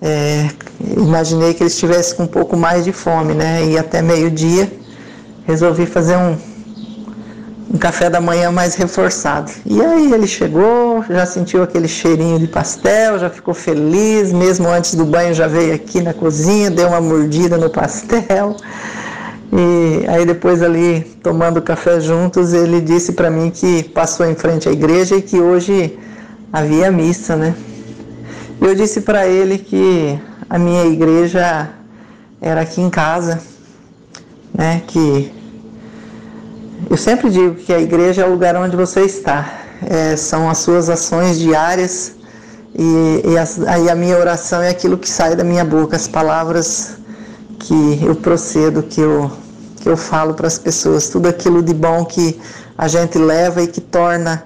é, 0.00 0.48
imaginei 0.96 1.54
que 1.54 1.62
ele 1.62 1.70
estivesse 1.70 2.14
com 2.14 2.22
um 2.24 2.26
pouco 2.26 2.56
mais 2.56 2.84
de 2.84 2.92
fome, 2.92 3.34
né? 3.34 3.64
E 3.66 3.78
até 3.78 4.00
meio-dia 4.00 4.70
resolvi 5.46 5.86
fazer 5.86 6.16
um, 6.16 6.36
um 7.74 7.78
café 7.78 8.08
da 8.08 8.20
manhã 8.20 8.52
mais 8.52 8.74
reforçado. 8.74 9.50
E 9.66 9.80
aí 9.80 10.12
ele 10.12 10.26
chegou, 10.26 11.04
já 11.10 11.26
sentiu 11.26 11.62
aquele 11.62 11.88
cheirinho 11.88 12.38
de 12.38 12.46
pastel, 12.46 13.18
já 13.18 13.28
ficou 13.28 13.54
feliz, 13.54 14.32
mesmo 14.32 14.68
antes 14.68 14.94
do 14.94 15.04
banho 15.04 15.34
já 15.34 15.46
veio 15.46 15.74
aqui 15.74 16.00
na 16.00 16.14
cozinha, 16.14 16.70
deu 16.70 16.88
uma 16.88 17.00
mordida 17.00 17.56
no 17.56 17.68
pastel. 17.68 18.56
E 19.52 20.06
aí 20.06 20.24
depois 20.26 20.62
ali 20.62 21.00
tomando 21.22 21.60
café 21.60 21.98
juntos, 21.98 22.52
ele 22.52 22.80
disse 22.80 23.12
para 23.12 23.30
mim 23.30 23.50
que 23.50 23.82
passou 23.82 24.26
em 24.26 24.34
frente 24.34 24.68
à 24.68 24.72
igreja 24.72 25.16
e 25.16 25.22
que 25.22 25.40
hoje 25.40 25.98
havia 26.52 26.90
missa, 26.90 27.36
né? 27.36 27.54
Eu 28.60 28.74
disse 28.74 29.02
para 29.02 29.26
ele 29.26 29.58
que 29.58 30.18
a 30.48 30.58
minha 30.58 30.84
igreja 30.86 31.70
era 32.40 32.62
aqui 32.62 32.80
em 32.80 32.90
casa, 32.90 33.40
né? 34.54 34.82
Que 34.86 35.32
eu 36.90 36.96
sempre 36.96 37.30
digo 37.30 37.54
que 37.54 37.72
a 37.72 37.80
igreja 37.80 38.22
é 38.22 38.26
o 38.26 38.30
lugar 38.30 38.56
onde 38.56 38.76
você 38.76 39.02
está, 39.02 39.62
é, 39.86 40.16
são 40.16 40.48
as 40.48 40.58
suas 40.58 40.88
ações 40.88 41.38
diárias 41.38 42.12
e, 42.74 43.22
e 43.24 43.38
as, 43.38 43.60
aí 43.60 43.90
a 43.90 43.94
minha 43.94 44.16
oração 44.16 44.62
é 44.62 44.70
aquilo 44.70 44.96
que 44.96 45.08
sai 45.08 45.36
da 45.36 45.44
minha 45.44 45.64
boca, 45.64 45.96
as 45.96 46.08
palavras 46.08 46.96
que 47.58 48.00
eu 48.02 48.14
procedo, 48.14 48.82
que 48.82 49.00
eu, 49.00 49.30
que 49.76 49.88
eu 49.88 49.96
falo 49.96 50.34
para 50.34 50.46
as 50.46 50.58
pessoas, 50.58 51.08
tudo 51.08 51.28
aquilo 51.28 51.62
de 51.62 51.74
bom 51.74 52.04
que 52.04 52.40
a 52.76 52.88
gente 52.88 53.18
leva 53.18 53.62
e 53.62 53.66
que 53.66 53.80
torna 53.80 54.44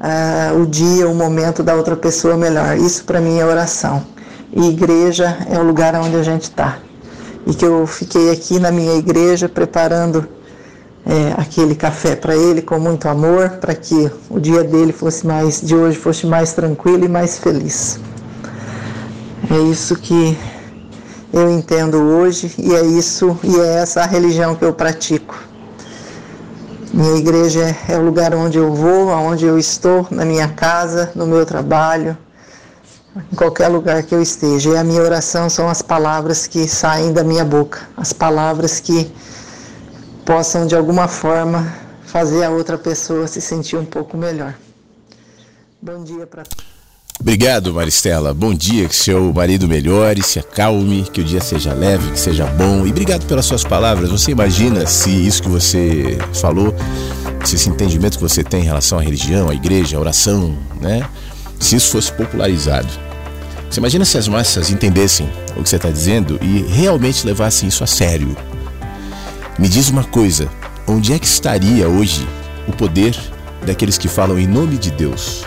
uh, 0.00 0.60
o 0.60 0.66
dia, 0.66 1.08
o 1.08 1.14
momento 1.14 1.62
da 1.62 1.74
outra 1.74 1.96
pessoa 1.96 2.36
melhor. 2.36 2.76
Isso 2.76 3.04
para 3.04 3.20
mim 3.20 3.38
é 3.38 3.44
oração. 3.44 4.04
E 4.52 4.68
igreja 4.68 5.36
é 5.50 5.58
o 5.58 5.62
lugar 5.62 5.94
onde 5.96 6.16
a 6.16 6.22
gente 6.22 6.44
está. 6.44 6.78
E 7.46 7.54
que 7.54 7.64
eu 7.64 7.86
fiquei 7.86 8.30
aqui 8.30 8.58
na 8.58 8.70
minha 8.70 8.94
igreja 8.96 9.48
preparando 9.48 10.26
é, 11.06 11.34
aquele 11.36 11.74
café 11.74 12.14
para 12.14 12.36
ele 12.36 12.60
com 12.60 12.78
muito 12.78 13.08
amor, 13.08 13.50
para 13.60 13.74
que 13.74 14.10
o 14.28 14.38
dia 14.38 14.62
dele 14.62 14.92
fosse 14.92 15.26
mais, 15.26 15.60
de 15.60 15.74
hoje 15.74 15.96
fosse 15.96 16.26
mais 16.26 16.52
tranquilo 16.52 17.04
e 17.04 17.08
mais 17.08 17.38
feliz. 17.38 17.98
É 19.50 19.58
isso 19.70 19.96
que 19.96 20.36
eu 21.32 21.50
entendo 21.50 21.96
hoje 21.96 22.52
e 22.58 22.74
é 22.74 22.82
isso 22.82 23.38
e 23.42 23.58
é 23.58 23.76
essa 23.76 24.02
a 24.02 24.06
religião 24.06 24.54
que 24.54 24.64
eu 24.64 24.72
pratico. 24.72 25.47
Minha 26.98 27.14
igreja 27.14 27.76
é 27.88 27.96
o 27.96 28.04
lugar 28.04 28.34
onde 28.34 28.58
eu 28.58 28.74
vou, 28.74 29.12
aonde 29.12 29.44
eu 29.46 29.56
estou, 29.56 30.08
na 30.10 30.24
minha 30.24 30.48
casa, 30.48 31.12
no 31.14 31.28
meu 31.28 31.46
trabalho, 31.46 32.18
em 33.32 33.36
qualquer 33.36 33.68
lugar 33.68 34.02
que 34.02 34.12
eu 34.12 34.20
esteja. 34.20 34.70
E 34.70 34.76
a 34.76 34.82
minha 34.82 35.00
oração 35.00 35.48
são 35.48 35.68
as 35.68 35.80
palavras 35.80 36.48
que 36.48 36.66
saem 36.66 37.12
da 37.12 37.22
minha 37.22 37.44
boca, 37.44 37.88
as 37.96 38.12
palavras 38.12 38.80
que 38.80 39.08
possam 40.26 40.66
de 40.66 40.74
alguma 40.74 41.06
forma 41.06 41.72
fazer 42.02 42.42
a 42.42 42.50
outra 42.50 42.76
pessoa 42.76 43.28
se 43.28 43.40
sentir 43.40 43.76
um 43.76 43.84
pouco 43.84 44.16
melhor. 44.16 44.56
Bom 45.80 46.02
dia 46.02 46.26
para 46.26 46.42
Obrigado, 47.20 47.74
Maristela. 47.74 48.32
Bom 48.32 48.54
dia, 48.54 48.88
que 48.88 48.94
seu 48.94 49.32
marido 49.32 49.66
melhore, 49.66 50.22
se 50.22 50.38
acalme, 50.38 51.02
que 51.12 51.20
o 51.20 51.24
dia 51.24 51.40
seja 51.40 51.74
leve, 51.74 52.12
que 52.12 52.18
seja 52.18 52.46
bom. 52.46 52.86
E 52.86 52.90
obrigado 52.90 53.26
pelas 53.26 53.44
suas 53.44 53.64
palavras. 53.64 54.10
Você 54.10 54.30
imagina 54.30 54.86
se 54.86 55.10
isso 55.10 55.42
que 55.42 55.48
você 55.48 56.16
falou, 56.32 56.72
se 57.44 57.56
esse 57.56 57.68
entendimento 57.68 58.18
que 58.18 58.22
você 58.22 58.44
tem 58.44 58.60
em 58.60 58.66
relação 58.66 59.00
à 59.00 59.02
religião, 59.02 59.50
à 59.50 59.54
igreja, 59.54 59.96
à 59.96 60.00
oração, 60.00 60.56
né? 60.80 61.04
Se 61.58 61.74
isso 61.74 61.90
fosse 61.90 62.12
popularizado. 62.12 62.88
Você 63.68 63.80
imagina 63.80 64.04
se 64.04 64.16
as 64.16 64.28
massas 64.28 64.70
entendessem 64.70 65.28
o 65.56 65.62
que 65.64 65.68
você 65.68 65.76
está 65.76 65.90
dizendo 65.90 66.38
e 66.40 66.62
realmente 66.62 67.26
levassem 67.26 67.68
isso 67.68 67.82
a 67.82 67.86
sério. 67.86 68.36
Me 69.58 69.68
diz 69.68 69.90
uma 69.90 70.04
coisa: 70.04 70.48
onde 70.86 71.12
é 71.12 71.18
que 71.18 71.26
estaria 71.26 71.88
hoje 71.88 72.26
o 72.68 72.72
poder 72.72 73.18
daqueles 73.66 73.98
que 73.98 74.06
falam 74.06 74.38
em 74.38 74.46
nome 74.46 74.78
de 74.78 74.92
Deus? 74.92 75.44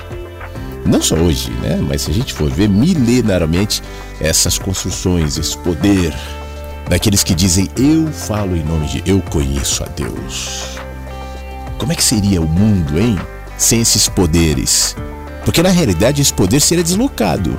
Não 0.85 1.01
só 1.01 1.15
hoje, 1.15 1.49
né? 1.61 1.79
Mas 1.81 2.03
se 2.03 2.11
a 2.11 2.13
gente 2.13 2.33
for 2.33 2.49
ver 2.49 2.67
milenarmente 2.67 3.81
essas 4.19 4.57
construções, 4.57 5.37
esse 5.37 5.57
poder 5.57 6.13
daqueles 6.89 7.23
que 7.23 7.33
dizem 7.33 7.69
eu 7.77 8.11
falo 8.11 8.55
em 8.55 8.63
nome 8.63 8.87
de 8.87 9.03
eu 9.05 9.21
conheço 9.21 9.83
a 9.83 9.87
Deus. 9.87 10.77
Como 11.77 11.91
é 11.91 11.95
que 11.95 12.03
seria 12.03 12.41
o 12.41 12.47
mundo, 12.47 12.99
hein? 12.99 13.17
Sem 13.57 13.81
esses 13.81 14.07
poderes? 14.07 14.95
Porque 15.45 15.63
na 15.63 15.69
realidade 15.69 16.21
esse 16.21 16.33
poder 16.33 16.59
seria 16.59 16.83
deslocado. 16.83 17.57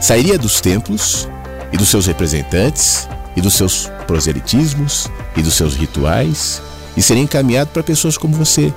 Sairia 0.00 0.38
dos 0.38 0.60
templos 0.60 1.28
e 1.72 1.76
dos 1.76 1.88
seus 1.88 2.06
representantes 2.06 3.08
e 3.34 3.40
dos 3.40 3.54
seus 3.54 3.90
proselitismos 4.06 5.08
e 5.36 5.42
dos 5.42 5.54
seus 5.54 5.74
rituais 5.74 6.62
e 6.96 7.02
seria 7.02 7.22
encaminhado 7.22 7.70
para 7.70 7.82
pessoas 7.82 8.16
como 8.16 8.34
você, 8.34 8.72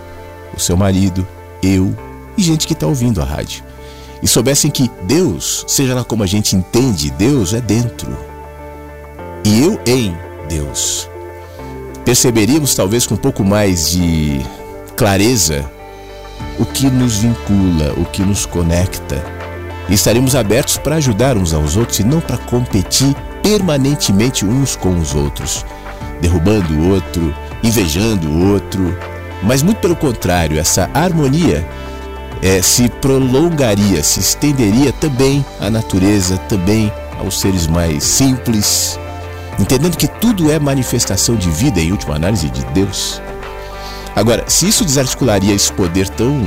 o 0.55 0.59
seu 0.59 0.77
marido, 0.77 1.27
eu, 1.63 1.95
e 2.37 2.43
gente 2.43 2.67
que 2.67 2.73
está 2.73 2.87
ouvindo 2.87 3.21
a 3.21 3.25
rádio. 3.25 3.63
E 4.21 4.27
soubessem 4.27 4.69
que 4.69 4.89
Deus, 5.03 5.65
seja 5.67 5.95
lá 5.95 6.03
como 6.03 6.23
a 6.23 6.27
gente 6.27 6.55
entende, 6.55 7.09
Deus 7.11 7.53
é 7.53 7.61
dentro. 7.61 8.15
E 9.43 9.63
eu 9.63 9.79
em 9.85 10.15
Deus. 10.47 11.09
Perceberíamos 12.05 12.75
talvez 12.75 13.07
com 13.07 13.15
um 13.15 13.17
pouco 13.17 13.43
mais 13.43 13.91
de 13.91 14.41
clareza 14.95 15.69
o 16.59 16.65
que 16.65 16.87
nos 16.89 17.17
vincula, 17.17 17.93
o 17.97 18.05
que 18.05 18.21
nos 18.21 18.45
conecta. 18.45 19.23
E 19.89 19.93
estaremos 19.93 20.35
abertos 20.35 20.77
para 20.77 20.97
ajudar 20.97 21.37
uns 21.37 21.53
aos 21.53 21.75
outros 21.75 21.99
e 21.99 22.03
não 22.03 22.21
para 22.21 22.37
competir 22.37 23.15
permanentemente 23.41 24.45
uns 24.45 24.75
com 24.75 24.99
os 24.99 25.15
outros, 25.15 25.65
derrubando 26.21 26.73
o 26.73 26.89
outro, 26.91 27.33
invejando 27.63 28.29
o 28.29 28.53
outro, 28.53 28.95
mas 29.41 29.63
muito 29.63 29.79
pelo 29.79 29.95
contrário, 29.95 30.59
essa 30.59 30.89
harmonia 30.93 31.67
é, 32.41 32.61
se 32.61 32.89
prolongaria, 32.89 34.03
se 34.03 34.19
estenderia 34.19 34.91
também 34.91 35.45
à 35.59 35.69
natureza, 35.69 36.37
também 36.49 36.91
aos 37.19 37.39
seres 37.39 37.67
mais 37.67 38.03
simples, 38.03 38.99
entendendo 39.59 39.95
que 39.95 40.07
tudo 40.07 40.51
é 40.51 40.57
manifestação 40.59 41.35
de 41.35 41.49
vida, 41.49 41.79
em 41.79 41.91
última 41.91 42.15
análise, 42.15 42.49
de 42.49 42.63
Deus. 42.67 43.21
Agora, 44.15 44.43
se 44.47 44.67
isso 44.67 44.83
desarticularia 44.83 45.53
esse 45.53 45.71
poder 45.71 46.09
tão 46.09 46.43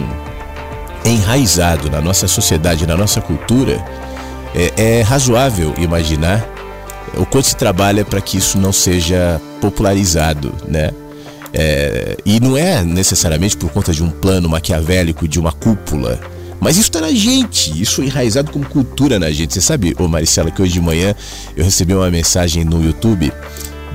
enraizado 1.04 1.90
na 1.90 2.00
nossa 2.00 2.26
sociedade, 2.26 2.86
na 2.86 2.96
nossa 2.96 3.20
cultura, 3.20 3.82
é, 4.54 4.98
é 4.98 5.02
razoável 5.02 5.74
imaginar 5.78 6.44
o 7.16 7.24
quanto 7.24 7.46
se 7.46 7.56
trabalha 7.56 8.04
para 8.04 8.20
que 8.20 8.38
isso 8.38 8.58
não 8.58 8.72
seja 8.72 9.40
popularizado, 9.60 10.52
né? 10.66 10.90
É, 11.56 12.16
e 12.26 12.40
não 12.40 12.56
é 12.56 12.82
necessariamente 12.82 13.56
por 13.56 13.70
conta 13.70 13.92
de 13.92 14.02
um 14.02 14.10
plano 14.10 14.48
maquiavélico, 14.48 15.28
de 15.28 15.38
uma 15.38 15.52
cúpula. 15.52 16.20
Mas 16.60 16.76
isso 16.76 16.88
está 16.88 17.00
na 17.00 17.12
gente, 17.12 17.80
isso 17.80 18.02
é 18.02 18.06
enraizado 18.06 18.50
como 18.50 18.66
cultura 18.66 19.18
na 19.18 19.30
gente. 19.30 19.54
Você 19.54 19.60
sabe, 19.60 19.94
ô 19.98 20.08
Maricela, 20.08 20.50
que 20.50 20.60
hoje 20.60 20.72
de 20.72 20.80
manhã 20.80 21.14
eu 21.56 21.64
recebi 21.64 21.94
uma 21.94 22.10
mensagem 22.10 22.64
no 22.64 22.82
YouTube 22.82 23.32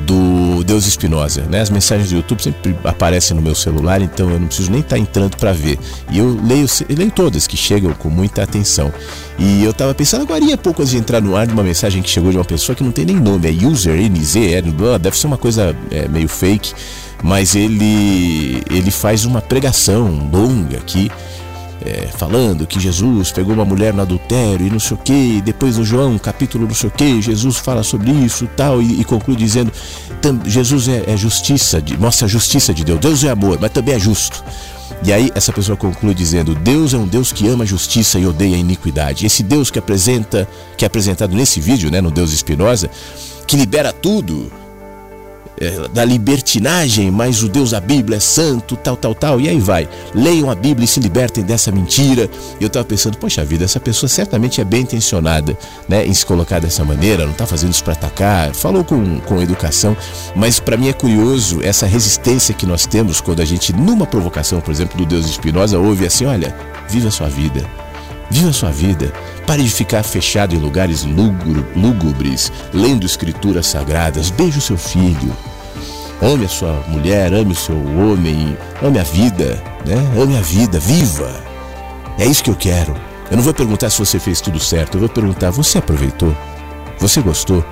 do 0.06 0.64
Deus 0.64 0.86
Espinosa, 0.86 1.42
né? 1.50 1.60
As 1.62 1.70
mensagens 1.70 2.10
do 2.10 2.16
YouTube 2.16 2.42
sempre 2.42 2.76
aparecem 2.84 3.36
no 3.36 3.42
meu 3.42 3.56
celular, 3.56 4.02
então 4.02 4.30
eu 4.30 4.40
não 4.40 4.48
preciso 4.48 4.72
nem 4.72 4.80
estar 4.80 4.96
tá 4.96 5.02
entrando 5.02 5.36
para 5.36 5.52
ver. 5.52 5.78
E 6.10 6.20
eu 6.20 6.40
leio, 6.42 6.68
eu 6.88 6.96
leio 6.96 7.12
todas 7.12 7.48
que 7.48 7.58
chegam 7.58 7.94
com 7.94 8.10
muita 8.10 8.44
atenção. 8.44 8.94
E 9.38 9.64
eu 9.64 9.74
tava 9.74 9.94
pensando 9.94 10.22
agora 10.22 10.42
há 10.54 10.58
pouco 10.58 10.82
antes 10.82 10.92
de 10.92 10.98
entrar 10.98 11.22
no 11.22 11.36
ar 11.36 11.48
de 11.48 11.54
uma 11.54 11.64
mensagem 11.64 12.02
que 12.02 12.10
chegou 12.10 12.32
de 12.32 12.38
uma 12.38 12.46
pessoa 12.46 12.76
que 12.76 12.84
não 12.84 12.92
tem 12.92 13.06
nem 13.06 13.18
nome, 13.18 13.48
é 13.48 13.66
user, 13.66 14.00
NZ, 14.00 14.36
é, 14.36 14.62
deve 15.00 15.18
ser 15.18 15.28
uma 15.28 15.38
coisa 15.38 15.76
é, 15.92 16.08
meio 16.08 16.30
fake 16.30 16.74
mas 17.24 17.56
ele, 17.56 18.64
ele 18.70 18.92
faz 18.92 19.26
uma 19.26 19.42
pregação 19.42 20.30
longa 20.32 20.78
aqui, 20.78 21.12
é, 21.86 22.08
falando 22.08 22.68
que 22.68 22.80
Jesus 22.80 23.32
pegou 23.32 23.54
uma 23.54 23.64
mulher 23.64 23.94
no 23.94 24.02
adultério 24.02 24.68
e 24.68 24.70
não 24.70 24.80
sei 24.80 24.98
o 24.98 25.00
que, 25.00 25.42
depois 25.42 25.78
no 25.78 25.86
João, 25.86 26.18
capítulo 26.18 26.68
não 26.68 26.76
sei 26.76 26.90
o 26.90 26.92
que, 26.92 27.22
Jesus 27.22 27.58
fala 27.58 27.84
sobre 27.84 28.12
isso 28.12 28.48
tal, 28.56 28.82
e, 28.82 29.02
e 29.02 29.04
conclui 29.04 29.36
dizendo: 29.36 29.72
Jesus 30.46 30.88
é, 30.88 31.04
é 31.08 31.16
justiça, 31.16 31.82
de, 31.82 31.98
mostra 31.98 32.26
a 32.26 32.30
justiça 32.30 32.74
de 32.74 32.84
Deus, 32.84 33.00
Deus 33.00 33.24
é 33.24 33.30
amor, 33.30 33.58
mas 33.62 33.72
também 33.72 33.96
é 33.96 34.00
justo. 34.00 34.44
E 35.04 35.14
aí 35.14 35.32
essa 35.34 35.54
pessoa 35.54 35.78
conclui 35.78 36.14
dizendo: 36.14 36.54
Deus 36.54 36.94
é 36.94 36.98
um 36.98 37.08
Deus 37.08 37.32
que 37.32 37.48
ama 37.48 37.64
a 37.64 37.68
justiça 37.68 38.20
e 38.20 38.26
odeia 38.26 38.56
a 38.56 38.60
iniquidade. 38.60 39.26
Esse 39.26 39.44
Deus 39.44 39.72
que 39.72 39.80
apresenta, 39.80 40.48
que 40.78 40.84
é 40.84 40.88
apresentado 40.88 41.34
nesse 41.36 41.62
vídeo, 41.62 41.90
né, 41.90 42.02
no 42.02 42.12
Deus 42.12 42.34
Espinosa, 42.34 42.90
que 43.48 43.56
libera 43.56 43.94
tudo, 43.94 44.52
é, 45.60 45.88
da 45.90 46.06
libertinagem, 46.06 47.12
mas 47.12 47.44
o 47.44 47.50
Deus 47.50 47.72
da 47.72 47.82
Bíblia 47.82 48.18
é 48.18 48.20
santo, 48.20 48.78
tal, 48.78 48.96
tal, 48.96 49.14
tal, 49.14 49.42
e 49.42 49.50
aí 49.50 49.60
vai. 49.60 49.88
Leiam 50.16 50.50
a 50.50 50.56
Bíblia 50.56 50.86
e 50.86 50.88
se 50.88 51.00
libertem 51.00 51.44
dessa 51.44 51.72
mentira. 51.72 52.30
E 52.60 52.64
eu 52.64 52.68
estava 52.68 52.86
pensando, 52.86 53.18
poxa 53.18 53.44
vida, 53.44 53.66
essa 53.66 53.80
pessoa 53.80 54.10
certamente 54.10 54.62
é 54.62 54.64
bem 54.64 54.82
intencionada 54.82 55.58
né, 55.88 56.06
em 56.06 56.14
se 56.14 56.26
colocar 56.26 56.60
dessa 56.60 56.86
maneira, 56.86 57.26
não 57.26 57.34
está 57.34 57.46
fazendo 57.46 57.74
isso 57.74 57.84
para 57.84 57.94
atacar, 57.94 58.54
falou 58.56 58.84
com, 58.84 59.20
com 59.22 59.42
educação, 59.42 59.96
mas 60.36 60.60
para 60.60 60.78
mim 60.78 60.88
é 60.88 60.94
curioso 60.94 61.60
essa 61.62 61.86
resistência 61.86 62.54
que 62.54 62.66
nós 62.66 62.86
temos 62.86 63.20
quando 63.20 63.42
a 63.42 63.46
gente, 63.46 63.74
numa 63.74 64.06
provocação, 64.06 64.62
por 64.62 64.72
exemplo, 64.72 64.98
do 64.98 65.06
Deus 65.06 65.26
de 65.26 65.32
Espinosa, 65.32 65.78
ouve 65.78 66.06
assim: 66.06 66.26
olha, 66.26 66.56
viva 66.88 67.10
a 67.10 67.12
sua 67.12 67.28
vida. 67.28 67.70
Viva 68.32 68.50
a 68.50 68.54
sua 68.54 68.70
vida. 68.70 69.12
Pare 69.48 69.64
de 69.64 69.70
ficar 69.70 70.04
fechado 70.04 70.54
em 70.54 70.60
lugares 70.60 71.04
lúgubres, 71.76 72.52
lendo 72.72 73.06
escrituras 73.06 73.66
sagradas. 73.66 74.30
Beije 74.30 74.60
o 74.60 74.62
seu 74.62 74.78
filho. 74.78 75.36
Ame 76.22 76.46
a 76.46 76.50
sua 76.50 76.74
mulher, 76.88 77.34
ame 77.34 77.54
o 77.54 77.56
seu 77.56 77.76
homem, 77.76 78.58
ame 78.82 79.00
a 79.00 79.04
vida, 79.04 79.62
né? 79.86 79.96
Ame 80.22 80.38
a 80.38 80.42
vida, 80.42 80.80
viva. 80.80 81.32
É 82.18 82.26
isso 82.26 82.44
que 82.44 82.50
eu 82.50 82.56
quero. 82.56 82.94
Eu 83.32 83.38
não 83.38 83.44
vou 83.44 83.54
perguntar 83.54 83.90
se 83.90 84.00
você 84.00 84.20
fez 84.20 84.42
tudo 84.42 84.60
certo, 84.60 84.96
eu 84.96 85.00
vou 85.02 85.10
perguntar: 85.10 85.50
você 85.52 85.78
aproveitou? 85.78 86.36
Você 87.00 87.22
gostou? 87.22 87.64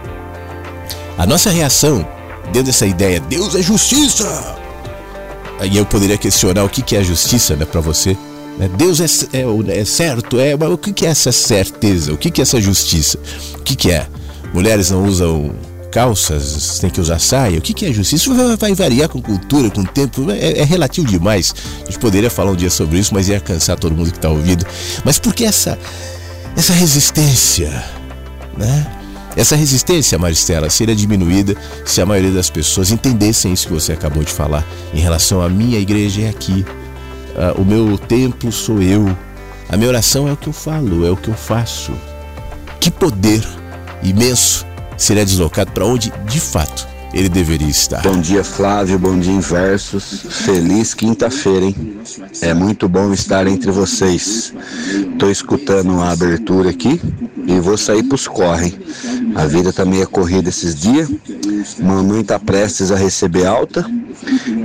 A 1.17 1.25
nossa 1.25 1.49
reação 1.49 2.07
dentro 2.45 2.63
dessa 2.63 2.85
ideia, 2.85 3.19
Deus 3.19 3.55
é 3.55 3.61
justiça. 3.61 4.55
Aí 5.59 5.75
eu 5.75 5.85
poderia 5.85 6.17
questionar 6.17 6.63
o 6.63 6.69
que 6.69 6.95
é 6.95 7.03
justiça, 7.03 7.55
né, 7.55 7.65
para 7.65 7.81
você. 7.81 8.15
Né? 8.57 8.69
Deus 8.77 9.01
é, 9.01 9.05
é, 9.37 9.79
é, 9.79 9.85
certo, 9.85 10.39
é, 10.39 10.55
mas 10.55 10.69
o 10.71 10.77
que 10.77 11.05
é 11.05 11.09
essa 11.09 11.31
certeza? 11.31 12.13
O 12.13 12.17
que 12.17 12.39
é 12.39 12.43
essa 12.43 12.61
justiça? 12.61 13.19
O 13.55 13.63
que 13.63 13.91
é? 13.91 14.07
Mulheres 14.53 14.91
não 14.91 15.05
usam 15.05 15.53
calças, 15.91 16.79
tem 16.79 16.89
que 16.89 17.01
usar 17.01 17.19
saia. 17.19 17.57
O 17.57 17.61
que 17.61 17.85
é 17.85 17.91
justiça? 17.91 18.15
Isso 18.15 18.57
vai 18.57 18.73
variar 18.73 19.09
com 19.09 19.21
cultura, 19.21 19.69
com 19.69 19.83
tempo, 19.83 20.29
é, 20.31 20.59
é, 20.59 20.63
relativo 20.63 21.07
demais. 21.07 21.53
A 21.81 21.85
gente 21.85 21.99
poderia 21.99 22.29
falar 22.29 22.51
um 22.51 22.55
dia 22.55 22.69
sobre 22.69 22.99
isso, 22.99 23.13
mas 23.13 23.29
ia 23.29 23.39
cansar 23.39 23.77
todo 23.77 23.95
mundo 23.95 24.11
que 24.11 24.17
está 24.17 24.29
ouvindo. 24.29 24.65
Mas 25.03 25.17
por 25.17 25.33
que 25.33 25.45
essa, 25.45 25.77
essa 26.55 26.73
resistência? 26.73 27.83
Né? 28.57 28.97
Essa 29.35 29.55
resistência, 29.55 30.17
Maristela, 30.17 30.69
seria 30.69 30.95
diminuída 30.95 31.55
se 31.85 32.01
a 32.01 32.05
maioria 32.05 32.31
das 32.31 32.49
pessoas 32.49 32.89
entendessem 32.91 33.53
isso 33.53 33.67
que 33.67 33.73
você 33.73 33.93
acabou 33.93 34.23
de 34.23 34.31
falar 34.31 34.65
em 34.93 34.99
relação 34.99 35.41
à 35.41 35.47
minha 35.47 35.79
igreja 35.79 36.23
é 36.23 36.29
aqui, 36.29 36.65
uh, 37.35 37.61
o 37.61 37.63
meu 37.63 37.99
templo 37.99 38.51
sou 38.51 38.81
eu, 38.81 39.15
a 39.69 39.77
minha 39.77 39.89
oração 39.89 40.27
é 40.27 40.33
o 40.33 40.37
que 40.37 40.47
eu 40.47 40.53
falo, 40.53 41.05
é 41.05 41.11
o 41.11 41.15
que 41.15 41.27
eu 41.27 41.35
faço. 41.35 41.93
Que 42.79 42.89
poder 42.89 43.47
imenso 44.01 44.65
seria 44.97 45.25
deslocado 45.25 45.71
para 45.71 45.85
onde 45.85 46.11
de 46.25 46.39
fato 46.39 46.87
ele 47.13 47.29
deveria 47.29 47.69
estar. 47.69 48.01
Bom 48.01 48.19
dia, 48.19 48.43
Flávio. 48.43 48.99
Bom 48.99 49.17
dia, 49.17 49.31
Inversos. 49.31 50.25
Feliz 50.29 50.93
quinta-feira, 50.93 51.65
hein? 51.65 51.99
É 52.41 52.53
muito 52.53 52.87
bom 52.89 53.13
estar 53.13 53.47
entre 53.47 53.71
vocês. 53.71 54.53
Estou 55.13 55.31
escutando 55.31 55.99
a 56.01 56.11
abertura 56.11 56.69
aqui 56.69 56.99
e 57.47 57.59
vou 57.59 57.77
sair 57.77 58.03
pros 58.03 58.27
correm. 58.27 58.73
A 59.35 59.45
vida 59.45 59.71
tá 59.71 59.85
meio 59.85 60.07
corrida 60.07 60.49
esses 60.49 60.75
dias. 60.75 61.09
Mamãe 61.79 62.23
tá 62.23 62.37
prestes 62.37 62.91
a 62.91 62.95
receber 62.95 63.45
alta 63.45 63.89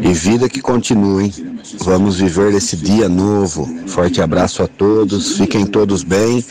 e 0.03 0.13
vida 0.13 0.49
que 0.49 0.61
continue. 0.61 1.33
Vamos 1.81 2.19
viver 2.19 2.53
esse 2.55 2.77
dia 2.77 3.09
novo. 3.09 3.69
Forte 3.87 4.21
abraço 4.21 4.63
a 4.63 4.67
todos. 4.67 5.37
Fiquem 5.37 5.65
todos 5.65 6.03
bem. 6.03 6.45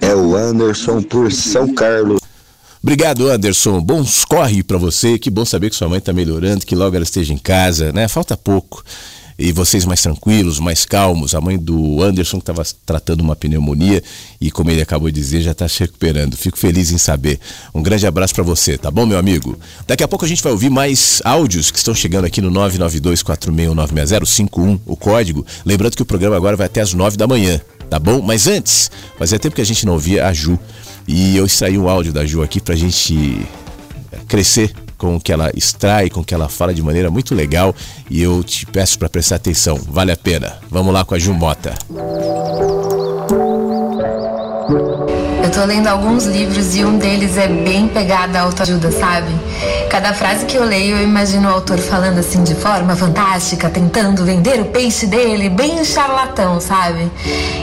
É 0.00 0.14
o 0.14 0.36
Anderson 0.36 1.02
por 1.02 1.32
São 1.32 1.74
Carlos. 1.74 2.25
Obrigado, 2.86 3.28
Anderson. 3.28 3.80
Bons 3.80 4.24
corre 4.24 4.62
para 4.62 4.78
você. 4.78 5.18
Que 5.18 5.28
bom 5.28 5.44
saber 5.44 5.70
que 5.70 5.74
sua 5.74 5.88
mãe 5.88 5.98
está 5.98 6.12
melhorando, 6.12 6.64
que 6.64 6.76
logo 6.76 6.94
ela 6.94 7.02
esteja 7.02 7.34
em 7.34 7.36
casa, 7.36 7.92
né? 7.92 8.06
Falta 8.06 8.36
pouco. 8.36 8.84
E 9.36 9.50
vocês 9.50 9.84
mais 9.84 10.00
tranquilos, 10.00 10.60
mais 10.60 10.84
calmos. 10.84 11.34
A 11.34 11.40
mãe 11.40 11.58
do 11.58 12.00
Anderson 12.00 12.36
que 12.36 12.42
estava 12.42 12.62
tratando 12.86 13.22
uma 13.22 13.34
pneumonia 13.34 14.00
e, 14.40 14.52
como 14.52 14.70
ele 14.70 14.80
acabou 14.80 15.10
de 15.10 15.20
dizer, 15.20 15.42
já 15.42 15.50
está 15.50 15.68
se 15.68 15.80
recuperando. 15.80 16.36
Fico 16.36 16.56
feliz 16.56 16.92
em 16.92 16.98
saber. 16.98 17.40
Um 17.74 17.82
grande 17.82 18.06
abraço 18.06 18.32
para 18.32 18.44
você, 18.44 18.78
tá 18.78 18.88
bom, 18.88 19.04
meu 19.04 19.18
amigo? 19.18 19.58
Daqui 19.84 20.04
a 20.04 20.08
pouco 20.08 20.24
a 20.24 20.28
gente 20.28 20.40
vai 20.40 20.52
ouvir 20.52 20.70
mais 20.70 21.20
áudios 21.24 21.72
que 21.72 21.78
estão 21.78 21.92
chegando 21.92 22.24
aqui 22.24 22.40
no 22.40 22.52
992469651, 22.52 24.78
o 24.86 24.96
código. 24.96 25.44
Lembrando 25.64 25.96
que 25.96 26.02
o 26.02 26.06
programa 26.06 26.36
agora 26.36 26.56
vai 26.56 26.66
até 26.66 26.82
as 26.82 26.94
9 26.94 27.16
da 27.16 27.26
manhã, 27.26 27.60
tá 27.90 27.98
bom? 27.98 28.22
Mas 28.22 28.46
antes, 28.46 28.92
fazia 29.18 29.40
tempo 29.40 29.56
que 29.56 29.60
a 29.60 29.66
gente 29.66 29.84
não 29.84 29.94
ouvia 29.94 30.28
a 30.28 30.32
Ju. 30.32 30.56
E 31.06 31.36
eu 31.36 31.46
extraí 31.46 31.78
um 31.78 31.88
áudio 31.88 32.12
da 32.12 32.24
Ju 32.26 32.42
aqui 32.42 32.60
pra 32.60 32.74
gente 32.74 33.46
crescer 34.26 34.72
com 34.98 35.16
o 35.16 35.20
que 35.20 35.32
ela 35.32 35.50
extrai, 35.54 36.08
com 36.08 36.20
o 36.20 36.24
que 36.24 36.34
ela 36.34 36.48
fala 36.48 36.74
de 36.74 36.82
maneira 36.82 37.10
muito 37.10 37.34
legal. 37.34 37.74
E 38.10 38.22
eu 38.22 38.42
te 38.42 38.66
peço 38.66 38.98
para 38.98 39.08
prestar 39.08 39.36
atenção, 39.36 39.78
vale 39.88 40.12
a 40.12 40.16
pena. 40.16 40.58
Vamos 40.70 40.92
lá 40.92 41.04
com 41.04 41.14
a 41.14 41.18
Ju 41.18 41.32
Mota. 41.34 41.74
Eu 45.42 45.50
tô 45.52 45.64
lendo 45.64 45.86
alguns 45.86 46.24
livros 46.24 46.74
e 46.74 46.84
um 46.84 46.98
deles 46.98 47.36
é 47.36 47.46
bem 47.46 47.86
pegada 47.86 48.40
à 48.40 48.42
autoajuda, 48.42 48.90
sabe? 48.90 49.30
Cada 49.90 50.12
frase 50.12 50.44
que 50.44 50.56
eu 50.56 50.64
leio, 50.64 50.96
eu 50.96 51.02
imagino 51.04 51.48
o 51.48 51.52
autor 51.52 51.78
falando 51.78 52.18
assim 52.18 52.42
de 52.42 52.54
forma 52.54 52.94
fantástica, 52.94 53.70
tentando 53.70 54.24
vender 54.24 54.60
o 54.60 54.66
peixe 54.66 55.06
dele, 55.06 55.48
bem 55.48 55.84
charlatão, 55.84 56.60
sabe? 56.60 57.10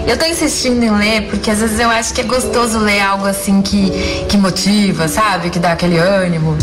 Eu 0.07 0.17
tô 0.17 0.25
insistindo 0.25 0.83
em 0.83 0.91
ler 0.91 1.29
porque 1.29 1.51
às 1.51 1.59
vezes 1.59 1.79
eu 1.79 1.89
acho 1.89 2.13
que 2.13 2.21
é 2.21 2.23
gostoso 2.23 2.79
ler 2.79 3.01
algo 3.01 3.25
assim 3.25 3.62
que, 3.62 4.25
que 4.27 4.38
motiva, 4.38 5.07
sabe? 5.07 5.49
Que 5.49 5.59
dá 5.59 5.73
aquele 5.73 5.97
ânimo. 5.97 6.57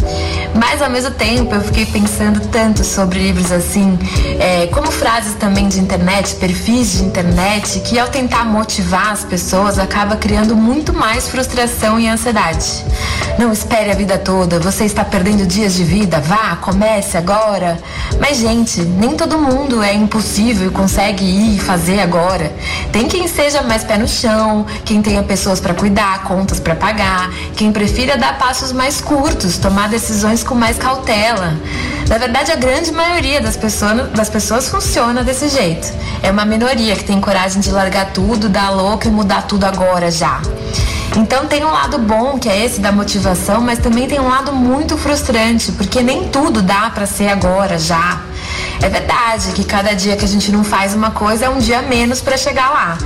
Mas 0.55 0.83
ao 0.83 0.91
mesmo 0.91 1.13
tempo 1.13 1.55
eu 1.55 1.61
fiquei 1.61 1.87
pensando 1.87 2.41
tanto 2.49 2.83
sobre 2.83 3.19
livros 3.21 3.53
assim, 3.53 3.99
é, 4.39 4.67
como 4.69 4.91
frases 4.91 5.35
também 5.35 5.69
de 5.69 5.79
internet, 5.79 6.35
perfis 6.37 6.93
de 6.95 7.05
internet, 7.05 7.81
que 7.81 7.99
ao 7.99 8.09
tentar 8.09 8.45
motivar 8.45 9.13
as 9.13 9.25
pessoas 9.25 9.79
acaba 9.79 10.17
criando 10.17 10.57
muito 10.57 10.93
mais 10.93 11.29
frustração 11.29 12.01
e 12.01 12.09
ansiedade. 12.09 12.85
Não 13.39 13.53
espere 13.53 13.91
a 13.91 13.95
vida 13.95 14.19
toda, 14.19 14.59
você 14.59 14.85
está 14.85 15.05
perdendo 15.05 15.47
dias 15.51 15.75
de 15.75 15.85
vida, 15.85 16.21
vá, 16.21 16.57
comece 16.57 17.17
agora. 17.17 17.79
Mas, 18.21 18.39
gente, 18.39 18.81
nem 18.83 19.17
todo 19.17 19.37
mundo 19.37 19.83
é 19.83 19.93
impossível 19.93 20.69
e 20.69 20.71
consegue 20.71 21.25
ir 21.25 21.57
e 21.57 21.59
fazer 21.59 22.01
agora. 22.01 22.53
Tem 22.93 23.09
quem 23.09 23.27
seja 23.27 23.61
mais 23.63 23.83
pé 23.83 23.99
no 23.99 24.07
chão, 24.07 24.65
quem 24.85 25.03
tenha 25.03 25.23
pessoas 25.23 25.61
para 25.61 25.75
cuidar, 25.75 26.23
contas 26.23 26.61
para 26.61 26.75
pagar, 26.75 27.31
quem 27.57 27.73
prefira 27.73 28.17
dar 28.17 28.39
passos 28.39 28.73
mais 28.73 29.01
curtos, 29.01 29.59
tomar 29.59 29.89
decisões 29.89 30.45
com 30.45 30.55
mais 30.55 30.79
cautela. 30.79 31.55
Na 32.09 32.19
verdade, 32.19 32.53
a 32.53 32.57
grande 32.57 32.93
maioria 32.93 33.41
das 33.41 33.57
pessoas, 33.57 34.09
das 34.11 34.29
pessoas 34.29 34.69
funciona 34.69 35.25
desse 35.25 35.49
jeito. 35.49 35.93
É 36.23 36.31
uma 36.31 36.45
minoria 36.45 36.95
que 36.95 37.05
tem 37.05 37.21
coragem 37.21 37.61
de 37.61 37.71
largar 37.71 38.13
tudo, 38.13 38.49
dar 38.49 38.71
louco 38.71 39.07
e 39.07 39.11
mudar 39.11 39.43
tudo 39.43 39.65
agora 39.65 40.11
já. 40.11 40.41
Então 41.17 41.47
tem 41.47 41.65
um 41.65 41.71
lado 41.71 41.99
bom, 41.99 42.39
que 42.39 42.49
é 42.49 42.65
esse 42.65 42.81
da 42.81 42.93
motivação, 42.93 43.61
mas 43.61 43.79
também 43.81 44.07
tem 44.07 44.21
um 44.21 44.29
lado 44.29 44.53
muito 44.53 44.97
frustrante, 44.97 45.40
porque 45.73 46.03
nem 46.03 46.29
tudo 46.29 46.61
dá 46.61 46.91
para 46.91 47.07
ser 47.07 47.29
agora, 47.29 47.79
já. 47.79 48.21
É 48.83 48.89
verdade 48.89 49.53
que 49.53 49.65
cada 49.65 49.95
dia 49.95 50.17
que 50.17 50.25
a 50.25 50.29
gente 50.29 50.51
não 50.51 50.65
faz 50.65 50.95
uma 50.95 51.11
coisa 51.11 51.47
é 51.47 51.49
um 51.51 51.59
dia 51.59 51.83
menos 51.83 52.21
para 52.21 52.37
chegar 52.37 52.71
lá. 52.71 52.99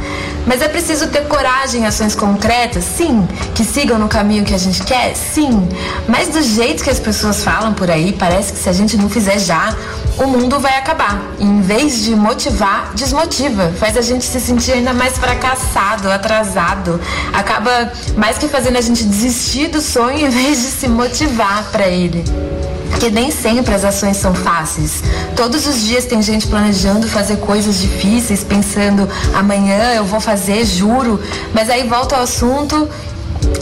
Mas 0.46 0.62
é 0.62 0.68
preciso 0.68 1.08
ter 1.08 1.26
coragem 1.26 1.82
em 1.82 1.86
ações 1.86 2.14
concretas, 2.14 2.84
sim. 2.84 3.26
Que 3.54 3.64
sigam 3.64 3.98
no 3.98 4.08
caminho 4.08 4.44
que 4.44 4.54
a 4.54 4.58
gente 4.58 4.82
quer, 4.82 5.14
sim. 5.14 5.68
Mas 6.08 6.28
do 6.28 6.42
jeito 6.42 6.82
que 6.82 6.90
as 6.90 7.00
pessoas 7.00 7.42
falam 7.42 7.72
por 7.72 7.90
aí, 7.90 8.12
parece 8.12 8.52
que 8.52 8.58
se 8.58 8.68
a 8.68 8.72
gente 8.72 8.96
não 8.96 9.08
fizer 9.08 9.38
já, 9.38 9.74
o 10.18 10.26
mundo 10.26 10.60
vai 10.60 10.78
acabar. 10.78 11.20
Em 11.38 11.60
vez 11.60 12.02
de 12.02 12.14
motivar, 12.14 12.92
desmotiva. 12.94 13.72
Faz 13.78 13.96
a 13.96 14.02
gente 14.02 14.24
se 14.24 14.40
sentir 14.40 14.72
ainda 14.72 14.92
mais 14.92 15.18
fracassado, 15.18 16.10
atrasado. 16.10 17.00
Acaba 17.32 17.92
mais 18.16 18.38
que 18.38 18.48
fazendo 18.48 18.76
a 18.76 18.80
gente 18.80 19.04
desistir 19.04 19.68
do 19.68 19.80
sonho 19.80 20.26
em 20.26 20.30
vez 20.30 20.62
de 20.62 20.68
se 20.68 20.88
motivar 20.88 21.64
para 21.72 21.86
ele. 21.86 22.24
Porque 22.90 23.10
nem 23.10 23.30
sempre 23.30 23.74
as 23.74 23.84
ações 23.84 24.16
são 24.16 24.32
fáceis. 24.34 25.02
Todos 25.34 25.66
os 25.66 25.82
dias 25.82 26.04
tem 26.04 26.22
gente 26.22 26.46
planejando 26.46 27.08
fazer 27.08 27.38
coisas 27.38 27.80
difíceis, 27.80 28.44
pensando 28.44 29.08
amanhã 29.34 29.94
eu 29.94 30.04
vou 30.04 30.20
fazer, 30.20 30.64
juro, 30.64 31.20
mas 31.52 31.68
aí 31.68 31.88
volta 31.88 32.14
ao 32.14 32.22
assunto 32.22 32.88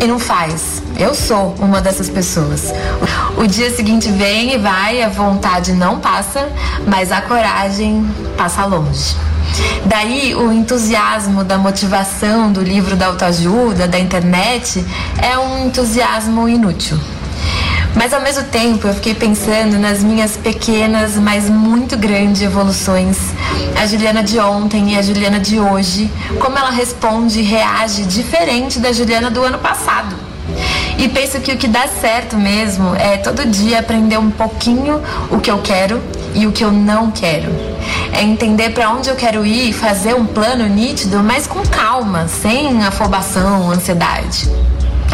e 0.01 0.07
não 0.07 0.19
faz. 0.19 0.83
Eu 0.99 1.15
sou 1.15 1.55
uma 1.59 1.81
dessas 1.81 2.09
pessoas. 2.09 2.73
O 3.37 3.47
dia 3.47 3.71
seguinte 3.75 4.11
vem 4.11 4.55
e 4.55 4.59
vai, 4.59 5.03
a 5.03 5.09
vontade 5.09 5.73
não 5.73 5.99
passa, 5.99 6.49
mas 6.87 7.11
a 7.11 7.21
coragem 7.21 8.09
passa 8.37 8.65
longe. 8.65 9.17
Daí 9.85 10.35
o 10.35 10.53
entusiasmo 10.53 11.45
da 11.45 11.59
motivação 11.59 12.53
do 12.53 12.63
livro 12.63 12.97
da 12.97 13.07
autoajuda, 13.07 13.87
da 13.87 13.99
internet, 13.99 14.85
é 15.21 15.39
um 15.39 15.67
entusiasmo 15.67 16.49
inútil. 16.49 16.99
Mas 17.95 18.13
ao 18.13 18.21
mesmo 18.21 18.45
tempo 18.45 18.87
eu 18.87 18.95
fiquei 18.95 19.15
pensando 19.15 19.79
nas 19.79 20.03
minhas 20.03 20.37
pequenas, 20.37 21.17
mas 21.17 21.49
muito 21.49 21.97
grandes 21.97 22.43
evoluções. 22.43 23.19
A 23.81 23.87
Juliana 23.87 24.23
de 24.23 24.39
ontem 24.39 24.95
e 24.95 24.99
a 24.99 25.03
Juliana 25.03 25.39
de 25.39 25.61
hoje, 25.61 26.11
como 26.41 26.57
ela 26.57 26.71
responde 26.71 27.41
e 27.41 27.43
reage 27.43 28.05
diferente 28.05 28.79
da 28.79 28.93
Juliana 28.93 29.31
do 29.31 29.43
ano 29.43 29.59
passado. 29.59 30.17
E 30.99 31.09
penso 31.09 31.41
que 31.41 31.53
o 31.53 31.57
que 31.57 31.69
dá 31.69 31.87
certo 31.89 32.37
mesmo 32.37 32.95
é 32.97 33.17
todo 33.17 33.45
dia 33.47 33.81
aprender 33.81 34.19
um 34.19 34.31
pouquinho 34.31 35.03
o 35.31 35.39
que 35.39 35.51
eu 35.51 35.59
quero 35.59 36.01
e 36.35 36.47
o 36.47 36.53
que 36.53 36.65
eu 36.65 36.73
não 36.73 37.11
quero. 37.11 37.51
É 38.13 38.23
entender 38.23 38.71
para 38.71 38.91
onde 38.91 39.09
eu 39.09 39.17
quero 39.17 39.45
ir 39.45 39.71
e 39.71 39.73
fazer 39.73 40.15
um 40.15 40.27
plano 40.27 40.67
nítido, 40.67 41.23
mas 41.23 41.47
com 41.47 41.63
calma, 41.67 42.29
sem 42.29 42.83
afobação, 42.85 43.71
ansiedade. 43.71 44.49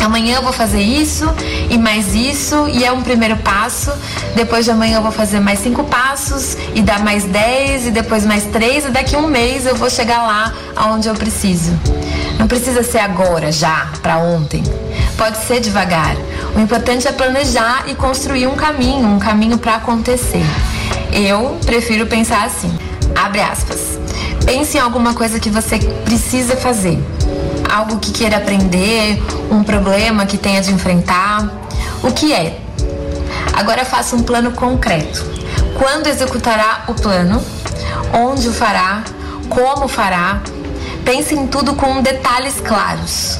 Amanhã 0.04 0.36
eu 0.36 0.42
vou 0.42 0.52
fazer 0.52 0.80
isso 0.80 1.28
e 1.68 1.76
mais 1.76 2.14
isso, 2.14 2.68
e 2.68 2.84
é 2.84 2.92
um 2.92 3.02
primeiro 3.02 3.36
passo. 3.38 3.92
Depois 4.34 4.64
de 4.64 4.70
amanhã 4.70 4.96
eu 4.96 5.02
vou 5.02 5.12
fazer 5.12 5.40
mais 5.40 5.58
cinco 5.58 5.84
passos 5.84 6.56
e 6.74 6.80
dar 6.80 7.00
mais 7.00 7.24
dez, 7.24 7.86
e 7.86 7.90
depois 7.90 8.24
mais 8.24 8.44
três, 8.44 8.84
e 8.84 8.90
daqui 8.90 9.16
a 9.16 9.18
um 9.18 9.26
mês 9.26 9.66
eu 9.66 9.74
vou 9.74 9.90
chegar 9.90 10.22
lá 10.22 10.52
aonde 10.76 11.08
eu 11.08 11.14
preciso. 11.14 11.72
Não 12.38 12.46
precisa 12.46 12.82
ser 12.82 12.98
agora, 12.98 13.50
já, 13.50 13.88
para 14.00 14.18
ontem. 14.18 14.62
Pode 15.16 15.38
ser 15.38 15.60
devagar. 15.60 16.16
O 16.54 16.60
importante 16.60 17.08
é 17.08 17.12
planejar 17.12 17.84
e 17.88 17.94
construir 17.94 18.46
um 18.46 18.54
caminho, 18.54 19.08
um 19.08 19.18
caminho 19.18 19.58
para 19.58 19.74
acontecer. 19.74 20.44
Eu 21.12 21.58
prefiro 21.66 22.06
pensar 22.06 22.44
assim. 22.44 22.72
Abre 23.14 23.40
aspas. 23.40 23.98
Pense 24.44 24.76
em 24.76 24.80
alguma 24.80 25.14
coisa 25.14 25.40
que 25.40 25.50
você 25.50 25.78
precisa 26.04 26.56
fazer 26.56 26.98
algo 27.68 27.98
que 27.98 28.10
queira 28.10 28.38
aprender, 28.38 29.22
um 29.50 29.62
problema 29.62 30.26
que 30.26 30.36
tenha 30.36 30.60
de 30.60 30.72
enfrentar. 30.72 31.48
O 32.02 32.12
que 32.12 32.32
é? 32.32 32.58
Agora 33.54 33.84
faça 33.84 34.16
um 34.16 34.22
plano 34.22 34.52
concreto. 34.52 35.24
Quando 35.78 36.06
executará 36.06 36.84
o 36.88 36.94
plano? 36.94 37.44
Onde 38.12 38.48
o 38.48 38.52
fará? 38.52 39.02
Como 39.48 39.88
fará? 39.88 40.40
Pense 41.04 41.34
em 41.34 41.46
tudo 41.46 41.74
com 41.74 42.02
detalhes 42.02 42.60
claros. 42.60 43.38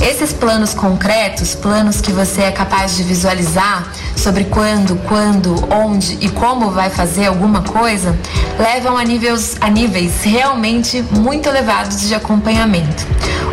Esses 0.00 0.32
planos 0.32 0.74
concretos, 0.74 1.54
planos 1.54 2.00
que 2.00 2.12
você 2.12 2.42
é 2.42 2.50
capaz 2.50 2.96
de 2.96 3.02
visualizar 3.02 3.86
sobre 4.22 4.44
quando, 4.44 4.94
quando, 5.08 5.52
onde 5.68 6.16
e 6.20 6.28
como 6.28 6.70
vai 6.70 6.88
fazer 6.88 7.26
alguma 7.26 7.60
coisa, 7.62 8.16
levam 8.56 8.96
a 8.96 9.02
níveis, 9.02 9.56
a 9.60 9.68
níveis 9.68 10.22
realmente 10.22 11.02
muito 11.10 11.48
elevados 11.48 12.00
de 12.00 12.14
acompanhamento, 12.14 13.04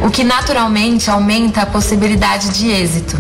o 0.05 0.11
que 0.11 0.24
naturalmente 0.24 1.09
aumenta 1.09 1.63
a 1.63 1.65
possibilidade 1.65 2.49
de 2.49 2.70
êxito. 2.70 3.17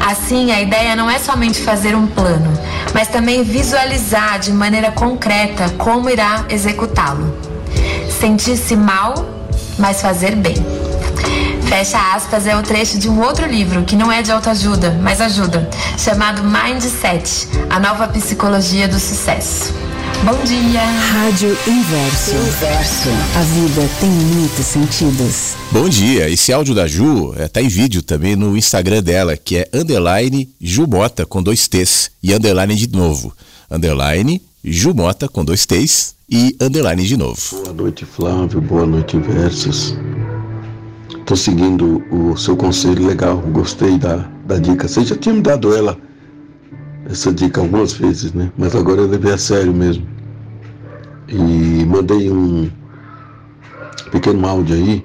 Assim, 0.00 0.50
a 0.50 0.62
ideia 0.62 0.96
não 0.96 1.10
é 1.10 1.18
somente 1.18 1.60
fazer 1.60 1.94
um 1.94 2.06
plano, 2.06 2.58
mas 2.94 3.08
também 3.08 3.42
visualizar 3.42 4.38
de 4.38 4.50
maneira 4.50 4.90
concreta 4.90 5.68
como 5.76 6.08
irá 6.08 6.46
executá-lo. 6.48 7.36
Sentir-se 8.18 8.74
mal, 8.74 9.14
mas 9.78 10.00
fazer 10.00 10.34
bem. 10.34 10.77
Fecha 11.68 12.14
aspas 12.14 12.46
é 12.46 12.56
o 12.56 12.62
trecho 12.62 12.98
de 12.98 13.10
um 13.10 13.20
outro 13.20 13.46
livro 13.46 13.84
que 13.84 13.94
não 13.94 14.10
é 14.10 14.22
de 14.22 14.32
autoajuda, 14.32 14.98
mas 15.02 15.20
ajuda, 15.20 15.68
chamado 15.98 16.42
Mindset, 16.42 17.46
a 17.68 17.78
nova 17.78 18.08
psicologia 18.08 18.88
do 18.88 18.98
sucesso. 18.98 19.74
Bom 20.24 20.42
dia. 20.44 20.80
Rádio 20.80 21.50
Inverso. 21.66 22.34
Inverso. 22.34 23.08
A 23.36 23.42
vida 23.42 23.88
tem 24.00 24.08
muitos 24.08 24.64
sentidos. 24.64 25.56
Bom 25.70 25.90
dia. 25.90 26.30
Esse 26.30 26.54
áudio 26.54 26.74
da 26.74 26.86
Ju 26.88 27.34
está 27.38 27.60
é, 27.60 27.64
em 27.64 27.68
vídeo 27.68 28.02
também 28.02 28.34
no 28.34 28.56
Instagram 28.56 29.02
dela, 29.02 29.36
que 29.36 29.58
é 29.58 29.68
underline 29.74 30.48
Jumota 30.58 31.26
com 31.26 31.42
dois 31.42 31.68
T's 31.68 32.10
e 32.22 32.32
underline 32.32 32.74
de 32.74 32.88
novo. 32.96 33.36
Underline 33.70 34.40
Jumota 34.64 35.28
com 35.28 35.44
dois 35.44 35.66
T's 35.66 36.14
e 36.30 36.56
underline 36.58 37.04
de 37.04 37.16
novo. 37.18 37.40
Boa 37.62 37.74
noite, 37.74 38.06
Flávio. 38.06 38.60
Boa 38.62 38.86
noite, 38.86 39.18
Inversos. 39.18 39.94
Estou 41.28 41.36
seguindo 41.36 42.02
o 42.10 42.34
seu 42.38 42.56
conselho 42.56 43.06
legal, 43.06 43.36
gostei 43.52 43.98
da, 43.98 44.26
da 44.46 44.58
dica. 44.58 44.88
Você 44.88 45.04
já 45.04 45.14
tinha 45.14 45.34
me 45.34 45.42
dado 45.42 45.76
ela, 45.76 45.94
essa 47.04 47.30
dica 47.30 47.60
algumas 47.60 47.92
vezes, 47.92 48.32
né? 48.32 48.50
Mas 48.56 48.74
agora 48.74 49.02
eu 49.02 49.06
levei 49.06 49.34
a 49.34 49.36
sério 49.36 49.74
mesmo. 49.74 50.06
E 51.28 51.84
mandei 51.84 52.30
um 52.30 52.70
pequeno 54.10 54.48
áudio 54.48 54.74
aí, 54.74 55.04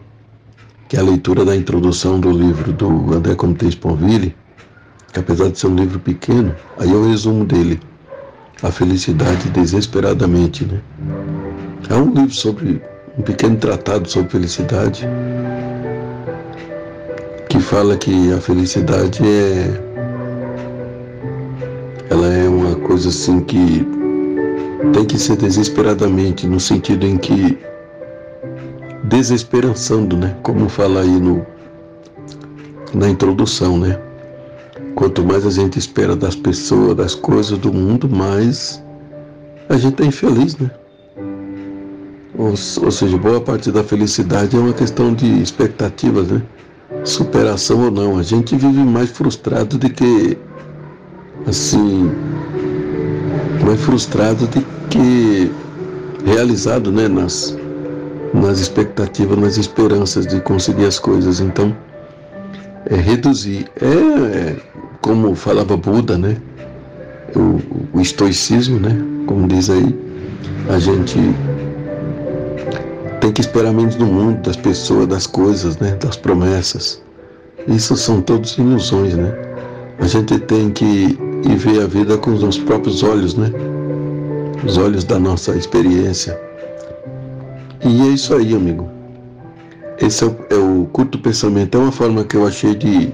que 0.87 0.95
é 0.95 1.01
a 1.01 1.03
leitura 1.03 1.43
da 1.43 1.53
introdução 1.53 2.21
do 2.21 2.31
livro 2.31 2.71
do 2.71 3.13
André 3.13 3.35
Comte 3.35 3.67
Sponville, 3.67 4.33
que 5.11 5.19
apesar 5.19 5.49
de 5.49 5.59
ser 5.59 5.67
um 5.67 5.75
livro 5.75 5.99
pequeno, 5.99 6.55
aí 6.79 6.89
é 6.89 6.95
o 6.95 7.05
resumo 7.05 7.43
dele. 7.43 7.81
A 8.61 8.71
felicidade 8.71 9.49
desesperadamente, 9.49 10.63
né? 10.63 10.79
É 11.89 11.95
um 11.95 12.13
livro 12.13 12.33
sobre 12.33 12.81
um 13.17 13.21
pequeno 13.21 13.57
tratado 13.57 14.09
sobre 14.09 14.29
felicidade 14.29 15.05
fala 17.73 17.97
que 17.97 18.31
a 18.31 18.39
felicidade 18.39 19.19
é 19.25 19.81
ela 22.07 22.27
é 22.27 22.47
uma 22.47 22.75
coisa 22.75 23.09
assim 23.09 23.39
que 23.39 23.83
tem 24.93 25.03
que 25.03 25.17
ser 25.17 25.37
desesperadamente 25.37 26.45
no 26.45 26.59
sentido 26.59 27.03
em 27.03 27.17
que 27.17 27.57
desesperançando, 29.05 30.15
né? 30.15 30.37
Como 30.43 30.69
fala 30.69 31.01
aí 31.01 31.19
no 31.19 31.43
na 32.93 33.09
introdução, 33.09 33.79
né? 33.79 33.99
Quanto 34.93 35.25
mais 35.25 35.43
a 35.43 35.49
gente 35.49 35.79
espera 35.79 36.15
das 36.15 36.35
pessoas, 36.35 36.95
das 36.95 37.15
coisas 37.15 37.57
do 37.57 37.73
mundo, 37.73 38.07
mais 38.07 38.83
a 39.67 39.77
gente 39.77 40.03
é 40.03 40.05
infeliz, 40.05 40.55
né? 40.57 40.69
Ou, 42.37 42.49
ou 42.49 42.91
seja, 42.91 43.17
boa 43.17 43.41
parte 43.41 43.71
da 43.71 43.83
felicidade 43.83 44.55
é 44.55 44.59
uma 44.59 44.73
questão 44.73 45.11
de 45.11 45.41
expectativas, 45.41 46.27
né? 46.27 46.43
Superação 47.03 47.85
ou 47.85 47.91
não. 47.91 48.17
A 48.17 48.23
gente 48.23 48.55
vive 48.55 48.83
mais 48.83 49.09
frustrado 49.09 49.77
do 49.77 49.89
que 49.89 50.37
assim, 51.47 52.11
mais 53.65 53.81
frustrado 53.81 54.47
do 54.47 54.61
que 54.89 55.51
realizado, 56.25 56.91
né, 56.91 57.07
nas 57.07 57.57
nas 58.33 58.59
expectativas, 58.59 59.37
nas 59.37 59.57
esperanças 59.57 60.25
de 60.25 60.41
conseguir 60.41 60.85
as 60.85 60.97
coisas. 60.97 61.39
Então, 61.39 61.75
é 62.87 62.95
reduzir. 62.95 63.67
É, 63.79 64.55
como 65.01 65.35
falava 65.35 65.77
Buda, 65.77 66.17
né? 66.17 66.37
O, 67.35 67.97
o 67.97 68.01
estoicismo, 68.01 68.79
né? 68.79 68.97
Como 69.27 69.47
diz 69.47 69.69
aí, 69.69 69.95
a 70.69 70.79
gente 70.79 71.19
tem 73.23 73.31
que 73.31 73.39
esperar 73.39 73.71
menos 73.71 73.95
do 73.95 74.05
mundo, 74.05 74.41
das 74.41 74.57
pessoas, 74.57 75.07
das 75.07 75.25
coisas, 75.25 75.77
né? 75.77 75.95
das 75.95 76.17
promessas. 76.17 77.01
Isso 77.69 77.95
são 77.95 78.21
todos 78.21 78.57
ilusões, 78.57 79.13
né? 79.15 79.33
A 79.99 80.05
gente 80.05 80.37
tem 80.39 80.69
que 80.71 81.17
ir 81.45 81.55
ver 81.55 81.81
a 81.83 81.87
vida 81.87 82.17
com 82.17 82.33
os 82.33 82.57
próprios 82.57 83.01
olhos, 83.01 83.33
né? 83.35 83.49
Os 84.65 84.77
olhos 84.77 85.05
da 85.05 85.17
nossa 85.17 85.55
experiência. 85.55 86.37
E 87.85 88.01
é 88.01 88.07
isso 88.07 88.35
aí, 88.35 88.53
amigo. 88.53 88.89
Esse 90.01 90.25
é 90.25 90.27
o, 90.27 90.35
é 90.49 90.55
o 90.55 90.85
curto 90.91 91.17
pensamento. 91.17 91.77
É 91.77 91.79
uma 91.79 91.93
forma 91.93 92.25
que 92.25 92.35
eu 92.35 92.45
achei 92.45 92.75
de 92.75 93.09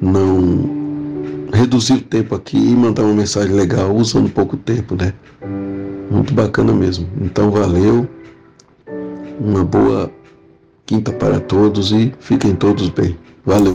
não 0.00 1.48
reduzir 1.52 1.92
o 1.92 2.00
tempo 2.00 2.34
aqui 2.34 2.58
e 2.58 2.74
mandar 2.74 3.04
uma 3.04 3.14
mensagem 3.14 3.54
legal 3.54 3.94
usando 3.94 4.28
pouco 4.28 4.56
tempo, 4.56 4.96
né? 4.96 5.12
Muito 6.10 6.34
bacana 6.34 6.72
mesmo. 6.72 7.06
Então, 7.20 7.52
valeu. 7.52 8.08
Uma 9.40 9.64
boa 9.64 10.12
quinta 10.84 11.10
para 11.12 11.40
todos 11.40 11.92
e 11.92 12.12
fiquem 12.20 12.54
todos 12.54 12.90
bem. 12.90 13.16
Valeu. 13.44 13.74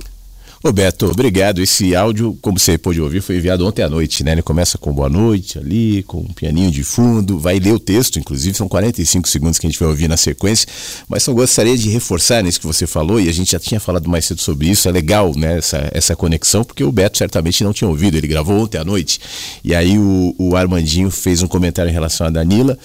Roberto, 0.66 1.06
obrigado. 1.06 1.62
Esse 1.62 1.96
áudio, 1.96 2.38
como 2.42 2.58
você 2.58 2.76
pôde 2.76 3.00
ouvir, 3.00 3.22
foi 3.22 3.38
enviado 3.38 3.66
ontem 3.68 3.84
à 3.84 3.90
noite, 3.90 4.24
né? 4.24 4.32
Ele 4.32 4.42
começa 4.42 4.78
com 4.80 4.92
boa 4.92 5.08
noite 5.08 5.60
ali, 5.60 6.02
com 6.04 6.20
um 6.22 6.34
pianinho 6.34 6.72
de 6.72 6.84
fundo, 6.84 7.40
vai 7.40 7.60
ler 7.60 7.74
o 7.74 7.80
texto, 7.80 8.18
inclusive 8.18 8.58
são 8.58 8.68
45 8.68 9.28
segundos 9.28 9.60
que 9.60 9.68
a 9.68 9.70
gente 9.70 9.80
vai 9.80 9.90
ouvir 9.90 10.08
na 10.08 10.18
sequência, 10.18 10.68
mas 11.08 11.22
só 11.22 11.32
gostaria 11.34 11.78
de 11.78 11.90
reforçar 11.90 12.44
nisso 12.44 12.60
que 12.60 12.66
você 12.66 12.88
falou, 12.88 13.20
e 13.20 13.30
a 13.30 13.32
gente 13.32 13.52
já 13.52 13.60
tinha 13.60 13.80
falado 13.80 14.10
mais 14.10 14.26
cedo 14.26 14.42
sobre 14.42 14.68
isso, 14.68 14.90
é 14.90 14.92
legal, 14.92 15.34
né, 15.36 15.60
essa, 15.60 15.88
essa 15.92 16.16
conexão, 16.16 16.64
porque 16.64 16.84
o 16.84 16.92
Beto 16.92 17.20
certamente 17.20 17.64
não 17.64 17.72
tinha 17.72 17.88
ouvido, 17.88 18.18
ele 18.18 18.28
gravou 18.28 18.58
ontem 18.58 18.80
à 18.80 18.84
noite, 18.84 19.20
e 19.64 19.76
aí 19.76 20.00
o, 20.00 20.36
o 20.40 20.56
Armandinho 20.56 21.12
fez 21.12 21.44
um 21.44 21.48
comentário 21.48 21.92
em 21.92 21.94
relação 21.94 22.26
a 22.26 22.32
Danila, 22.32 22.76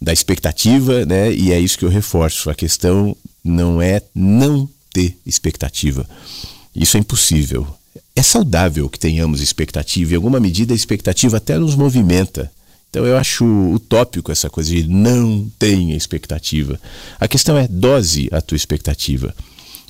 da 0.00 0.12
expectativa, 0.12 1.04
né? 1.04 1.32
E 1.32 1.52
é 1.52 1.58
isso 1.58 1.78
que 1.78 1.84
eu 1.84 1.88
reforço. 1.88 2.50
A 2.50 2.54
questão 2.54 3.16
não 3.44 3.80
é 3.82 4.00
não 4.14 4.68
ter 4.92 5.16
expectativa. 5.26 6.08
Isso 6.74 6.96
é 6.96 7.00
impossível. 7.00 7.66
É 8.14 8.22
saudável 8.22 8.88
que 8.88 8.98
tenhamos 8.98 9.40
expectativa, 9.40 10.12
em 10.12 10.16
alguma 10.16 10.40
medida 10.40 10.72
a 10.72 10.76
expectativa 10.76 11.36
até 11.36 11.58
nos 11.58 11.74
movimenta. 11.74 12.50
Então 12.90 13.04
eu 13.04 13.16
acho 13.16 13.44
utópico 13.72 14.32
essa 14.32 14.48
coisa 14.48 14.70
de 14.70 14.88
não 14.88 15.48
tenha 15.58 15.96
expectativa. 15.96 16.80
A 17.20 17.28
questão 17.28 17.56
é 17.56 17.68
dose 17.68 18.28
a 18.32 18.40
tua 18.40 18.56
expectativa. 18.56 19.34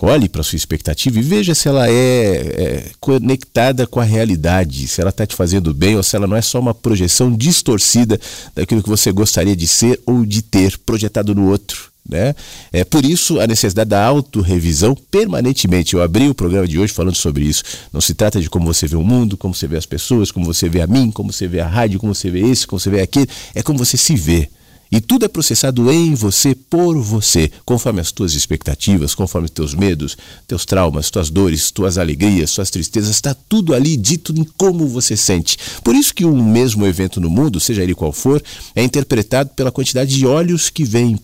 Olhe 0.01 0.29
para 0.29 0.45
sua 0.45 0.57
expectativa 0.57 1.19
e 1.19 1.23
veja 1.23 1.55
se 1.55 1.67
ela 1.67 1.91
é, 1.91 1.93
é 1.93 2.85
conectada 3.01 3.87
com 3.87 3.99
a 3.99 4.05
realidade, 4.05 4.87
se 4.87 5.01
ela 5.01 5.11
está 5.11 5.27
te 5.27 5.35
fazendo 5.35 5.75
bem 5.75 5.97
ou 5.97 6.03
se 6.05 6.15
ela 6.15 6.27
não 6.27 6.37
é 6.37 6.43
só 6.43 6.61
uma 6.61 6.73
projeção 6.73 7.33
distorcida 7.35 8.21
daquilo 8.55 8.83
que 8.83 8.89
você 8.89 9.11
gostaria 9.11 9.57
de 9.57 9.67
ser 9.67 10.01
ou 10.07 10.25
de 10.25 10.41
ter 10.41 10.79
projetado 10.79 11.35
no 11.35 11.49
outro. 11.51 11.89
Né? 12.09 12.35
É 12.73 12.85
por 12.85 13.05
isso 13.05 13.39
a 13.39 13.47
necessidade 13.47 13.91
da 13.91 14.03
autorrevisão 14.03 14.95
permanentemente. 15.11 15.95
Eu 15.95 16.03
abri 16.03 16.29
o 16.29 16.35
programa 16.35 16.67
de 16.67 16.79
hoje 16.79 16.93
falando 16.93 17.17
sobre 17.17 17.45
isso. 17.45 17.63
Não 17.93 18.01
se 18.01 18.15
trata 18.15 18.41
de 18.41 18.49
como 18.49 18.73
você 18.73 18.87
vê 18.87 18.97
o 18.97 19.05
mundo, 19.05 19.37
como 19.37 19.55
você 19.55 19.67
vê 19.67 19.77
as 19.77 19.85
pessoas, 19.85 20.31
como 20.31 20.47
você 20.47 20.69
vê 20.71 20.81
a 20.81 20.87
mim, 20.87 21.11
como 21.11 21.33
você 21.33 21.47
vê 21.47 21.61
a 21.61 21.67
rádio, 21.67 22.01
como 22.01 22.15
você 22.15 22.31
vê 22.31 22.41
esse, 22.41 22.67
como 22.67 22.81
você 22.81 22.89
vê 22.89 23.03
aquele. 23.03 23.29
É 23.55 23.63
como 23.63 23.79
você 23.79 23.99
se 23.99 24.15
vê. 24.17 24.49
E 24.91 25.01
tudo 25.01 25.27
é 25.27 25.29
processado 25.29 25.91
em 25.91 26.15
você, 26.15 26.55
por 26.55 26.99
você, 26.99 27.51
conforme 27.65 28.01
as 28.01 28.11
tuas 28.11 28.35
expectativas, 28.35 29.15
conforme 29.15 29.49
teus 29.49 29.75
medos, 29.75 30.17
teus 30.47 30.65
traumas, 30.65 31.11
tuas 31.11 31.29
dores, 31.29 31.71
tuas 31.71 31.99
alegrias, 31.99 32.55
tuas 32.55 32.71
tristezas, 32.71 33.11
está 33.11 33.35
tudo 33.35 33.75
ali 33.75 33.97
dito 33.97 34.33
em 34.35 34.45
como 34.57 34.89
você 34.89 35.17
sente. 35.17 35.59
Por 35.85 35.95
isso 35.95 36.15
que 36.15 36.25
um 36.25 36.43
mesmo 36.43 36.87
evento 36.87 37.21
no 37.21 37.29
mundo, 37.29 37.61
seja 37.61 37.83
ele 37.83 37.95
qual 37.95 38.13
for, 38.13 38.43
é 38.75 38.83
interpretado 38.83 39.51
pela 39.51 39.71
quantidade 39.71 40.17
de 40.17 40.27
olhos 40.27 40.71
que 40.71 40.85
vêm, 40.85 41.19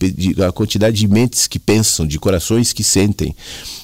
a 0.46 0.52
quantidade 0.52 0.98
de 0.98 1.08
mentes 1.08 1.46
que 1.46 1.58
pensam, 1.58 2.06
de 2.06 2.18
corações 2.18 2.72
que 2.72 2.84
sentem. 2.84 3.34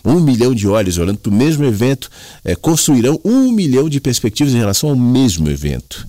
Um 0.04 0.20
milhão 0.20 0.54
de 0.54 0.68
olhos 0.68 0.98
olhando 0.98 1.18
para 1.18 1.30
o 1.30 1.34
mesmo 1.34 1.64
evento 1.64 2.10
é, 2.44 2.54
construirão 2.54 3.18
um 3.24 3.50
milhão 3.50 3.88
de 3.88 4.00
perspectivas 4.00 4.52
em 4.52 4.58
relação 4.58 4.90
ao 4.90 4.96
mesmo 4.96 5.48
evento. 5.48 6.06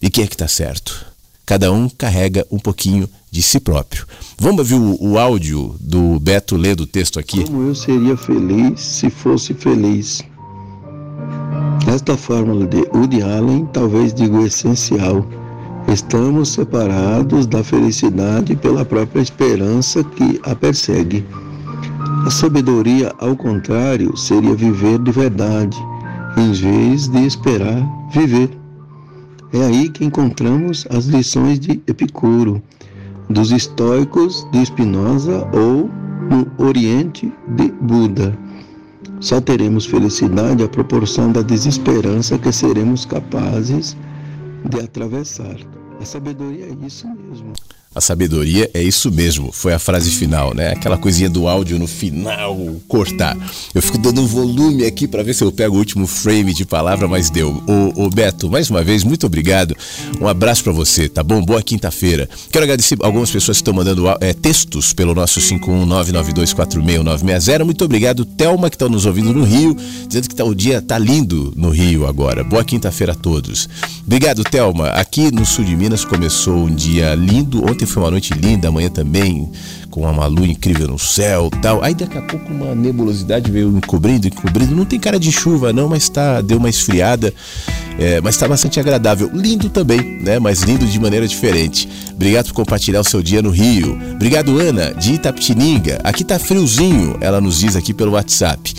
E 0.00 0.08
quem 0.08 0.22
é 0.22 0.26
que 0.26 0.34
está 0.34 0.46
certo? 0.46 1.08
Cada 1.48 1.72
um 1.72 1.88
carrega 1.88 2.46
um 2.50 2.58
pouquinho 2.58 3.08
de 3.30 3.40
si 3.42 3.58
próprio. 3.58 4.04
Vamos 4.38 4.58
ouvir 4.58 4.74
o, 4.74 5.12
o 5.12 5.18
áudio 5.18 5.74
do 5.80 6.20
Beto 6.20 6.58
lendo 6.58 6.82
o 6.82 6.86
texto 6.86 7.18
aqui? 7.18 7.42
Como 7.44 7.68
eu 7.68 7.74
seria 7.74 8.18
feliz 8.18 8.78
se 8.78 9.08
fosse 9.08 9.54
feliz. 9.54 10.22
Esta 11.90 12.18
fórmula 12.18 12.66
de 12.66 12.86
Woody 12.94 13.22
Allen 13.22 13.64
talvez 13.72 14.12
diga 14.12 14.36
o 14.36 14.44
essencial. 14.44 15.26
Estamos 15.90 16.50
separados 16.50 17.46
da 17.46 17.64
felicidade 17.64 18.54
pela 18.54 18.84
própria 18.84 19.22
esperança 19.22 20.04
que 20.04 20.38
a 20.42 20.54
persegue. 20.54 21.24
A 22.26 22.30
sabedoria, 22.30 23.10
ao 23.18 23.34
contrário, 23.34 24.14
seria 24.18 24.54
viver 24.54 24.98
de 24.98 25.10
verdade, 25.10 25.78
em 26.36 26.52
vez 26.52 27.08
de 27.08 27.24
esperar 27.24 27.82
viver. 28.12 28.57
É 29.52 29.64
aí 29.64 29.88
que 29.88 30.04
encontramos 30.04 30.86
as 30.90 31.06
lições 31.06 31.58
de 31.58 31.80
Epicuro, 31.86 32.62
dos 33.30 33.50
estoicos 33.50 34.46
de 34.52 34.64
Spinoza 34.64 35.48
ou 35.54 35.88
no 36.28 36.64
Oriente 36.64 37.32
de 37.56 37.70
Buda. 37.72 38.36
Só 39.20 39.40
teremos 39.40 39.86
felicidade 39.86 40.62
à 40.62 40.68
proporção 40.68 41.32
da 41.32 41.42
desesperança 41.42 42.38
que 42.38 42.52
seremos 42.52 43.04
capazes 43.04 43.96
de 44.68 44.80
atravessar. 44.80 45.56
A 46.00 46.04
sabedoria 46.04 46.66
é 46.66 46.86
isso 46.86 47.08
mesmo. 47.08 47.52
A 47.94 48.02
sabedoria 48.02 48.70
é 48.74 48.82
isso 48.82 49.10
mesmo, 49.10 49.50
foi 49.50 49.72
a 49.72 49.78
frase 49.78 50.10
final, 50.10 50.52
né? 50.54 50.72
Aquela 50.72 50.98
coisinha 50.98 51.30
do 51.30 51.48
áudio 51.48 51.78
no 51.78 51.86
final 51.86 52.54
cortar. 52.86 53.34
Eu 53.74 53.80
fico 53.80 53.96
dando 53.96 54.20
um 54.20 54.26
volume 54.26 54.84
aqui 54.84 55.08
para 55.08 55.22
ver 55.22 55.34
se 55.34 55.42
eu 55.42 55.50
pego 55.50 55.74
o 55.74 55.78
último 55.78 56.06
frame 56.06 56.52
de 56.52 56.66
palavra, 56.66 57.08
mas 57.08 57.30
deu. 57.30 57.62
O, 57.66 58.04
o 58.04 58.10
Beto, 58.10 58.50
mais 58.50 58.68
uma 58.68 58.84
vez, 58.84 59.02
muito 59.02 59.24
obrigado. 59.26 59.74
Um 60.20 60.28
abraço 60.28 60.62
para 60.62 60.72
você, 60.72 61.08
tá 61.08 61.22
bom? 61.22 61.42
Boa 61.42 61.62
quinta-feira. 61.62 62.28
Quero 62.52 62.64
agradecer 62.64 62.98
algumas 63.00 63.30
pessoas 63.30 63.56
que 63.56 63.62
estão 63.62 63.72
mandando 63.72 64.04
é, 64.20 64.34
textos 64.34 64.92
pelo 64.92 65.14
nosso 65.14 65.40
51992469660. 65.40 67.64
Muito 67.64 67.86
obrigado, 67.86 68.26
Telma, 68.26 68.68
que 68.68 68.76
está 68.76 68.86
nos 68.86 69.06
ouvindo 69.06 69.32
no 69.32 69.44
Rio, 69.44 69.74
dizendo 70.06 70.28
que 70.28 70.34
tá, 70.34 70.44
o 70.44 70.54
dia 70.54 70.82
tá 70.82 70.98
lindo 70.98 71.54
no 71.56 71.70
Rio 71.70 72.06
agora. 72.06 72.44
Boa 72.44 72.62
quinta-feira 72.62 73.14
a 73.14 73.16
todos. 73.16 73.66
Obrigado, 74.06 74.44
Telma. 74.44 74.90
Aqui 74.90 75.32
no 75.32 75.46
sul 75.46 75.64
de 75.64 75.74
Minas 75.74 76.04
começou 76.04 76.66
um 76.66 76.74
dia 76.74 77.14
lindo. 77.14 77.64
Ontem 77.64 77.77
foi 77.86 78.02
uma 78.02 78.10
noite 78.10 78.32
linda, 78.34 78.68
amanhã 78.68 78.88
também, 78.88 79.50
com 79.90 80.02
uma 80.02 80.26
lua 80.26 80.46
incrível 80.46 80.88
no 80.88 80.98
céu 80.98 81.50
tal. 81.62 81.82
Aí 81.82 81.94
daqui 81.94 82.18
a 82.18 82.22
pouco 82.22 82.52
uma 82.52 82.74
nebulosidade 82.74 83.50
veio 83.50 83.76
encobrindo, 83.76 84.26
encobrindo. 84.26 84.74
Não 84.74 84.84
tem 84.84 84.98
cara 84.98 85.18
de 85.18 85.32
chuva, 85.32 85.72
não, 85.72 85.88
mas 85.88 86.08
tá, 86.08 86.40
deu 86.40 86.58
uma 86.58 86.68
esfriada. 86.68 87.32
É, 87.98 88.20
mas 88.20 88.36
está 88.36 88.46
bastante 88.46 88.78
agradável. 88.78 89.30
Lindo 89.34 89.68
também, 89.68 90.20
né? 90.22 90.38
Mas 90.38 90.62
lindo 90.62 90.86
de 90.86 91.00
maneira 91.00 91.26
diferente. 91.26 91.88
Obrigado 92.14 92.46
por 92.46 92.54
compartilhar 92.54 93.00
o 93.00 93.04
seu 93.04 93.22
dia 93.22 93.42
no 93.42 93.50
Rio. 93.50 93.98
Obrigado, 94.14 94.58
Ana, 94.58 94.94
de 94.94 95.14
Itapetininga. 95.14 95.98
Aqui 96.04 96.22
tá 96.22 96.38
friozinho, 96.38 97.16
ela 97.20 97.40
nos 97.40 97.58
diz 97.58 97.74
aqui 97.74 97.92
pelo 97.92 98.12
WhatsApp. 98.12 98.74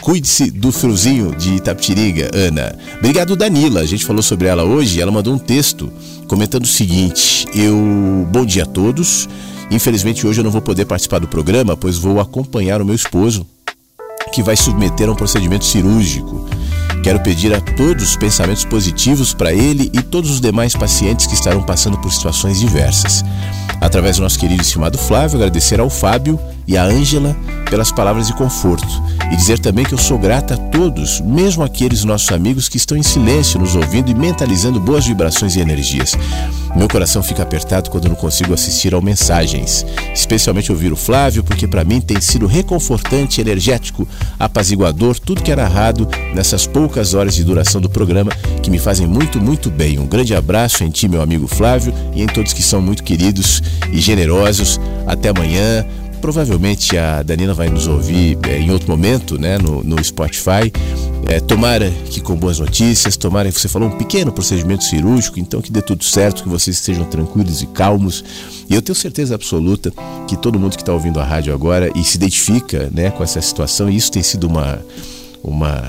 Cuide-se 0.00 0.50
do 0.50 0.70
friozinho 0.70 1.34
de 1.34 1.54
Itapetininga, 1.54 2.30
Ana. 2.34 2.76
Obrigado, 2.98 3.36
Danila. 3.36 3.80
A 3.80 3.86
gente 3.86 4.04
falou 4.04 4.22
sobre 4.22 4.48
ela 4.48 4.64
hoje. 4.64 5.00
Ela 5.00 5.10
mandou 5.10 5.34
um 5.34 5.38
texto 5.38 5.90
comentando 6.28 6.64
o 6.64 6.68
seguinte: 6.68 7.46
Eu. 7.54 7.74
Bom 8.30 8.44
dia 8.44 8.64
a 8.64 8.66
todos. 8.66 9.28
Infelizmente 9.70 10.26
hoje 10.26 10.40
eu 10.40 10.44
não 10.44 10.50
vou 10.50 10.60
poder 10.60 10.84
participar 10.84 11.18
do 11.18 11.28
programa, 11.28 11.76
pois 11.76 11.96
vou 11.96 12.20
acompanhar 12.20 12.82
o 12.82 12.84
meu 12.84 12.94
esposo, 12.94 13.46
que 14.32 14.42
vai 14.42 14.56
submeter 14.56 15.08
a 15.08 15.12
um 15.12 15.16
procedimento 15.16 15.64
cirúrgico. 15.64 16.46
Quero 17.04 17.20
pedir 17.20 17.52
a 17.52 17.60
todos 17.60 18.16
pensamentos 18.16 18.64
positivos 18.64 19.34
para 19.34 19.52
ele 19.52 19.90
e 19.92 20.00
todos 20.00 20.30
os 20.30 20.40
demais 20.40 20.74
pacientes 20.74 21.26
que 21.26 21.34
estarão 21.34 21.62
passando 21.62 21.98
por 21.98 22.10
situações 22.10 22.58
diversas. 22.58 23.22
Através 23.78 24.16
do 24.16 24.22
nosso 24.22 24.38
querido 24.38 24.62
e 24.62 24.64
estimado 24.64 24.96
Flávio, 24.96 25.36
agradecer 25.36 25.78
ao 25.80 25.90
Fábio 25.90 26.40
e 26.66 26.78
à 26.78 26.84
Ângela 26.84 27.36
pelas 27.68 27.92
palavras 27.92 28.28
de 28.28 28.32
conforto 28.32 28.88
e 29.30 29.36
dizer 29.36 29.58
também 29.58 29.84
que 29.84 29.92
eu 29.92 29.98
sou 29.98 30.18
grata 30.18 30.54
a 30.54 30.56
todos, 30.56 31.20
mesmo 31.20 31.62
aqueles 31.62 32.04
nossos 32.04 32.32
amigos 32.32 32.70
que 32.70 32.78
estão 32.78 32.96
em 32.96 33.02
silêncio 33.02 33.60
nos 33.60 33.76
ouvindo 33.76 34.10
e 34.10 34.14
mentalizando 34.14 34.80
boas 34.80 35.06
vibrações 35.06 35.56
e 35.56 35.60
energias. 35.60 36.16
Meu 36.76 36.88
coração 36.88 37.22
fica 37.22 37.42
apertado 37.42 37.88
quando 37.88 38.08
não 38.08 38.16
consigo 38.16 38.52
assistir 38.52 38.94
ao 38.94 39.00
mensagens, 39.00 39.86
especialmente 40.12 40.72
ouvir 40.72 40.92
o 40.92 40.96
Flávio, 40.96 41.44
porque 41.44 41.68
para 41.68 41.84
mim 41.84 42.00
tem 42.00 42.20
sido 42.20 42.46
reconfortante, 42.46 43.40
energético, 43.40 44.08
apaziguador 44.38 45.18
tudo 45.20 45.42
que 45.42 45.52
é 45.52 45.56
narrado 45.56 46.08
nessas 46.34 46.66
poucas 46.66 47.14
horas 47.14 47.36
de 47.36 47.44
duração 47.44 47.80
do 47.80 47.88
programa 47.88 48.32
que 48.60 48.70
me 48.70 48.78
fazem 48.78 49.06
muito, 49.06 49.40
muito 49.40 49.70
bem. 49.70 50.00
Um 50.00 50.06
grande 50.06 50.34
abraço 50.34 50.82
em 50.82 50.90
ti, 50.90 51.08
meu 51.08 51.22
amigo 51.22 51.46
Flávio, 51.46 51.94
e 52.12 52.22
em 52.22 52.26
todos 52.26 52.52
que 52.52 52.62
são 52.62 52.82
muito 52.82 53.04
queridos 53.04 53.62
e 53.92 54.00
generosos. 54.00 54.80
Até 55.06 55.28
amanhã 55.28 55.86
provavelmente 56.24 56.96
a 56.96 57.22
Danila 57.22 57.52
vai 57.52 57.68
nos 57.68 57.86
ouvir 57.86 58.38
é, 58.48 58.58
em 58.58 58.70
outro 58.70 58.88
momento, 58.88 59.38
né, 59.38 59.58
no, 59.58 59.84
no 59.84 60.02
Spotify. 60.02 60.72
É, 61.28 61.38
tomara 61.38 61.90
que 62.08 62.18
com 62.18 62.34
boas 62.34 62.58
notícias, 62.58 63.14
tomara 63.14 63.52
que 63.52 63.60
você 63.60 63.68
falou 63.68 63.90
um 63.90 63.98
pequeno 63.98 64.32
procedimento 64.32 64.84
cirúrgico, 64.84 65.38
então 65.38 65.60
que 65.60 65.70
dê 65.70 65.82
tudo 65.82 66.02
certo, 66.02 66.42
que 66.42 66.48
vocês 66.48 66.78
estejam 66.78 67.04
tranquilos 67.04 67.60
e 67.60 67.66
calmos. 67.66 68.24
E 68.70 68.74
eu 68.74 68.80
tenho 68.80 68.96
certeza 68.96 69.34
absoluta 69.34 69.92
que 70.26 70.34
todo 70.34 70.58
mundo 70.58 70.76
que 70.76 70.82
está 70.82 70.94
ouvindo 70.94 71.20
a 71.20 71.24
rádio 71.24 71.52
agora 71.52 71.90
e 71.94 72.02
se 72.02 72.16
identifica 72.16 72.88
né, 72.90 73.10
com 73.10 73.22
essa 73.22 73.42
situação, 73.42 73.90
e 73.90 73.94
isso 73.94 74.10
tem 74.10 74.22
sido 74.22 74.44
uma, 74.44 74.82
uma 75.42 75.82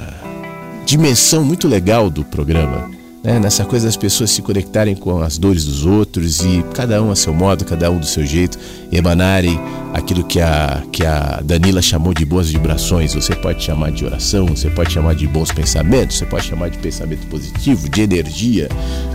dimensão 0.86 1.46
muito 1.46 1.66
legal 1.66 2.10
do 2.10 2.26
programa 2.26 2.92
né, 3.26 3.40
nessa 3.40 3.66
coisa 3.66 3.88
das 3.88 3.98
pessoas 3.98 4.30
se 4.30 4.42
conectarem 4.42 4.96
com 4.96 5.20
as 5.20 5.38
dores 5.38 5.66
dos 5.66 5.84
outros 5.84 6.42
e 6.42 6.64
cada 6.76 7.02
um 7.02 7.10
a 7.10 7.16
seu 7.16 7.34
modo, 7.34 7.66
cada 7.66 7.90
um 7.90 7.98
do 7.98 8.06
seu 8.06 8.24
jeito, 8.24 8.58
emanarem 8.92 9.60
aquilo 9.94 10.24
que 10.24 10.40
a, 10.40 10.84
que 10.92 11.04
a 11.04 11.42
Danila 11.44 11.82
chamou 11.82 12.14
de 12.14 12.24
boas 12.24 12.52
vibrações. 12.52 13.16
Você 13.16 13.36
pode 13.36 13.64
chamar 13.64 13.92
de 13.92 14.06
oração, 14.06 14.46
você 14.46 14.70
pode 14.70 14.94
chamar 14.94 15.16
de 15.16 15.26
bons 15.26 15.52
pensamentos, 15.52 16.20
você 16.20 16.26
pode 16.26 16.46
chamar 16.46 16.70
de 16.70 16.78
pensamento 16.78 17.26
positivo, 17.28 17.90
de 17.90 18.02
energia 18.02 18.70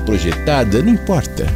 projetada, 0.04 0.82
não 0.82 0.92
importa. 0.92 1.46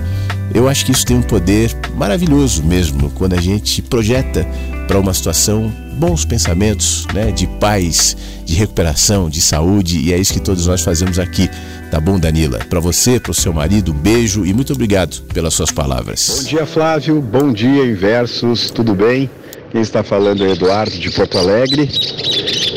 Eu 0.54 0.68
acho 0.68 0.86
que 0.86 0.92
isso 0.92 1.04
tem 1.04 1.16
um 1.16 1.22
poder 1.22 1.74
maravilhoso 1.96 2.62
mesmo 2.62 3.10
quando 3.10 3.32
a 3.32 3.40
gente 3.40 3.82
projeta 3.82 4.46
para 4.86 4.98
uma 4.98 5.14
situação 5.14 5.72
bons 5.94 6.24
pensamentos, 6.24 7.06
né, 7.14 7.30
de 7.30 7.46
paz, 7.46 8.16
de 8.44 8.54
recuperação, 8.54 9.30
de 9.30 9.40
saúde, 9.40 9.98
e 9.98 10.12
é 10.12 10.18
isso 10.18 10.32
que 10.32 10.40
todos 10.40 10.66
nós 10.66 10.82
fazemos 10.82 11.18
aqui. 11.18 11.48
Tá 11.90 12.00
bom, 12.00 12.18
Danila? 12.18 12.58
Para 12.68 12.80
você, 12.80 13.20
para 13.20 13.30
o 13.30 13.34
seu 13.34 13.52
marido, 13.52 13.92
um 13.92 13.94
beijo 13.94 14.44
e 14.44 14.52
muito 14.52 14.72
obrigado 14.72 15.22
pelas 15.32 15.54
suas 15.54 15.70
palavras. 15.70 16.40
Bom 16.42 16.48
dia, 16.48 16.66
Flávio. 16.66 17.20
Bom 17.20 17.52
dia, 17.52 17.84
Inversos. 17.84 18.70
Tudo 18.70 18.94
bem? 18.94 19.30
Quem 19.70 19.80
está 19.80 20.02
falando 20.02 20.44
é 20.44 20.50
Eduardo 20.50 20.98
de 20.98 21.10
Porto 21.10 21.38
Alegre. 21.38 21.88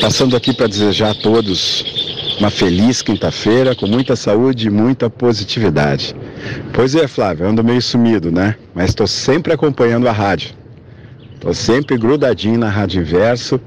Passando 0.00 0.36
aqui 0.36 0.52
para 0.52 0.68
desejar 0.68 1.10
a 1.10 1.14
todos 1.14 1.84
uma 2.38 2.50
feliz 2.50 3.02
quinta-feira, 3.02 3.74
com 3.74 3.86
muita 3.86 4.14
saúde 4.14 4.68
e 4.68 4.70
muita 4.70 5.10
positividade. 5.10 6.14
Pois 6.72 6.94
é, 6.94 7.08
Flávio, 7.08 7.48
ando 7.48 7.64
meio 7.64 7.82
sumido, 7.82 8.30
né? 8.30 8.54
Mas 8.74 8.90
estou 8.90 9.06
sempre 9.06 9.52
acompanhando 9.52 10.08
a 10.08 10.12
rádio. 10.12 10.50
Estou 11.38 11.54
sempre 11.54 11.96
grudadinho 11.96 12.58
na 12.58 12.68
Rádio 12.68 13.00
Inverso, 13.00 13.60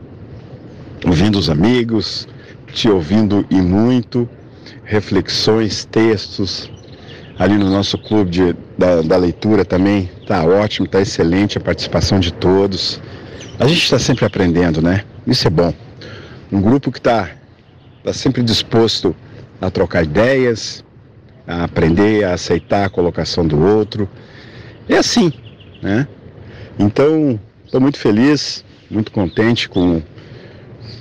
ouvindo 1.06 1.40
os 1.40 1.50
amigos, 1.50 2.28
te 2.74 2.90
ouvindo 2.90 3.46
e 3.50 3.62
muito, 3.62 4.28
reflexões, 4.84 5.86
textos. 5.86 6.70
Ali 7.40 7.58
no 7.58 7.72
nosso 7.72 7.98
clube 7.98 8.30
de, 8.30 8.56
da, 8.78 9.02
da 9.02 9.16
leitura 9.16 9.64
também 9.64 10.10
tá 10.28 10.44
ótimo, 10.44 10.86
tá 10.86 11.00
excelente 11.00 11.58
a 11.58 11.62
participação 11.62 12.20
de 12.20 12.34
todos. 12.34 13.02
A 13.58 13.66
gente 13.66 13.84
está 13.84 13.98
sempre 13.98 14.26
aprendendo, 14.26 14.82
né? 14.82 15.06
Isso 15.26 15.48
é 15.48 15.50
bom. 15.50 15.74
Um 16.52 16.60
grupo 16.60 16.92
que 16.92 17.00
está 17.00 17.30
tá 18.04 18.12
sempre 18.12 18.44
disposto 18.44 19.16
a 19.62 19.72
trocar 19.72 20.04
ideias, 20.04 20.84
a 21.48 21.64
aprender, 21.64 22.26
a 22.26 22.34
aceitar 22.34 22.84
a 22.84 22.90
colocação 22.90 23.48
do 23.48 23.58
outro. 23.66 24.10
É 24.90 24.98
assim, 24.98 25.32
né? 25.82 26.06
Então, 26.78 27.40
Estou 27.72 27.80
muito 27.80 28.00
feliz, 28.00 28.66
muito 28.90 29.14
contente 29.14 29.70
com 29.70 30.02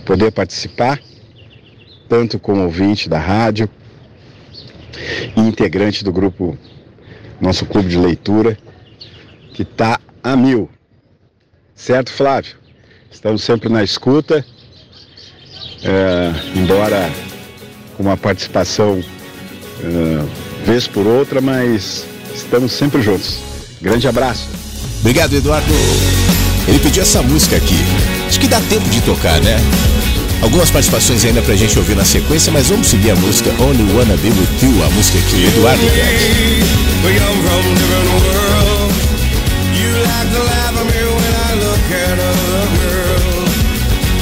poder 0.07 0.31
participar, 0.31 1.01
tanto 2.09 2.39
como 2.39 2.63
ouvinte 2.63 3.09
da 3.09 3.19
rádio 3.19 3.69
e 5.37 5.41
integrante 5.41 6.05
do 6.05 6.13
grupo, 6.13 6.57
nosso 7.41 7.67
clube 7.67 7.89
de 7.89 7.99
leitura, 7.99 8.57
que 9.53 9.63
está 9.63 9.99
a 10.23 10.37
mil. 10.37 10.71
Certo, 11.75 12.13
Flávio? 12.13 12.55
Estamos 13.11 13.43
sempre 13.43 13.69
na 13.69 13.83
escuta, 13.83 14.47
é, 15.83 16.33
embora 16.57 17.11
com 17.97 18.05
uma 18.05 18.17
participação 18.17 19.03
é, 19.83 20.65
vez 20.65 20.87
por 20.87 21.05
outra, 21.05 21.41
mas 21.41 22.07
estamos 22.33 22.71
sempre 22.71 23.03
juntos. 23.03 23.41
Grande 23.83 24.07
abraço. 24.07 24.49
Obrigado, 25.01 25.35
Eduardo. 25.35 26.20
Ele 26.71 26.79
pediu 26.79 27.03
essa 27.03 27.21
música 27.21 27.57
aqui. 27.57 27.77
Acho 28.29 28.39
que 28.39 28.47
dá 28.47 28.61
tempo 28.61 28.89
de 28.89 29.01
tocar, 29.01 29.41
né? 29.41 29.57
Algumas 30.41 30.71
participações 30.71 31.25
ainda 31.25 31.43
pra 31.43 31.57
gente 31.57 31.77
ouvir 31.77 31.97
na 31.97 32.05
sequência, 32.05 32.53
mas 32.53 32.69
vamos 32.69 32.87
seguir 32.87 33.11
a 33.11 33.17
música 33.17 33.51
Only 33.61 33.93
Wanna 33.93 34.17
Be 34.17 34.29
With 34.29 34.63
You, 34.63 34.85
a 34.85 34.91
música 34.91 35.19
aqui, 35.19 35.47
Eduardo 35.47 35.83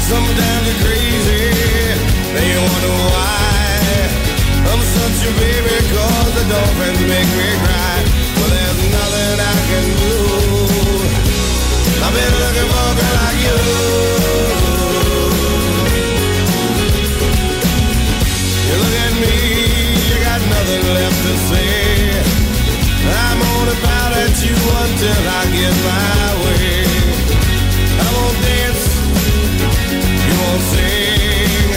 Sometimes 0.08 0.58
I've 12.08 12.14
been 12.14 12.34
looking 12.40 12.68
for 12.72 12.86
a 12.88 12.94
girl 12.96 13.14
like 13.20 13.38
you 13.44 13.58
You 18.64 18.76
look 18.80 18.96
at 19.04 19.12
me, 19.20 19.36
you 20.08 20.16
got 20.24 20.40
nothing 20.40 20.84
left 20.96 21.18
to 21.28 21.34
say. 21.52 21.68
I'm 23.12 23.38
gonna 23.44 23.76
pout 23.84 24.12
at 24.24 24.34
you 24.40 24.56
until 24.56 25.22
I 25.36 25.42
get 25.52 25.74
my 25.84 26.24
way. 26.44 26.80
I 27.92 28.08
won't 28.16 28.38
dance, 28.40 28.84
you 30.24 30.34
won't 30.40 30.64
sing. 30.72 31.72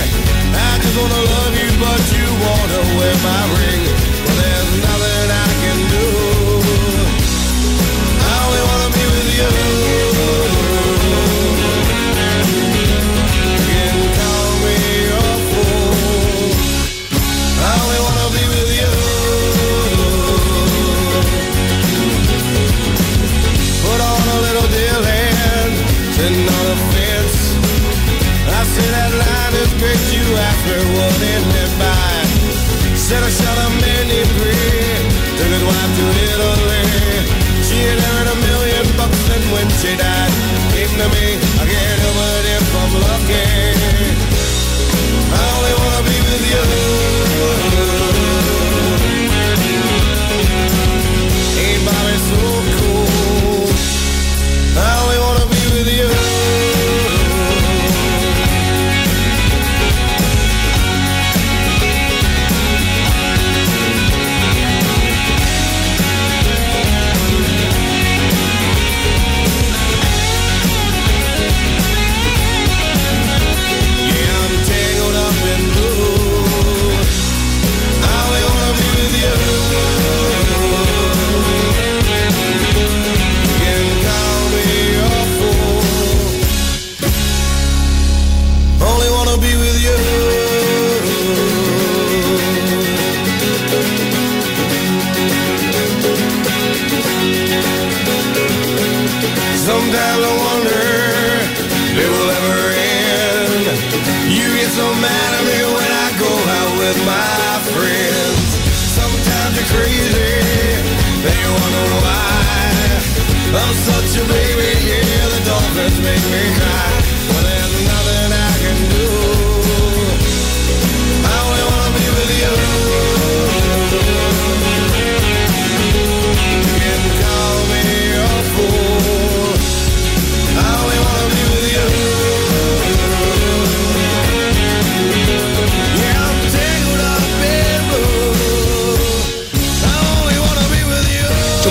I 0.56 0.72
just 0.80 0.96
wanna 0.96 1.22
love 1.36 1.54
you 1.60 1.72
but 1.84 2.04
you 2.16 2.28
wanna 2.46 2.82
wear 2.96 3.16
my 3.28 3.44
ring 3.60 3.81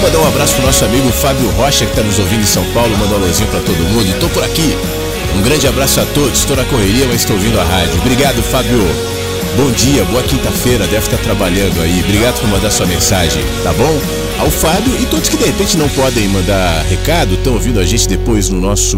eu 0.01 0.07
mandar 0.07 0.19
um 0.19 0.29
abraço 0.29 0.55
pro 0.55 0.67
nosso 0.67 0.85
amigo 0.85 1.11
Fábio 1.13 1.51
Rocha, 1.51 1.85
que 1.85 1.95
tá 1.95 2.03
nos 2.03 2.19
ouvindo 2.19 2.43
em 2.43 2.47
São 2.47 2.65
Paulo, 2.73 2.97
mandar 2.97 3.17
um 3.17 3.23
alôzinho 3.23 3.49
pra 3.51 3.61
todo 3.61 3.77
mundo. 3.77 4.09
E 4.09 4.15
tô 4.15 4.29
por 4.31 4.43
aqui. 4.43 4.77
Um 5.37 5.43
grande 5.43 5.67
abraço 5.67 6.01
a 6.01 6.07
todos, 6.07 6.39
estou 6.39 6.57
na 6.57 6.65
correria, 6.65 7.07
mas 7.07 7.17
estou 7.21 7.37
ouvindo 7.37 7.61
a 7.61 7.65
rádio. 7.65 7.99
Obrigado, 8.01 8.43
Fábio. 8.43 8.81
Bom 9.57 9.71
dia, 9.73 10.05
boa 10.05 10.23
quinta-feira, 10.23 10.87
deve 10.87 11.05
estar 11.05 11.19
trabalhando 11.19 11.81
aí. 11.83 12.01
Obrigado 12.05 12.41
por 12.41 12.49
mandar 12.49 12.71
sua 12.71 12.87
mensagem, 12.87 13.45
tá 13.63 13.73
bom? 13.73 14.01
Ao 14.39 14.51
Fábio 14.51 14.95
e 15.01 15.07
todos 15.07 15.29
que 15.29 15.37
de 15.37 15.45
repente 15.45 15.77
não 15.77 15.89
podem 15.91 16.29
mandar 16.29 16.83
recado, 16.85 17.35
estão 17.35 17.55
ouvindo 17.55 17.79
a 17.79 17.85
gente 17.85 18.09
depois 18.09 18.49
no 18.49 18.61
nosso 18.61 18.97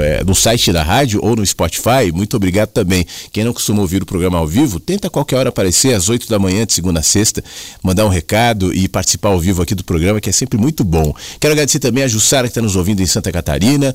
é, 0.00 0.22
no 0.24 0.34
site 0.34 0.72
da 0.72 0.82
rádio 0.82 1.20
ou 1.22 1.36
no 1.36 1.44
Spotify. 1.44 2.12
Muito 2.12 2.36
obrigado 2.36 2.70
também. 2.70 3.06
Quem 3.32 3.44
não 3.44 3.52
costuma 3.52 3.80
ouvir 3.80 4.02
o 4.02 4.06
programa 4.06 4.38
ao 4.38 4.46
vivo, 4.46 4.78
tenta 4.78 5.10
qualquer 5.10 5.36
hora 5.36 5.48
aparecer 5.48 5.94
às 5.94 6.08
8 6.08 6.28
da 6.28 6.38
manhã 6.38 6.64
de 6.66 6.72
segunda 6.72 7.00
a 7.00 7.02
sexta, 7.02 7.42
mandar 7.82 8.04
um 8.04 8.08
recado 8.08 8.74
e 8.74 8.88
participar 8.88 9.30
ao 9.30 9.40
vivo 9.40 9.62
aqui 9.62 9.74
do 9.74 9.84
programa, 9.84 10.20
que 10.20 10.30
é 10.30 10.32
sempre 10.32 10.58
muito 10.58 10.84
bom. 10.84 11.14
Quero 11.40 11.52
agradecer 11.52 11.78
também 11.78 12.04
a 12.04 12.08
Jussara 12.08 12.46
que 12.46 12.52
está 12.52 12.62
nos 12.62 12.76
ouvindo 12.76 13.00
em 13.02 13.06
Santa 13.06 13.32
Catarina. 13.32 13.94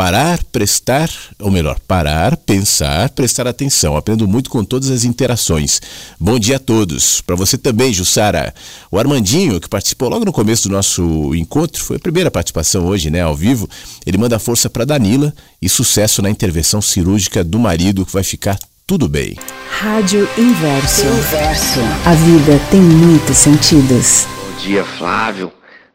Parar, 0.00 0.42
prestar, 0.44 1.10
ou 1.38 1.50
melhor, 1.50 1.78
parar, 1.86 2.34
pensar, 2.34 3.10
prestar 3.10 3.46
atenção. 3.46 3.98
Aprendo 3.98 4.26
muito 4.26 4.48
com 4.48 4.64
todas 4.64 4.88
as 4.88 5.04
interações. 5.04 5.78
Bom 6.18 6.38
dia 6.38 6.56
a 6.56 6.58
todos. 6.58 7.20
Para 7.20 7.36
você 7.36 7.58
também, 7.58 7.92
Jussara. 7.92 8.54
O 8.90 8.98
Armandinho, 8.98 9.60
que 9.60 9.68
participou 9.68 10.08
logo 10.08 10.24
no 10.24 10.32
começo 10.32 10.70
do 10.70 10.72
nosso 10.72 11.34
encontro, 11.34 11.84
foi 11.84 11.96
a 11.96 12.00
primeira 12.00 12.30
participação 12.30 12.86
hoje, 12.86 13.10
né, 13.10 13.20
ao 13.20 13.36
vivo. 13.36 13.68
Ele 14.06 14.16
manda 14.16 14.38
força 14.38 14.70
para 14.70 14.86
Danila 14.86 15.34
e 15.60 15.68
sucesso 15.68 16.22
na 16.22 16.30
intervenção 16.30 16.80
cirúrgica 16.80 17.44
do 17.44 17.58
marido, 17.58 18.06
que 18.06 18.12
vai 18.14 18.24
ficar 18.24 18.58
tudo 18.86 19.06
bem. 19.06 19.36
Rádio 19.68 20.26
Inverso. 20.38 21.04
Inverso. 21.04 21.80
A 22.06 22.14
vida 22.14 22.58
tem 22.70 22.80
muitos 22.80 23.36
sentidos. 23.36 24.26
Bom 24.34 24.62
dia, 24.62 24.82
Flávio. 24.82 25.52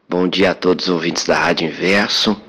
Bom 0.08 0.28
dia 0.28 0.52
a 0.52 0.54
todos 0.54 0.86
os 0.86 0.94
ouvintes 0.94 1.24
da 1.24 1.36
Rádio 1.36 1.66
Inverso. 1.66 2.45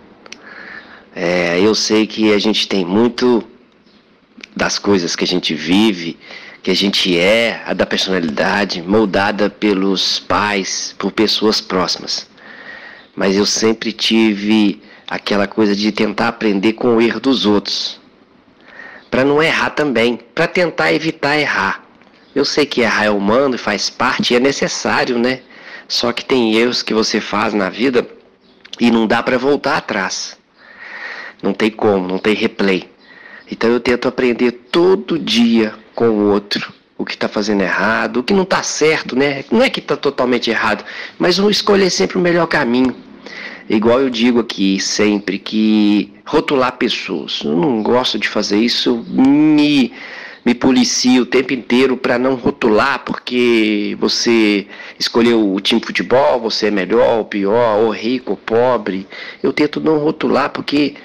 É, 1.20 1.60
eu 1.60 1.74
sei 1.74 2.06
que 2.06 2.32
a 2.32 2.38
gente 2.38 2.68
tem 2.68 2.86
muito 2.86 3.44
das 4.56 4.78
coisas 4.78 5.16
que 5.16 5.24
a 5.24 5.28
gente 5.28 5.56
vive, 5.56 6.16
que 6.62 6.70
a 6.70 6.76
gente 6.76 7.18
é, 7.18 7.60
a 7.66 7.74
da 7.74 7.88
personalidade, 7.88 8.84
moldada 8.84 9.50
pelos 9.50 10.20
pais, 10.20 10.94
por 10.96 11.12
pessoas 11.12 11.60
próximas. 11.60 12.30
Mas 13.16 13.36
eu 13.36 13.48
sempre 13.48 13.92
tive 13.92 14.80
aquela 15.08 15.48
coisa 15.48 15.76
de 15.76 15.92
tentar 15.92 16.28
aprender 16.28 16.74
com 16.74 16.98
o 16.98 17.02
erro 17.02 17.20
dos 17.20 17.48
outros, 17.48 18.00
para 19.10 19.26
não 19.26 19.42
errar 19.42 19.72
também, 19.72 20.20
para 20.36 20.46
tentar 20.46 20.94
evitar 20.94 21.36
errar. 21.36 21.84
Eu 22.36 22.46
sei 22.46 22.64
que 22.64 22.82
errar 22.82 23.06
é 23.06 23.10
humano 23.10 23.56
e 23.56 23.58
faz 23.58 23.90
parte, 23.90 24.36
e 24.36 24.38
é 24.38 24.40
necessário, 24.40 25.18
né? 25.18 25.42
Só 25.88 26.12
que 26.12 26.24
tem 26.24 26.54
erros 26.54 26.84
que 26.84 26.94
você 26.94 27.20
faz 27.20 27.56
na 27.56 27.70
vida 27.70 28.08
e 28.80 28.92
não 28.92 29.08
dá 29.08 29.24
para 29.24 29.40
voltar 29.40 29.78
atrás. 29.78 30.37
Não 31.42 31.54
tem 31.54 31.70
como, 31.70 32.08
não 32.08 32.18
tem 32.18 32.34
replay. 32.34 32.90
Então 33.52 33.70
eu 33.70 33.80
tento 33.80 34.08
aprender 34.08 34.52
todo 34.52 35.18
dia 35.18 35.74
com 35.96 36.10
o 36.10 36.32
outro 36.32 36.74
o 36.98 37.06
que 37.06 37.12
está 37.12 37.28
fazendo 37.28 37.62
errado, 37.62 38.18
o 38.18 38.24
que 38.24 38.34
não 38.34 38.44
está 38.44 38.64
certo, 38.64 39.16
né? 39.16 39.46
Não 39.52 39.62
é 39.62 39.70
que 39.70 39.80
está 39.80 39.96
totalmente 39.96 40.50
errado, 40.50 40.84
mas 41.20 41.38
não 41.38 41.50
escolher 41.50 41.92
sempre 41.92 42.18
o 42.18 42.22
melhor 42.22 42.48
caminho. 42.48 42.96
Igual 43.70 44.02
eu 44.02 44.10
digo 44.10 44.40
aqui 44.40 44.80
sempre 44.80 45.38
que 45.38 46.12
rotular 46.26 46.78
pessoas, 46.78 47.42
eu 47.44 47.56
não 47.56 47.84
gosto 47.84 48.18
de 48.18 48.28
fazer 48.28 48.58
isso, 48.58 49.06
me 49.10 49.92
me 50.46 50.56
policio 50.56 51.24
o 51.24 51.26
tempo 51.26 51.54
inteiro 51.54 51.98
para 51.98 52.18
não 52.18 52.36
rotular, 52.36 53.04
porque 53.04 53.98
você 54.00 54.66
escolheu 54.98 55.54
o 55.54 55.60
time 55.60 55.82
de 55.82 55.86
futebol, 55.86 56.40
você 56.40 56.68
é 56.68 56.72
melhor 56.72 57.18
ou 57.18 57.26
pior, 57.26 57.80
ou 57.80 57.90
rico 57.90 58.32
ou 58.32 58.38
pobre. 58.38 59.06
Eu 59.44 59.52
tento 59.52 59.82
não 59.82 59.98
rotular 59.98 60.50
porque 60.50 60.96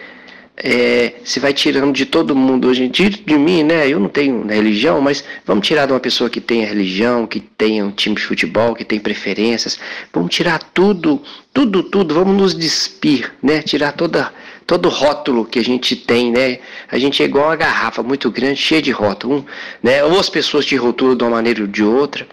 é, 0.57 1.15
se 1.25 1.41
vai 1.41 1.53
tirando 1.53 1.93
de 1.93 2.05
todo 2.05 2.37
mundo 2.37 2.69
hoje 2.69 2.87
de 2.89 3.39
mim, 3.39 3.63
né? 3.63 3.89
Eu 3.89 3.99
não 3.99 4.09
tenho 4.09 4.47
religião, 4.47 5.01
mas 5.01 5.25
vamos 5.47 5.67
tirar 5.67 5.87
de 5.87 5.93
uma 5.93 6.01
pessoa 6.01 6.29
que 6.29 6.41
tenha 6.41 6.67
religião, 6.67 7.27
que 7.27 7.41
tenha 7.41 7.85
um 7.85 7.91
time 7.91 8.15
de 8.17 8.23
futebol, 8.23 8.75
que 8.75 8.85
tem 8.85 9.01
preferências. 9.01 9.79
Vamos 10.13 10.35
tirar 10.35 10.63
tudo, 10.75 11.23
tudo, 11.53 11.83
tudo. 11.83 12.15
Vamos 12.15 12.37
nos 12.37 12.55
despir, 12.55 13.33
né? 13.43 13.63
Tirar 13.63 13.93
toda 13.93 14.33
todo 14.67 14.89
rótulo 14.89 15.45
que 15.45 15.59
a 15.59 15.65
gente 15.65 15.97
tem, 15.97 16.31
né? 16.31 16.59
A 16.91 16.99
gente 16.99 17.23
é 17.23 17.27
igual 17.27 17.47
uma 17.47 17.57
garrafa 17.57 18.03
muito 18.03 18.31
grande, 18.31 18.61
cheia 18.61 18.81
de 18.81 18.91
rótulo, 18.91 19.39
um, 19.39 19.45
né? 19.83 20.05
Ou 20.05 20.21
as 20.21 20.29
pessoas 20.29 20.65
te 20.67 20.77
rotulam 20.77 21.17
de 21.17 21.25
uma 21.25 21.31
maneira 21.31 21.63
ou 21.63 21.67
de 21.67 21.83
outra, 21.83 22.27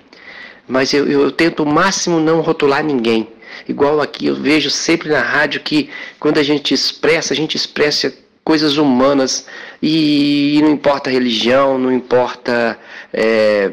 mas 0.68 0.94
eu, 0.94 1.08
eu 1.08 1.32
tento 1.32 1.64
o 1.64 1.66
máximo 1.66 2.20
não 2.20 2.42
rotular 2.42 2.84
ninguém. 2.84 3.28
Igual 3.70 4.02
aqui 4.02 4.26
eu 4.26 4.36
vejo 4.36 4.70
sempre 4.72 5.10
na 5.10 5.22
rádio 5.22 5.62
que 5.62 5.92
quando 6.20 6.40
a 6.40 6.44
gente 6.44 6.74
expressa, 6.74 7.34
a 7.34 7.38
gente 7.38 7.56
expressa 7.56 8.12
coisas 8.44 8.78
humanas 8.78 9.46
e, 9.80 10.58
e 10.58 10.62
não 10.64 10.72
importa 10.72 11.08
a 11.08 11.14
religião, 11.14 11.78
não 11.78 11.92
importa 11.92 12.80
é, 13.14 13.70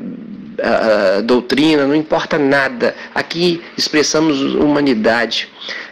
a, 0.62 1.16
a 1.16 1.20
doutrina, 1.22 1.86
não 1.86 1.94
importa 1.94 2.38
nada. 2.38 2.94
Aqui 3.14 3.62
expressamos 3.74 4.42
humanidade. 4.54 5.48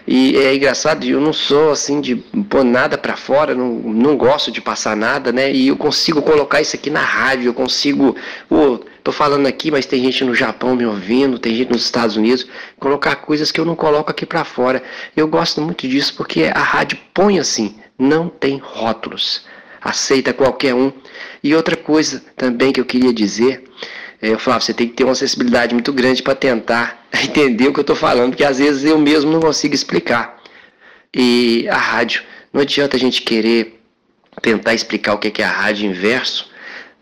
E 0.07 0.37
é 0.37 0.55
engraçado, 0.55 1.03
eu 1.05 1.19
não 1.19 1.33
sou 1.33 1.71
assim 1.71 1.99
de 2.03 2.15
pôr 2.51 2.63
nada 2.63 2.99
para 2.99 3.17
fora, 3.17 3.55
não, 3.55 3.71
não 3.71 4.19
gosto 4.19 4.53
de 4.53 4.61
passar 4.61 4.95
nada, 4.95 5.33
né? 5.33 5.51
E 5.51 5.69
eu 5.69 5.79
consigo 5.79 6.21
colocar 6.21 6.61
isso 6.61 6.77
aqui 6.77 6.91
na 6.91 7.01
rádio, 7.01 7.47
eu 7.47 7.55
consigo. 7.55 8.15
Oh, 8.51 8.81
tô 9.05 9.13
falando 9.13 9.47
aqui, 9.47 9.71
mas 9.71 9.85
tem 9.85 10.03
gente 10.03 10.25
no 10.25 10.35
Japão 10.35 10.75
me 10.75 10.87
ouvindo, 10.87 11.39
tem 11.39 11.55
gente 11.55 11.71
nos 11.71 11.85
Estados 11.85 12.17
Unidos, 12.17 12.47
colocar 12.81 13.17
coisas 13.17 13.53
que 13.53 13.61
eu 13.61 13.65
não 13.65 13.77
coloco 13.77 14.11
aqui 14.11 14.25
para 14.25 14.45
fora. 14.45 14.83
Eu 15.15 15.29
gosto 15.29 15.61
muito 15.61 15.87
disso 15.87 16.15
porque 16.17 16.45
a 16.45 16.63
rádio 16.63 16.99
põe 17.13 17.39
assim, 17.39 17.77
não 17.99 18.29
tem 18.31 18.57
rótulos, 18.57 19.45
aceita 19.81 20.33
qualquer 20.33 20.75
um. 20.75 20.91
E 21.43 21.55
outra 21.55 21.77
coisa 21.77 22.25
também 22.35 22.73
que 22.73 22.81
eu 22.81 22.85
queria 22.87 23.13
dizer 23.13 23.65
é, 24.23 24.33
eu 24.33 24.39
falava, 24.39 24.65
você 24.65 24.73
tem 24.73 24.89
que 24.89 24.95
ter 24.95 25.05
uma 25.05 25.15
sensibilidade 25.15 25.75
muito 25.75 25.93
grande 25.93 26.23
para 26.23 26.35
tentar 26.35 27.07
entender 27.23 27.69
o 27.69 27.75
que 27.75 27.81
eu 27.81 27.83
estou 27.83 27.95
falando, 27.95 28.31
porque 28.31 28.43
às 28.43 28.59
vezes 28.59 28.83
eu 28.83 28.99
mesmo 28.99 29.31
não 29.31 29.41
consigo 29.41 29.75
explicar. 29.75 30.43
E 31.15 31.69
a 31.69 31.77
rádio, 31.77 32.23
não 32.51 32.63
adianta 32.63 32.97
a 32.97 33.01
gente 33.01 33.21
querer 33.21 33.79
tentar 34.41 34.73
explicar 34.73 35.13
o 35.13 35.19
que 35.19 35.43
é 35.43 35.45
a 35.45 35.51
rádio 35.51 35.91
inverso. 35.91 36.51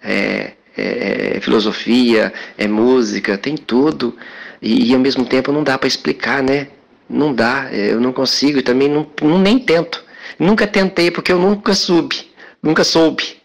É, 0.03 0.55
é, 0.77 1.37
é 1.37 1.41
filosofia, 1.41 2.33
é 2.57 2.67
música, 2.67 3.39
tem 3.39 3.57
tudo. 3.57 4.17
E, 4.61 4.91
e 4.91 4.95
ao 4.95 5.01
mesmo 5.01 5.25
tempo 5.25 5.53
não 5.53 5.65
dá 5.65 5.77
para 5.77 5.89
explicar, 5.89 6.43
né? 6.43 6.69
Não 7.09 7.35
dá, 7.35 7.69
é, 7.71 7.93
eu 7.93 8.01
não 8.01 8.13
consigo 8.13 8.59
e 8.59 8.63
também 8.63 8.89
não, 8.89 9.07
nem 9.39 9.59
tento. 9.59 10.03
Nunca 10.39 10.67
tentei 10.67 11.11
porque 11.11 11.33
eu 11.33 11.39
nunca 11.39 11.75
soube, 11.75 12.31
nunca 12.63 12.85
soube 12.85 13.37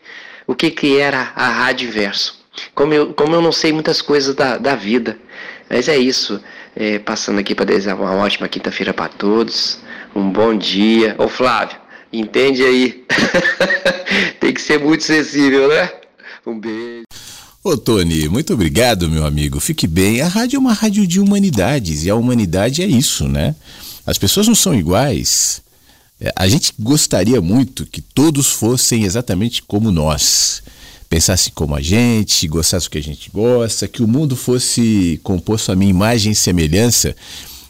o 0.46 0.56
que, 0.56 0.72
que 0.72 0.98
era 0.98 1.34
a 1.36 1.50
rádio 1.50 1.88
inverso. 1.88 2.38
Como 2.74 2.94
eu, 2.94 3.14
como 3.14 3.36
eu 3.36 3.42
não 3.42 3.52
sei 3.52 3.72
muitas 3.74 4.02
coisas 4.02 4.34
da, 4.34 4.58
da 4.58 4.76
vida. 4.76 5.18
Mas 5.70 5.88
é 5.88 5.98
isso. 5.98 6.42
É, 6.76 7.00
passando 7.00 7.40
aqui 7.40 7.54
para 7.54 7.66
desejar 7.66 7.96
uma 7.96 8.16
ótima 8.16 8.48
quinta-feira 8.48 8.94
para 8.94 9.10
todos. 9.10 9.80
Um 10.16 10.30
bom 10.30 10.56
dia. 10.56 11.16
Ô 11.18 11.28
Flávio, 11.28 11.78
entende 12.12 12.64
aí? 12.64 13.06
Tem 14.40 14.54
que 14.54 14.62
ser 14.62 14.80
muito 14.80 15.04
sensível, 15.04 15.68
né? 15.68 15.92
Um 16.46 16.58
beijo. 16.60 17.07
Ô 17.68 17.76
Tony, 17.76 18.30
muito 18.30 18.54
obrigado, 18.54 19.10
meu 19.10 19.26
amigo. 19.26 19.60
Fique 19.60 19.88
bem. 19.88 20.22
A 20.22 20.28
rádio 20.30 20.56
é 20.56 20.60
uma 20.60 20.72
rádio 20.72 21.06
de 21.06 21.20
humanidades 21.20 22.06
e 22.06 22.10
a 22.10 22.16
humanidade 22.16 22.82
é 22.82 22.86
isso, 22.86 23.28
né? 23.28 23.54
As 24.06 24.18
pessoas 24.18 24.48
não 24.48 24.56
são 24.56 24.74
iguais. 24.74 25.62
É, 26.18 26.32
a 26.34 26.48
gente 26.48 26.74
gostaria 26.80 27.42
muito 27.42 27.86
que 27.86 28.00
todos 28.00 28.48
fossem 28.48 29.04
exatamente 29.04 29.62
como 29.62 29.92
nós 29.92 30.64
pensasse 31.10 31.52
como 31.52 31.76
a 31.76 31.82
gente, 31.82 32.48
gostasse 32.48 32.86
do 32.86 32.92
que 32.92 33.00
a 33.00 33.04
gente 33.04 33.30
gosta, 33.30 33.86
que 33.86 34.02
o 34.02 34.08
mundo 34.08 34.38
fosse 34.38 35.20
composto 35.22 35.70
à 35.70 35.76
minha 35.76 35.92
imagem 35.92 36.32
e 36.32 36.36
semelhança. 36.36 37.14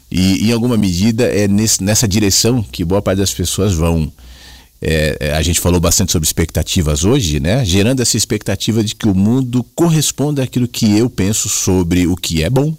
E 0.08 0.48
em 0.48 0.52
alguma 0.52 0.76
medida 0.76 1.24
é 1.24 1.48
nesse, 1.48 1.82
nessa 1.82 2.06
direção 2.06 2.62
que 2.62 2.84
boa 2.84 3.02
parte 3.02 3.18
das 3.18 3.34
pessoas 3.34 3.74
vão. 3.74 4.12
É, 4.80 5.16
é, 5.20 5.32
a 5.32 5.42
gente 5.42 5.60
falou 5.60 5.80
bastante 5.80 6.12
sobre 6.12 6.26
expectativas 6.26 7.04
hoje, 7.04 7.40
né? 7.40 7.64
Gerando 7.64 8.00
essa 8.00 8.16
expectativa 8.16 8.82
de 8.82 8.94
que 8.94 9.08
o 9.08 9.14
mundo 9.14 9.64
corresponda 9.74 10.42
àquilo 10.42 10.68
que 10.68 10.96
eu 10.96 11.10
penso 11.10 11.48
sobre 11.48 12.06
o 12.06 12.16
que 12.16 12.42
é 12.42 12.50
bom, 12.50 12.76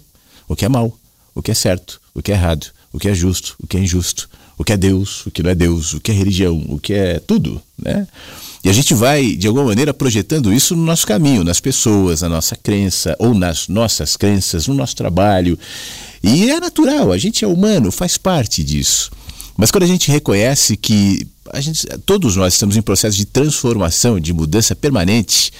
o 0.48 0.56
que 0.56 0.64
é 0.64 0.68
mal, 0.68 0.96
o 1.34 1.42
que 1.42 1.50
é 1.50 1.54
certo, 1.54 2.00
o 2.14 2.22
que 2.22 2.32
é 2.32 2.34
errado, 2.34 2.68
o 2.92 2.98
que 2.98 3.08
é 3.08 3.14
justo, 3.14 3.54
o 3.62 3.66
que 3.66 3.76
é 3.76 3.80
injusto, 3.80 4.28
o 4.56 4.64
que 4.64 4.72
é 4.72 4.76
Deus, 4.76 5.26
o 5.26 5.30
que 5.30 5.42
não 5.42 5.50
é 5.50 5.54
Deus, 5.54 5.94
o 5.94 6.00
que 6.00 6.10
é 6.10 6.14
religião, 6.14 6.64
o 6.68 6.78
que 6.78 6.92
é 6.94 7.18
tudo, 7.18 7.60
né? 7.78 8.06
E 8.62 8.68
a 8.68 8.72
gente 8.72 8.92
vai, 8.92 9.36
de 9.36 9.46
alguma 9.46 9.64
maneira, 9.64 9.94
projetando 9.94 10.52
isso 10.52 10.76
no 10.76 10.84
nosso 10.84 11.06
caminho, 11.06 11.42
nas 11.42 11.60
pessoas, 11.60 12.20
na 12.20 12.28
nossa 12.28 12.54
crença, 12.54 13.16
ou 13.18 13.32
nas 13.32 13.68
nossas 13.68 14.16
crenças, 14.18 14.66
no 14.66 14.74
nosso 14.74 14.94
trabalho. 14.94 15.58
E 16.22 16.50
é 16.50 16.60
natural, 16.60 17.10
a 17.10 17.16
gente 17.16 17.42
é 17.42 17.48
humano, 17.48 17.90
faz 17.90 18.18
parte 18.18 18.62
disso. 18.62 19.10
Mas 19.60 19.70
quando 19.70 19.82
a 19.82 19.86
gente 19.86 20.10
reconhece 20.10 20.74
que 20.74 21.28
a 21.52 21.60
gente, 21.60 21.86
todos 22.06 22.34
nós 22.34 22.54
estamos 22.54 22.78
em 22.78 22.82
processo 22.82 23.14
de 23.14 23.26
transformação, 23.26 24.18
de 24.18 24.32
mudança 24.32 24.74
permanente, 24.74 25.52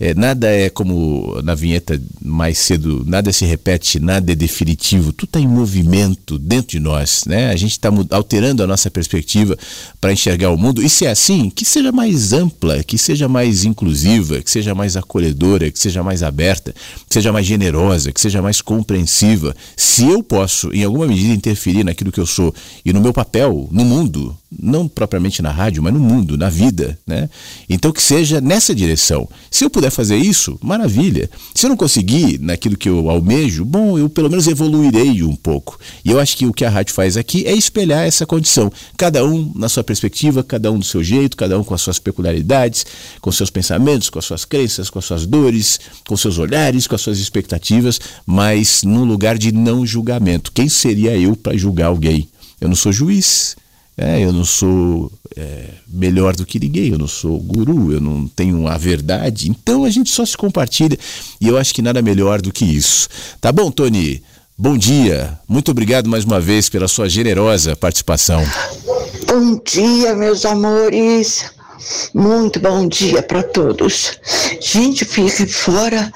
é, 0.00 0.14
nada 0.14 0.48
é 0.48 0.70
como 0.70 1.40
na 1.42 1.54
vinheta 1.54 2.00
mais 2.22 2.58
cedo, 2.58 3.04
nada 3.06 3.32
se 3.32 3.44
repete, 3.44 3.98
nada 3.98 4.30
é 4.30 4.34
definitivo, 4.34 5.12
tudo 5.12 5.28
está 5.28 5.40
em 5.40 5.48
movimento 5.48 6.38
dentro 6.38 6.72
de 6.72 6.80
nós, 6.80 7.24
né? 7.26 7.50
A 7.50 7.56
gente 7.56 7.72
está 7.72 7.90
alterando 8.10 8.62
a 8.62 8.66
nossa 8.66 8.90
perspectiva 8.90 9.58
para 10.00 10.12
enxergar 10.12 10.50
o 10.50 10.58
mundo. 10.58 10.82
E 10.82 10.88
se 10.88 11.04
é 11.04 11.10
assim, 11.10 11.50
que 11.50 11.64
seja 11.64 11.90
mais 11.90 12.32
ampla, 12.32 12.82
que 12.84 12.96
seja 12.96 13.28
mais 13.28 13.64
inclusiva, 13.64 14.40
que 14.40 14.50
seja 14.50 14.74
mais 14.74 14.96
acolhedora, 14.96 15.70
que 15.70 15.78
seja 15.78 16.02
mais 16.02 16.22
aberta, 16.22 16.72
que 16.72 17.14
seja 17.14 17.32
mais 17.32 17.46
generosa, 17.46 18.12
que 18.12 18.20
seja 18.20 18.40
mais 18.40 18.60
compreensiva. 18.60 19.54
Se 19.76 20.04
eu 20.04 20.22
posso, 20.22 20.72
em 20.72 20.84
alguma 20.84 21.06
medida, 21.06 21.34
interferir 21.34 21.84
naquilo 21.84 22.12
que 22.12 22.20
eu 22.20 22.26
sou 22.26 22.54
e 22.84 22.92
no 22.92 23.00
meu 23.00 23.12
papel 23.12 23.68
no 23.72 23.84
mundo, 23.84 24.36
não 24.50 24.88
propriamente 24.88 25.42
na 25.42 25.50
rádio, 25.50 25.82
mas 25.82 25.92
no 25.92 26.00
mundo, 26.00 26.36
na 26.36 26.48
vida, 26.48 26.98
né? 27.06 27.28
Então 27.68 27.92
que 27.92 28.02
seja 28.02 28.40
nessa 28.40 28.74
direção. 28.74 29.28
Se 29.50 29.64
eu 29.64 29.70
puder 29.70 29.87
fazer 29.90 30.16
isso, 30.16 30.58
maravilha. 30.62 31.30
Se 31.54 31.66
eu 31.66 31.70
não 31.70 31.76
conseguir 31.76 32.38
naquilo 32.40 32.76
que 32.76 32.88
eu 32.88 33.10
almejo, 33.10 33.64
bom, 33.64 33.98
eu 33.98 34.08
pelo 34.08 34.30
menos 34.30 34.46
evoluirei 34.46 35.22
um 35.22 35.34
pouco. 35.34 35.78
E 36.04 36.10
eu 36.10 36.20
acho 36.20 36.36
que 36.36 36.46
o 36.46 36.52
que 36.52 36.64
a 36.64 36.70
rádio 36.70 36.94
faz 36.94 37.16
aqui 37.16 37.46
é 37.46 37.52
espelhar 37.52 38.06
essa 38.06 38.26
condição. 38.26 38.70
Cada 38.96 39.24
um 39.24 39.52
na 39.54 39.68
sua 39.68 39.84
perspectiva, 39.84 40.42
cada 40.42 40.70
um 40.70 40.78
do 40.78 40.84
seu 40.84 41.02
jeito, 41.02 41.36
cada 41.36 41.58
um 41.58 41.64
com 41.64 41.74
as 41.74 41.80
suas 41.80 41.98
peculiaridades, 41.98 42.86
com 43.20 43.30
seus 43.30 43.50
pensamentos, 43.50 44.10
com 44.10 44.18
as 44.18 44.24
suas 44.24 44.44
crenças, 44.44 44.90
com 44.90 44.98
as 44.98 45.04
suas 45.04 45.26
dores, 45.26 45.78
com 46.06 46.16
seus 46.16 46.38
olhares, 46.38 46.86
com 46.86 46.94
as 46.94 47.00
suas 47.00 47.18
expectativas, 47.18 48.00
mas 48.26 48.82
num 48.82 49.04
lugar 49.04 49.38
de 49.38 49.52
não 49.52 49.86
julgamento. 49.86 50.52
Quem 50.52 50.68
seria 50.68 51.16
eu 51.16 51.36
para 51.36 51.56
julgar 51.56 51.86
alguém? 51.86 52.28
Eu 52.60 52.68
não 52.68 52.76
sou 52.76 52.92
juiz. 52.92 53.56
É, 54.00 54.24
eu 54.24 54.32
não 54.32 54.44
sou 54.44 55.10
é, 55.36 55.64
melhor 55.88 56.36
do 56.36 56.46
que 56.46 56.60
ninguém, 56.60 56.92
eu 56.92 56.98
não 56.98 57.08
sou 57.08 57.36
guru, 57.40 57.92
eu 57.92 58.00
não 58.00 58.28
tenho 58.28 58.68
a 58.68 58.78
verdade. 58.78 59.50
Então 59.50 59.84
a 59.84 59.90
gente 59.90 60.08
só 60.12 60.24
se 60.24 60.36
compartilha 60.36 60.96
e 61.40 61.48
eu 61.48 61.58
acho 61.58 61.74
que 61.74 61.82
nada 61.82 62.00
melhor 62.00 62.40
do 62.40 62.52
que 62.52 62.64
isso. 62.64 63.08
Tá 63.40 63.50
bom, 63.50 63.72
Tony? 63.72 64.22
Bom 64.56 64.78
dia. 64.78 65.36
Muito 65.48 65.72
obrigado 65.72 66.08
mais 66.08 66.24
uma 66.24 66.38
vez 66.38 66.68
pela 66.68 66.86
sua 66.86 67.08
generosa 67.08 67.74
participação. 67.74 68.40
Bom 69.26 69.60
dia, 69.64 70.14
meus 70.14 70.44
amores. 70.44 71.50
Muito 72.14 72.60
bom 72.60 72.86
dia 72.86 73.20
para 73.20 73.42
todos. 73.42 74.12
Gente, 74.60 75.04
fique 75.04 75.44
fora. 75.44 76.12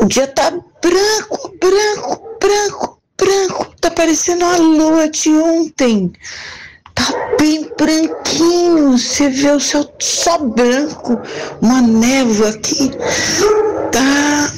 O 0.00 0.06
dia 0.06 0.26
tá 0.26 0.50
branco, 0.50 1.54
branco, 1.60 2.38
branco, 2.40 2.98
branco. 3.16 3.74
Tá 3.80 3.88
parecendo 3.88 4.44
a 4.44 4.56
lua 4.56 5.08
de 5.08 5.30
ontem 5.30 6.12
tá 6.98 7.36
bem 7.38 7.70
branquinho. 7.78 8.98
Você 8.98 9.28
vê 9.30 9.50
o 9.50 9.60
céu 9.60 9.88
só 9.98 10.38
branco, 10.38 11.20
uma 11.62 11.80
névoa 11.80 12.50
aqui. 12.50 12.90
Tá. 13.92 14.52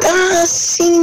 Tá 0.00 0.42
assim. 0.42 1.02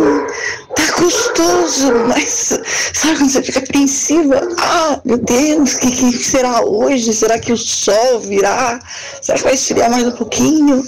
Tá 0.75 0.99
gostoso, 0.99 1.91
mas 2.07 2.59
sabe 2.93 3.17
quando 3.17 3.31
você 3.31 3.41
fica 3.41 3.59
apreensiva? 3.59 4.47
Ah, 4.59 4.99
meu 5.05 5.17
Deus, 5.17 5.73
o 5.73 5.79
que, 5.79 5.91
que, 5.91 6.23
será 6.23 6.61
hoje? 6.61 7.13
Será 7.13 7.39
que 7.39 7.51
o 7.51 7.57
sol 7.57 8.19
virá? 8.19 8.79
Será 9.21 9.37
que 9.37 9.43
vai 9.43 9.53
esfriar 9.55 9.89
mais 9.89 10.05
um 10.05 10.11
pouquinho? 10.11 10.83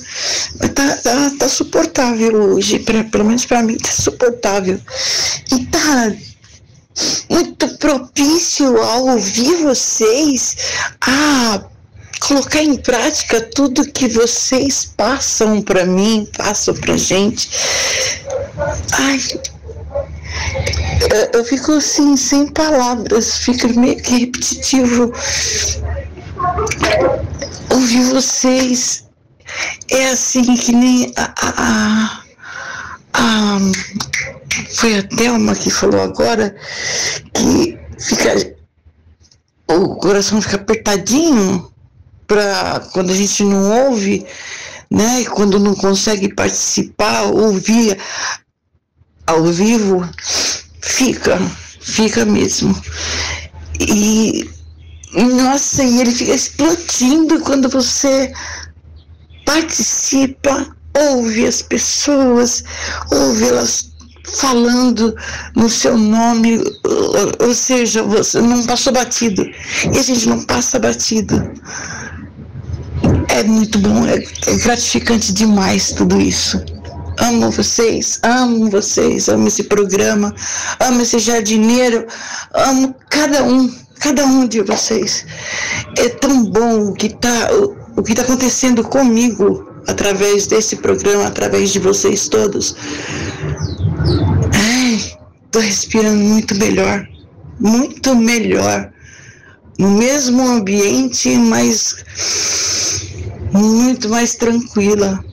Mas 0.60 0.70
tá, 0.74 0.96
tá, 0.98 1.32
tá 1.40 1.48
suportável 1.48 2.36
hoje, 2.36 2.80
pra, 2.80 3.04
pelo 3.06 3.26
menos 3.26 3.46
para 3.46 3.64
mim 3.64 3.78
tá 3.78 3.92
suportável. 3.92 4.80
E 5.52 5.66
tá 5.66 6.12
muito 7.30 7.68
propício 7.78 8.82
a 8.82 8.96
ouvir 8.98 9.64
vocês, 9.64 10.56
a 11.02 11.62
colocar 12.20 12.62
em 12.62 12.76
prática 12.76 13.42
tudo 13.42 13.92
que 13.92 14.08
vocês 14.08 14.92
passam 14.98 15.62
para 15.62 15.86
mim, 15.86 16.28
passam 16.38 16.74
pra 16.76 16.98
gente. 16.98 17.50
Ai, 18.92 19.20
eu, 21.34 21.46
fico 21.46 21.74
assim, 21.74 22.16
sem 22.18 22.48
palavras, 22.48 23.38
fica 23.40 23.68
meio 23.68 23.98
que 23.98 24.20
repetitivo. 24.20 25.14
Ouvir 27.72 28.04
vocês 28.12 29.06
é 29.90 30.10
assim 30.10 30.56
que 30.56 30.72
nem 30.72 31.12
a, 31.16 31.24
a, 31.24 31.54
a, 31.58 32.19
foi 34.70 34.98
a 34.98 35.04
Thelma 35.04 35.56
que 35.56 35.70
falou 35.70 36.02
agora 36.02 36.56
que 37.34 37.78
fica 37.98 38.56
o 39.68 39.96
coração 39.96 40.42
fica 40.42 40.56
apertadinho 40.56 41.72
para 42.26 42.80
quando 42.94 43.12
a 43.12 43.16
gente 43.16 43.44
não 43.44 43.88
ouve, 43.88 44.26
né? 44.90 45.26
Quando 45.26 45.60
não 45.60 45.76
consegue 45.76 46.34
participar, 46.34 47.24
ouvir 47.24 47.98
ao 49.26 49.44
vivo, 49.46 50.08
fica, 50.82 51.38
fica 51.82 52.26
mesmo. 52.26 52.76
E 53.80 54.50
nossa, 55.14 55.84
e 55.84 56.02
ele 56.02 56.12
fica 56.12 56.34
explodindo 56.34 57.40
quando 57.42 57.68
você 57.68 58.32
participa, 59.46 60.76
ouve 61.00 61.46
as 61.46 61.62
pessoas, 61.62 62.64
ouve 63.12 63.48
elas 63.48 63.90
falando 64.38 65.16
no 65.56 65.70
seu 65.70 65.98
nome, 65.98 66.64
ou 67.40 67.54
seja, 67.54 68.04
você 68.04 68.42
não 68.42 68.64
passou 68.66 68.94
batido. 68.94 69.44
E 69.94 69.98
a 69.98 70.04
gente 70.04 70.28
não 70.28 70.44
passa 70.46 70.80
batido. 70.80 71.52
É 73.30 73.44
muito 73.44 73.80
bom, 73.80 74.06
é, 74.06 74.16
é 74.48 74.56
gratificante 74.58 75.34
demais 75.34 75.92
tudo 75.92 76.20
isso. 76.20 76.64
Amo 77.20 77.52
vocês, 77.52 78.20
amo 78.24 78.70
vocês, 78.70 79.28
amo 79.28 79.48
esse 79.48 79.64
programa, 79.64 80.34
amo 80.80 81.02
esse 81.02 81.20
jardineiro, 81.20 82.06
amo 82.54 82.96
cada 83.10 83.44
um, 83.44 83.74
cada 84.00 84.26
um 84.26 84.48
de 84.48 84.62
vocês. 84.62 85.26
É 85.98 86.10
tão 86.10 86.46
bom 86.46 86.90
o 86.90 86.94
que 86.94 87.08
está 87.08 87.50
o, 87.54 87.76
o 88.00 88.04
tá 88.04 88.22
acontecendo 88.22 88.84
comigo 88.84 89.69
através 89.90 90.48
desse 90.48 90.76
programa, 90.78 91.28
através 91.28 91.72
de 91.72 91.80
vocês 91.80 92.28
todos. 92.28 92.76
Ai, 94.54 95.18
tô 95.52 95.60
respirando 95.60 96.22
muito 96.22 96.56
melhor, 96.56 97.08
muito 97.60 98.16
melhor. 98.16 98.92
No 99.78 99.92
mesmo 99.92 100.46
ambiente, 100.46 101.30
mas 101.38 101.96
muito 103.54 104.10
mais 104.10 104.36
tranquila 104.36 105.24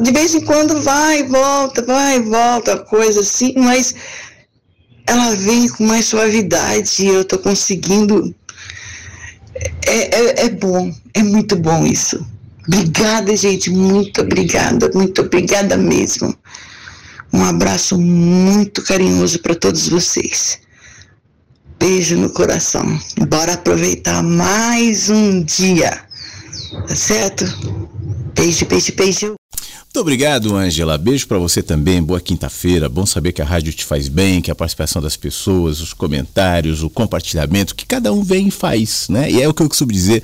de 0.00 0.12
vez 0.12 0.34
em 0.34 0.40
quando 0.40 0.80
vai 0.80 1.20
e 1.20 1.22
volta, 1.24 1.82
vai 1.82 2.16
e 2.16 2.20
volta, 2.20 2.78
coisa 2.78 3.20
assim, 3.20 3.54
mas 3.56 3.94
ela 5.06 5.34
vem 5.36 5.68
com 5.68 5.84
mais 5.84 6.06
suavidade 6.06 7.02
e 7.02 7.06
eu 7.06 7.24
tô 7.24 7.38
conseguindo. 7.38 8.34
É, 9.86 10.16
é, 10.16 10.46
é 10.46 10.48
bom, 10.50 10.92
é 11.14 11.22
muito 11.22 11.56
bom 11.56 11.86
isso. 11.86 12.24
Obrigada, 12.68 13.34
gente, 13.34 13.70
muito 13.70 14.20
obrigada, 14.20 14.90
muito 14.94 15.22
obrigada 15.22 15.74
mesmo. 15.74 16.36
Um 17.32 17.42
abraço 17.42 17.98
muito 17.98 18.82
carinhoso 18.82 19.38
para 19.38 19.54
todos 19.54 19.88
vocês. 19.88 20.60
Beijo 21.78 22.16
no 22.16 22.28
coração. 22.28 23.00
Bora 23.28 23.54
aproveitar 23.54 24.22
mais 24.22 25.08
um 25.08 25.42
dia. 25.42 25.90
Tá 26.86 26.94
certo? 26.94 27.44
Beijo, 28.34 28.66
beijo, 28.66 28.92
beijo. 28.94 29.34
Muito 29.84 30.00
obrigado, 30.00 30.54
Angela. 30.54 30.98
Beijo 30.98 31.26
para 31.26 31.38
você 31.38 31.62
também. 31.62 32.02
Boa 32.02 32.20
quinta-feira. 32.20 32.88
Bom 32.88 33.06
saber 33.06 33.32
que 33.32 33.40
a 33.40 33.44
rádio 33.46 33.72
te 33.72 33.84
faz 33.84 34.08
bem, 34.08 34.42
que 34.42 34.50
a 34.50 34.54
participação 34.54 35.00
das 35.00 35.16
pessoas, 35.16 35.80
os 35.80 35.94
comentários, 35.94 36.82
o 36.82 36.90
compartilhamento, 36.90 37.74
que 37.74 37.86
cada 37.86 38.12
um 38.12 38.22
vem 38.22 38.48
e 38.48 38.50
faz, 38.50 39.08
né? 39.08 39.30
E 39.30 39.40
é 39.40 39.48
o 39.48 39.54
que 39.54 39.62
eu 39.62 39.68
costumo 39.68 39.90
dizer. 39.90 40.22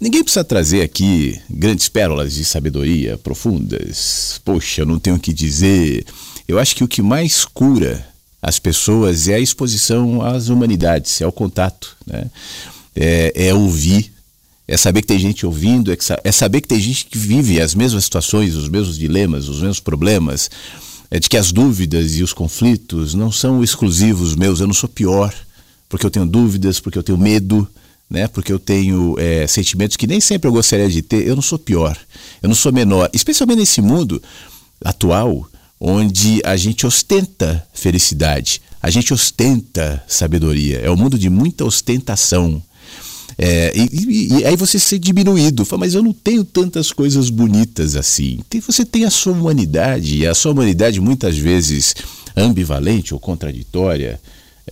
Ninguém 0.00 0.22
precisa 0.22 0.44
trazer 0.44 0.82
aqui 0.82 1.40
grandes 1.48 1.88
pérolas 1.88 2.34
de 2.34 2.44
sabedoria 2.44 3.16
profundas. 3.18 4.40
Poxa, 4.44 4.82
eu 4.82 4.86
não 4.86 4.98
tenho 4.98 5.16
o 5.16 5.20
que 5.20 5.32
dizer. 5.32 6.04
Eu 6.46 6.58
acho 6.58 6.76
que 6.76 6.84
o 6.84 6.88
que 6.88 7.00
mais 7.00 7.44
cura 7.44 8.06
as 8.42 8.58
pessoas 8.58 9.28
é 9.28 9.34
a 9.34 9.40
exposição 9.40 10.22
às 10.22 10.48
humanidades, 10.48 11.20
é 11.20 11.26
o 11.26 11.32
contato, 11.32 11.96
né? 12.06 12.30
é, 12.94 13.32
é 13.48 13.54
ouvir 13.54 14.12
é 14.68 14.76
saber 14.76 15.02
que 15.02 15.06
tem 15.06 15.18
gente 15.18 15.46
ouvindo, 15.46 15.92
é, 15.92 15.96
é 16.24 16.32
saber 16.32 16.60
que 16.60 16.68
tem 16.68 16.80
gente 16.80 17.06
que 17.06 17.16
vive 17.16 17.60
as 17.60 17.74
mesmas 17.74 18.04
situações, 18.04 18.54
os 18.54 18.68
mesmos 18.68 18.98
dilemas, 18.98 19.48
os 19.48 19.60
mesmos 19.60 19.80
problemas, 19.80 20.50
é 21.08 21.20
de 21.20 21.28
que 21.28 21.36
as 21.36 21.52
dúvidas 21.52 22.16
e 22.16 22.22
os 22.22 22.32
conflitos 22.32 23.14
não 23.14 23.30
são 23.30 23.62
exclusivos 23.62 24.34
meus, 24.34 24.58
eu 24.58 24.66
não 24.66 24.74
sou 24.74 24.88
pior, 24.88 25.32
porque 25.88 26.04
eu 26.04 26.10
tenho 26.10 26.26
dúvidas, 26.26 26.80
porque 26.80 26.98
eu 26.98 27.02
tenho 27.02 27.16
medo, 27.16 27.68
né? 28.08 28.28
porque 28.28 28.52
eu 28.52 28.58
tenho 28.58 29.16
é, 29.18 29.46
sentimentos 29.46 29.96
que 29.96 30.06
nem 30.06 30.20
sempre 30.20 30.48
eu 30.48 30.52
gostaria 30.52 30.88
de 30.88 31.02
ter, 31.02 31.26
eu 31.26 31.34
não 31.34 31.42
sou 31.42 31.58
pior, 31.58 31.96
eu 32.42 32.48
não 32.48 32.56
sou 32.56 32.72
menor, 32.72 33.10
especialmente 33.12 33.58
nesse 33.58 33.80
mundo 33.80 34.22
atual, 34.84 35.48
onde 35.80 36.40
a 36.44 36.56
gente 36.56 36.86
ostenta 36.86 37.66
felicidade, 37.72 38.62
a 38.82 38.90
gente 38.90 39.12
ostenta 39.12 40.02
sabedoria, 40.06 40.78
é 40.78 40.90
um 40.90 40.96
mundo 40.96 41.18
de 41.18 41.28
muita 41.28 41.64
ostentação. 41.64 42.62
É, 43.38 43.70
e, 43.76 44.38
e, 44.38 44.44
aí 44.46 44.56
você 44.56 44.78
ser 44.78 44.98
diminuído, 44.98 45.64
fala, 45.64 45.80
mas 45.80 45.92
eu 45.92 46.02
não 46.02 46.12
tenho 46.12 46.42
tantas 46.42 46.90
coisas 46.90 47.28
bonitas 47.28 47.94
assim. 47.94 48.38
Você 48.66 48.84
tem 48.84 49.04
a 49.04 49.10
sua 49.10 49.34
humanidade, 49.34 50.16
e 50.16 50.26
a 50.26 50.34
sua 50.34 50.52
humanidade 50.52 51.00
muitas 51.00 51.36
vezes 51.36 51.94
ambivalente 52.34 53.12
ou 53.12 53.20
contraditória, 53.20 54.18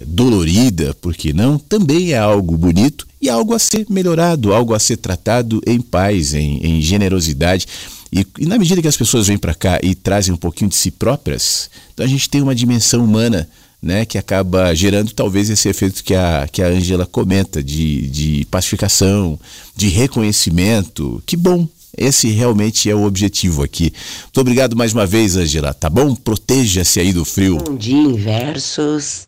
dolorida, 0.04 0.94
porque 1.00 1.32
não, 1.32 1.58
também 1.58 2.12
é 2.12 2.18
algo 2.18 2.56
bonito 2.56 3.06
e 3.20 3.28
algo 3.28 3.54
a 3.54 3.58
ser 3.58 3.86
melhorado, 3.88 4.52
algo 4.52 4.74
a 4.74 4.78
ser 4.78 4.96
tratado 4.96 5.60
em 5.66 5.80
paz, 5.80 6.34
em, 6.34 6.58
em 6.64 6.80
generosidade. 6.80 7.66
E, 8.12 8.26
e, 8.38 8.46
na 8.46 8.58
medida 8.58 8.82
que 8.82 8.88
as 8.88 8.96
pessoas 8.96 9.26
vêm 9.26 9.38
para 9.38 9.54
cá 9.54 9.78
e 9.82 9.94
trazem 9.94 10.34
um 10.34 10.36
pouquinho 10.36 10.70
de 10.70 10.76
si 10.76 10.90
próprias, 10.90 11.70
então 11.92 12.04
a 12.04 12.08
gente 12.08 12.28
tem 12.28 12.42
uma 12.42 12.54
dimensão 12.54 13.04
humana 13.04 13.48
né, 13.82 14.04
que 14.04 14.16
acaba 14.16 14.74
gerando 14.74 15.12
talvez 15.12 15.50
esse 15.50 15.68
efeito 15.68 16.02
que 16.02 16.14
a 16.14 16.48
que 16.50 16.62
a 16.62 16.68
Angela 16.68 17.04
comenta 17.04 17.62
de, 17.62 18.08
de 18.08 18.46
pacificação, 18.50 19.38
de 19.76 19.88
reconhecimento. 19.88 21.22
Que 21.26 21.36
bom, 21.36 21.68
esse 21.96 22.30
realmente 22.30 22.88
é 22.88 22.94
o 22.94 23.04
objetivo 23.04 23.62
aqui. 23.62 23.92
Muito 24.22 24.40
obrigado 24.40 24.74
mais 24.74 24.92
uma 24.92 25.06
vez, 25.06 25.36
Angela, 25.36 25.74
tá 25.74 25.90
bom? 25.90 26.14
Proteja-se 26.14 26.98
aí 26.98 27.12
do 27.12 27.24
frio. 27.24 27.58
Bom 27.58 27.76
dia, 27.76 27.96
inversos. 27.96 29.26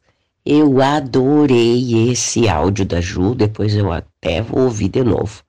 Eu 0.49 0.81
adorei 0.81 2.13
esse 2.13 2.49
áudio 2.49 2.87
da 2.87 3.01
Ju, 3.01 3.35
depois 3.35 3.75
eu 3.75 3.91
até 3.91 4.41
vou 4.41 4.63
ouvir 4.63 4.89
de 4.89 5.03
novo. 5.03 5.43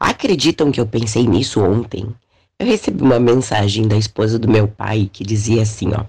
Acreditam 0.00 0.72
que 0.72 0.80
eu 0.80 0.86
pensei 0.86 1.24
nisso 1.24 1.62
ontem? 1.62 2.08
Eu 2.58 2.66
recebi 2.66 3.04
uma 3.04 3.20
mensagem 3.20 3.86
da 3.86 3.96
esposa 3.96 4.36
do 4.36 4.48
meu 4.48 4.66
pai 4.66 5.08
que 5.12 5.22
dizia 5.22 5.62
assim, 5.62 5.92
ó: 5.94 6.04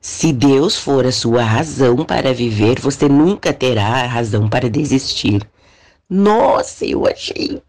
se 0.00 0.32
Deus 0.32 0.76
for 0.76 1.04
a 1.04 1.12
sua 1.12 1.42
razão 1.42 2.06
para 2.06 2.32
viver, 2.32 2.80
você 2.80 3.06
nunca 3.06 3.52
terá 3.52 4.06
razão 4.06 4.48
para 4.48 4.70
desistir. 4.70 5.46
Nossa, 6.08 6.86
eu 6.86 7.06
achei 7.06 7.60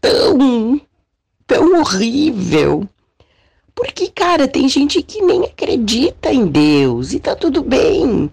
tão, 0.00 0.80
tão 1.46 1.78
horrível. 1.80 2.88
Porque, 3.76 4.08
cara, 4.08 4.48
tem 4.48 4.68
gente 4.68 5.00
que 5.04 5.22
nem 5.22 5.44
acredita 5.44 6.32
em 6.32 6.48
Deus 6.48 7.12
e 7.12 7.20
tá 7.20 7.36
tudo 7.36 7.62
bem. 7.62 8.28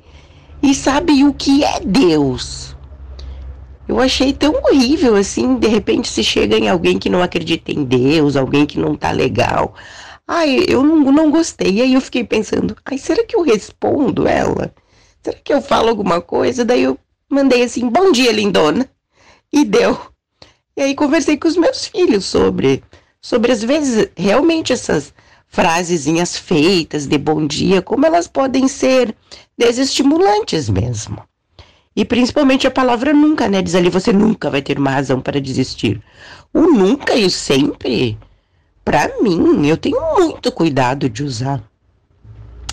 E 0.62 0.74
sabe 0.76 1.24
o 1.24 1.34
que 1.34 1.64
é 1.64 1.80
Deus. 1.80 2.76
Eu 3.88 4.00
achei 4.00 4.34
tão 4.34 4.54
horrível 4.54 5.16
assim, 5.16 5.58
de 5.58 5.68
repente 5.68 6.08
se 6.08 6.24
chega 6.24 6.58
em 6.58 6.70
alguém 6.70 7.00
que 7.00 7.10
não 7.10 7.24
acredita 7.24 7.72
em 7.72 7.84
Deus, 7.84 8.36
alguém 8.36 8.66
que 8.66 8.78
não 8.78 8.96
tá 8.96 9.12
legal. 9.12 9.74
Ai, 10.28 10.64
eu 10.68 10.84
não, 10.84 11.12
não 11.12 11.32
gostei. 11.32 11.76
E 11.76 11.82
aí 11.82 11.94
eu 11.94 12.02
fiquei 12.02 12.24
pensando, 12.24 12.76
ai, 12.86 12.98
será 12.98 13.26
que 13.26 13.36
eu 13.36 13.42
respondo 13.42 14.28
ela? 14.28 14.74
Será 15.24 15.38
que 15.44 15.52
eu 15.52 15.62
falo 15.62 15.90
alguma 15.90 16.22
coisa? 16.22 16.64
Daí 16.64 16.84
eu 16.84 17.00
Mandei 17.30 17.62
assim, 17.62 17.88
bom 17.88 18.12
dia, 18.12 18.32
lindona. 18.32 18.90
E 19.54 19.64
deu. 19.64 19.96
E 20.76 20.82
aí 20.82 20.96
conversei 20.96 21.38
com 21.38 21.48
os 21.48 21.56
meus 21.56 21.86
filhos 21.86 22.26
sobre, 22.26 22.84
sobre 23.22 23.52
às 23.52 23.64
vezes, 23.64 24.10
realmente 24.18 24.74
essas 24.74 25.14
frasezinhas 25.50 26.38
feitas 26.38 27.08
de 27.08 27.18
bom 27.18 27.46
dia, 27.46 27.82
como 27.82 28.06
elas 28.06 28.28
podem 28.28 28.68
ser 28.68 29.16
desestimulantes 29.58 30.70
mesmo. 30.70 31.22
E 31.96 32.06
principalmente 32.06 32.66
a 32.66 32.72
palavra 32.72 33.12
nunca, 33.12 33.50
né? 33.50 33.62
Diz 33.62 33.76
ali, 33.76 33.90
você 33.90 34.14
nunca 34.14 34.50
vai 34.50 34.62
ter 34.62 34.78
uma 34.78 34.92
razão 34.92 35.20
para 35.20 35.42
desistir. 35.42 36.02
O 36.54 36.62
nunca 36.62 37.16
e 37.16 37.26
o 37.26 37.30
sempre, 37.30 38.18
para 38.86 39.22
mim, 39.22 39.68
eu 39.68 39.76
tenho 39.76 40.00
muito 40.16 40.52
cuidado 40.52 41.10
de 41.10 41.24
usar. 41.24 41.62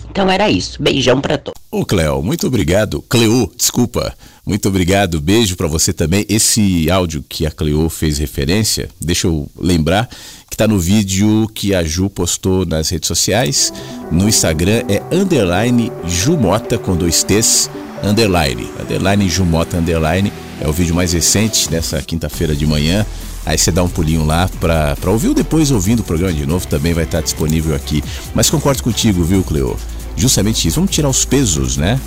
Então 0.09 0.29
era 0.29 0.49
isso. 0.49 0.81
Beijão 0.81 1.21
para 1.21 1.37
todos. 1.37 1.59
Ô 1.71 1.85
Cleo, 1.85 2.21
muito 2.21 2.47
obrigado. 2.47 3.03
Cleo, 3.07 3.51
desculpa. 3.55 4.13
Muito 4.45 4.69
obrigado. 4.69 5.19
Beijo 5.19 5.57
para 5.57 5.67
você 5.67 5.91
também. 5.91 6.25
Esse 6.29 6.89
áudio 6.89 7.21
que 7.27 7.45
a 7.45 7.51
Cleo 7.51 7.89
fez 7.89 8.17
referência, 8.17 8.89
deixa 8.99 9.27
eu 9.27 9.49
lembrar 9.59 10.07
que 10.49 10.55
está 10.55 10.65
no 10.65 10.79
vídeo 10.79 11.49
que 11.53 11.75
a 11.75 11.83
Ju 11.83 12.09
postou 12.09 12.65
nas 12.65 12.89
redes 12.89 13.07
sociais. 13.07 13.73
No 14.09 14.29
Instagram 14.29 14.83
é 14.87 15.03
underline 15.13 15.91
Jumota 16.05 16.77
com 16.77 16.95
dois 16.95 17.23
T's, 17.23 17.69
underline. 18.01 18.69
Underline 18.79 19.27
Jumota 19.29 19.77
underline. 19.77 20.31
É 20.61 20.67
o 20.67 20.71
vídeo 20.71 20.95
mais 20.95 21.11
recente 21.11 21.69
nessa 21.69 22.01
quinta-feira 22.01 22.55
de 22.55 22.65
manhã. 22.65 23.05
Aí 23.45 23.57
você 23.57 23.69
dá 23.69 23.83
um 23.83 23.89
pulinho 23.89 24.25
lá 24.25 24.49
para 24.59 25.11
ouvir 25.11 25.27
ou 25.27 25.33
depois 25.33 25.71
ouvindo 25.71 25.99
o 25.99 26.03
programa 26.03 26.33
de 26.33 26.45
novo, 26.45 26.65
também 26.67 26.93
vai 26.93 27.03
estar 27.03 27.21
disponível 27.21 27.75
aqui. 27.75 28.01
Mas 28.33 28.49
concordo 28.49 28.81
contigo, 28.81 29.23
viu, 29.23 29.43
Cleo? 29.43 29.77
Justamente 30.17 30.67
isso. 30.67 30.75
Vamos 30.75 30.91
tirar 30.91 31.07
os 31.07 31.23
pesos, 31.23 31.77
né? 31.77 31.99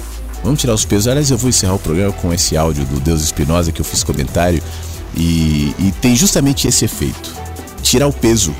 Vamos 0.42 0.60
tirar 0.60 0.74
os 0.74 0.84
pesos. 0.84 1.06
Aliás, 1.06 1.30
eu 1.30 1.38
vou 1.38 1.48
encerrar 1.48 1.74
o 1.74 1.78
programa 1.78 2.12
com 2.12 2.34
esse 2.34 2.56
áudio 2.56 2.84
do 2.84 3.00
Deus 3.00 3.22
Espinosa 3.22 3.72
que 3.72 3.80
eu 3.80 3.84
fiz 3.84 4.02
comentário 4.02 4.62
e, 5.16 5.74
e 5.78 5.94
tem 6.02 6.14
justamente 6.16 6.66
esse 6.66 6.84
efeito. 6.84 7.32
Tirar 7.82 8.08
o 8.08 8.12
peso. 8.12 8.54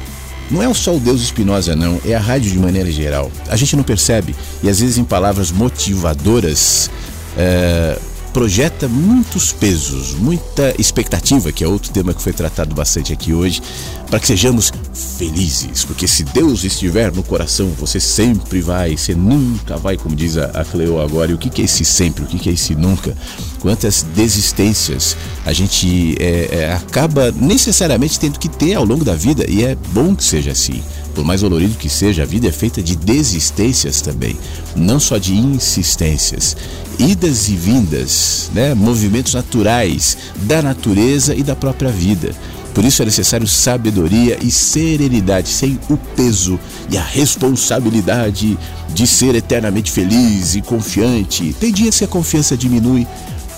Não 0.50 0.62
é 0.62 0.74
só 0.74 0.96
o 0.96 0.98
Deus 0.98 1.22
Espinosa, 1.22 1.76
não, 1.76 2.00
é 2.04 2.14
a 2.14 2.18
rádio 2.18 2.50
de 2.50 2.58
maneira 2.58 2.90
geral. 2.90 3.30
A 3.48 3.54
gente 3.54 3.76
não 3.76 3.84
percebe, 3.84 4.34
e 4.62 4.68
às 4.68 4.80
vezes 4.80 4.98
em 4.98 5.04
palavras 5.04 5.52
motivadoras, 5.52 6.90
é, 7.38 7.96
projeta 8.32 8.88
muitos 8.88 9.52
pesos, 9.52 10.14
muita 10.14 10.74
expectativa, 10.78 11.52
que 11.52 11.64
é 11.64 11.68
outro 11.68 11.92
tema 11.92 12.14
que 12.14 12.22
foi 12.22 12.32
tratado 12.32 12.74
bastante 12.74 13.12
aqui 13.12 13.32
hoje, 13.32 13.62
para 14.08 14.18
que 14.18 14.26
sejamos 14.26 14.72
felizes, 15.18 15.84
porque 15.84 16.08
se 16.08 16.24
Deus 16.24 16.64
estiver 16.64 17.12
no 17.12 17.22
coração, 17.22 17.70
você 17.78 18.00
sempre 18.00 18.60
vai, 18.60 18.96
você 18.96 19.14
nunca 19.14 19.76
vai, 19.76 19.96
como 19.96 20.16
diz 20.16 20.36
a, 20.36 20.64
Cleo 20.64 21.00
agora. 21.00 21.30
E 21.30 21.34
o 21.34 21.38
que, 21.38 21.48
que 21.48 21.62
é 21.62 21.64
esse 21.64 21.84
sempre? 21.84 22.24
O 22.24 22.26
que, 22.26 22.38
que 22.38 22.48
é 22.48 22.52
esse 22.52 22.74
nunca? 22.74 23.16
Quantas 23.60 24.02
desistências 24.14 25.16
a 25.44 25.52
gente 25.52 26.16
é, 26.18 26.48
é, 26.52 26.72
acaba 26.72 27.30
necessariamente 27.32 28.18
tendo 28.18 28.38
que 28.38 28.48
ter 28.48 28.74
ao 28.74 28.84
longo 28.84 29.04
da 29.04 29.14
vida, 29.14 29.44
e 29.48 29.64
é 29.64 29.76
bom 29.92 30.14
que 30.14 30.24
seja 30.24 30.52
assim. 30.52 30.82
Por 31.14 31.24
mais 31.24 31.40
dolorido 31.40 31.76
que 31.76 31.88
seja, 31.88 32.22
a 32.22 32.26
vida 32.26 32.48
é 32.48 32.52
feita 32.52 32.82
de 32.82 32.96
desistências 32.96 34.00
também, 34.00 34.36
não 34.76 35.00
só 35.00 35.18
de 35.18 35.34
insistências. 35.34 36.56
Idas 36.98 37.48
e 37.48 37.56
vindas, 37.56 38.50
né? 38.54 38.74
movimentos 38.74 39.34
naturais 39.34 40.16
da 40.36 40.62
natureza 40.62 41.34
e 41.34 41.42
da 41.42 41.56
própria 41.56 41.90
vida. 41.90 42.34
Por 42.74 42.84
isso 42.84 43.02
é 43.02 43.04
necessário 43.04 43.48
sabedoria 43.48 44.38
e 44.40 44.50
serenidade, 44.50 45.48
sem 45.48 45.78
o 45.88 45.96
peso 45.96 46.58
e 46.88 46.96
a 46.96 47.02
responsabilidade 47.02 48.56
de 48.94 49.06
ser 49.06 49.34
eternamente 49.34 49.90
feliz 49.90 50.54
e 50.54 50.62
confiante. 50.62 51.54
Tem 51.58 51.72
dias 51.72 51.98
que 51.98 52.04
a 52.04 52.08
confiança 52.08 52.56
diminui, 52.56 53.06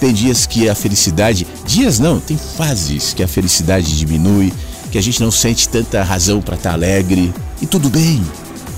tem 0.00 0.12
dias 0.12 0.46
que 0.46 0.68
a 0.68 0.74
felicidade. 0.74 1.46
Dias 1.66 1.98
não, 1.98 2.18
tem 2.18 2.38
fases 2.38 3.12
que 3.12 3.22
a 3.22 3.28
felicidade 3.28 3.96
diminui, 3.96 4.52
que 4.92 4.98
a 4.98 5.02
gente 5.02 5.22
não 5.22 5.30
sente 5.30 5.70
tanta 5.70 6.02
razão 6.04 6.42
para 6.42 6.54
estar 6.54 6.68
tá 6.68 6.74
alegre. 6.74 7.32
E 7.62 7.66
tudo 7.66 7.88
bem. 7.88 8.22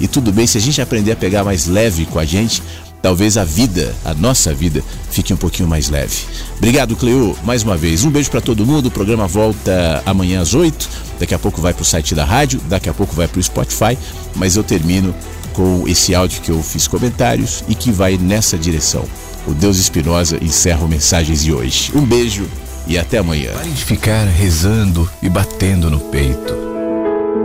E 0.01 0.07
tudo 0.07 0.33
bem 0.33 0.47
se 0.47 0.57
a 0.57 0.61
gente 0.61 0.81
aprender 0.81 1.13
a 1.13 1.17
pegar 1.17 1.43
mais 1.43 1.67
leve 1.67 2.07
com 2.07 2.21
a 2.21 2.25
gente, 2.25 2.63
talvez 3.03 3.37
a 3.37 3.45
vida, 3.45 3.93
a 4.05 4.15
nossa 4.15 4.55
vida, 4.55 4.83
fique 5.11 5.35
um 5.35 5.37
pouquinho 5.37 5.69
mais 5.69 5.89
leve. 5.89 6.17
Obrigado, 6.57 6.95
Cleo, 6.95 7.37
mais 7.43 7.65
uma 7.65 7.77
vez. 7.77 8.05
Um 8.05 8.11
beijo 8.11 8.31
para 8.31 8.41
todo 8.41 8.65
mundo. 8.65 8.87
O 8.87 8.91
programa 8.93 9.27
volta 9.27 10.03
amanhã 10.07 10.41
às 10.41 10.55
8. 10.55 10.89
Daqui 11.19 11.35
a 11.35 11.39
pouco 11.39 11.61
vai 11.61 11.75
para 11.75 11.83
o 11.83 11.85
site 11.85 12.15
da 12.15 12.25
rádio, 12.25 12.61
daqui 12.69 12.89
a 12.89 12.95
pouco 12.95 13.15
vai 13.15 13.27
para 13.27 13.41
o 13.41 13.43
Spotify, 13.43 13.99
mas 14.37 14.55
eu 14.55 14.63
termino 14.63 15.13
com 15.53 15.85
esse 15.89 16.15
áudio 16.15 16.41
que 16.43 16.51
eu 16.51 16.63
fiz 16.63 16.87
comentários 16.87 17.65
e 17.69 17.75
que 17.75 17.91
vai 17.91 18.17
nessa 18.17 18.57
direção. 18.57 19.05
O 19.47 19.53
Deus 19.53 19.79
Espinosa 19.79 20.39
encerra 20.41 20.85
o 20.85 20.89
Mensagens 20.89 21.43
de 21.43 21.53
hoje. 21.53 21.93
Um 21.95 22.03
beijo 22.03 22.49
e 22.87 22.99
até 22.99 23.19
amanhã. 23.19 23.53
Pare 23.53 23.71
de 23.71 23.85
ficar 23.85 24.25
rezando 24.27 25.11
e 25.23 25.29
batendo 25.29 25.91
no 25.91 26.01
peito. 26.01 26.55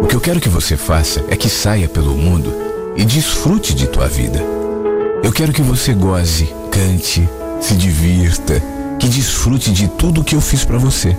O 0.02 0.08
que 0.08 0.16
eu 0.16 0.22
quero 0.22 0.40
que 0.40 0.50
você 0.50 0.78
faça 0.78 1.24
é 1.30 1.36
que 1.36 1.50
saia 1.50 1.88
pelo 1.88 2.16
mundo 2.16 2.54
e 2.96 3.04
desfrute 3.04 3.74
de 3.74 3.88
tua 3.88 4.08
vida. 4.08 4.40
Eu 5.24 5.32
quero 5.32 5.52
que 5.52 5.62
você 5.62 5.94
goze, 5.94 6.54
cante, 6.72 7.28
se 7.60 7.76
divirta, 7.76 8.62
que 8.98 9.08
desfrute 9.08 9.72
de 9.72 9.88
tudo 9.88 10.22
o 10.22 10.24
que 10.24 10.36
eu 10.36 10.42
fiz 10.42 10.64
para 10.64 10.78
você. 10.78 11.16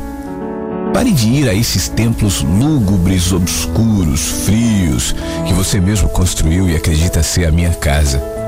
Pare 0.92 1.12
de 1.12 1.28
ir 1.28 1.48
a 1.48 1.54
esses 1.54 1.88
templos 1.88 2.42
lúgubres, 2.42 3.32
obscuros, 3.32 4.44
frios, 4.44 5.14
que 5.46 5.52
você 5.52 5.80
mesmo 5.80 6.08
construiu 6.08 6.68
e 6.68 6.74
acredita 6.74 7.22
ser 7.22 7.46
a 7.46 7.52
minha 7.52 7.72
casa. 7.72 8.39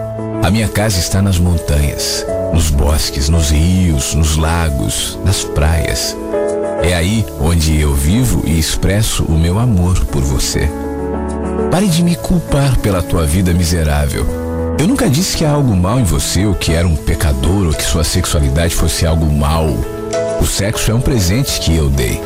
A 0.42 0.50
minha 0.50 0.66
casa 0.66 0.98
está 0.98 1.22
nas 1.22 1.38
montanhas, 1.38 2.26
nos 2.52 2.68
bosques, 2.68 3.28
nos 3.28 3.50
rios, 3.50 4.12
nos 4.14 4.36
lagos, 4.36 5.16
nas 5.24 5.44
praias. 5.44 6.16
É 6.82 6.94
aí 6.94 7.24
onde 7.40 7.80
eu 7.80 7.94
vivo 7.94 8.42
e 8.44 8.58
expresso 8.58 9.22
o 9.22 9.38
meu 9.38 9.60
amor 9.60 10.04
por 10.06 10.20
você. 10.20 10.68
Pare 11.70 11.86
de 11.86 12.02
me 12.02 12.16
culpar 12.16 12.76
pela 12.78 13.00
tua 13.00 13.24
vida 13.24 13.54
miserável. 13.54 14.26
Eu 14.80 14.88
nunca 14.88 15.08
disse 15.08 15.36
que 15.36 15.44
há 15.44 15.52
algo 15.52 15.76
mal 15.76 16.00
em 16.00 16.04
você, 16.04 16.44
ou 16.44 16.56
que 16.56 16.72
era 16.72 16.88
um 16.88 16.96
pecador, 16.96 17.68
ou 17.68 17.72
que 17.72 17.84
sua 17.84 18.02
sexualidade 18.02 18.74
fosse 18.74 19.06
algo 19.06 19.26
mal. 19.32 19.68
O 20.40 20.44
sexo 20.44 20.90
é 20.90 20.94
um 20.94 21.00
presente 21.00 21.60
que 21.60 21.76
eu 21.76 21.88
dei, 21.88 22.20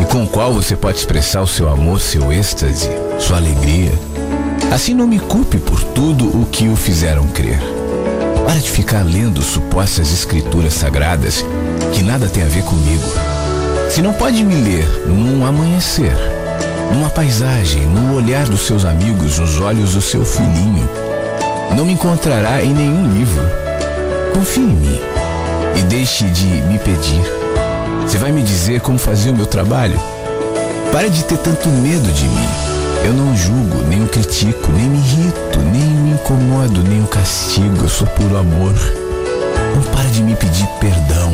e 0.00 0.04
com 0.06 0.24
o 0.24 0.28
qual 0.28 0.52
você 0.52 0.74
pode 0.74 0.98
expressar 0.98 1.40
o 1.40 1.46
seu 1.46 1.68
amor, 1.68 2.00
seu 2.00 2.32
êxtase, 2.32 2.90
sua 3.20 3.36
alegria. 3.36 3.92
Assim 4.70 4.94
não 4.94 5.06
me 5.06 5.18
culpe 5.18 5.58
por 5.58 5.82
tudo 5.82 6.26
o 6.26 6.46
que 6.46 6.68
o 6.68 6.76
fizeram 6.76 7.26
crer. 7.26 7.58
Para 8.46 8.60
de 8.60 8.70
ficar 8.70 9.02
lendo 9.02 9.42
supostas 9.42 10.12
escrituras 10.12 10.74
sagradas 10.74 11.44
que 11.92 12.04
nada 12.04 12.28
tem 12.28 12.44
a 12.44 12.46
ver 12.46 12.62
comigo. 12.62 13.02
Se 13.90 14.00
não 14.00 14.12
pode 14.12 14.44
me 14.44 14.54
ler 14.54 14.86
num 15.08 15.44
amanhecer, 15.44 16.16
numa 16.94 17.10
paisagem, 17.10 17.82
no 17.82 18.14
olhar 18.14 18.46
dos 18.46 18.60
seus 18.60 18.84
amigos, 18.84 19.40
nos 19.40 19.60
olhos 19.60 19.94
do 19.94 20.00
seu 20.00 20.24
filhinho, 20.24 20.88
não 21.76 21.84
me 21.84 21.92
encontrará 21.92 22.62
em 22.62 22.72
nenhum 22.72 23.12
livro. 23.12 23.42
Confie 24.32 24.60
em 24.60 24.66
mim 24.66 25.00
e 25.76 25.82
deixe 25.82 26.26
de 26.26 26.46
me 26.46 26.78
pedir. 26.78 27.24
Você 28.02 28.18
vai 28.18 28.30
me 28.30 28.42
dizer 28.42 28.80
como 28.80 28.98
fazer 28.98 29.30
o 29.30 29.36
meu 29.36 29.46
trabalho? 29.46 30.00
Pare 30.92 31.10
de 31.10 31.24
ter 31.24 31.38
tanto 31.38 31.68
medo 31.68 32.10
de 32.12 32.28
mim. 32.28 32.69
Eu 33.04 33.14
não 33.14 33.36
julgo, 33.36 33.82
nem 33.88 34.02
o 34.02 34.08
critico, 34.08 34.70
nem 34.72 34.88
me 34.88 34.98
irrito, 34.98 35.58
nem 35.72 35.82
me 35.82 36.10
incomodo, 36.12 36.82
nem 36.82 37.02
o 37.02 37.06
castigo. 37.06 37.82
Eu 37.82 37.88
sou 37.88 38.06
puro 38.08 38.36
amor. 38.36 38.74
Não 39.74 39.82
pare 39.94 40.08
de 40.08 40.22
me 40.22 40.34
pedir 40.36 40.66
perdão. 40.78 41.32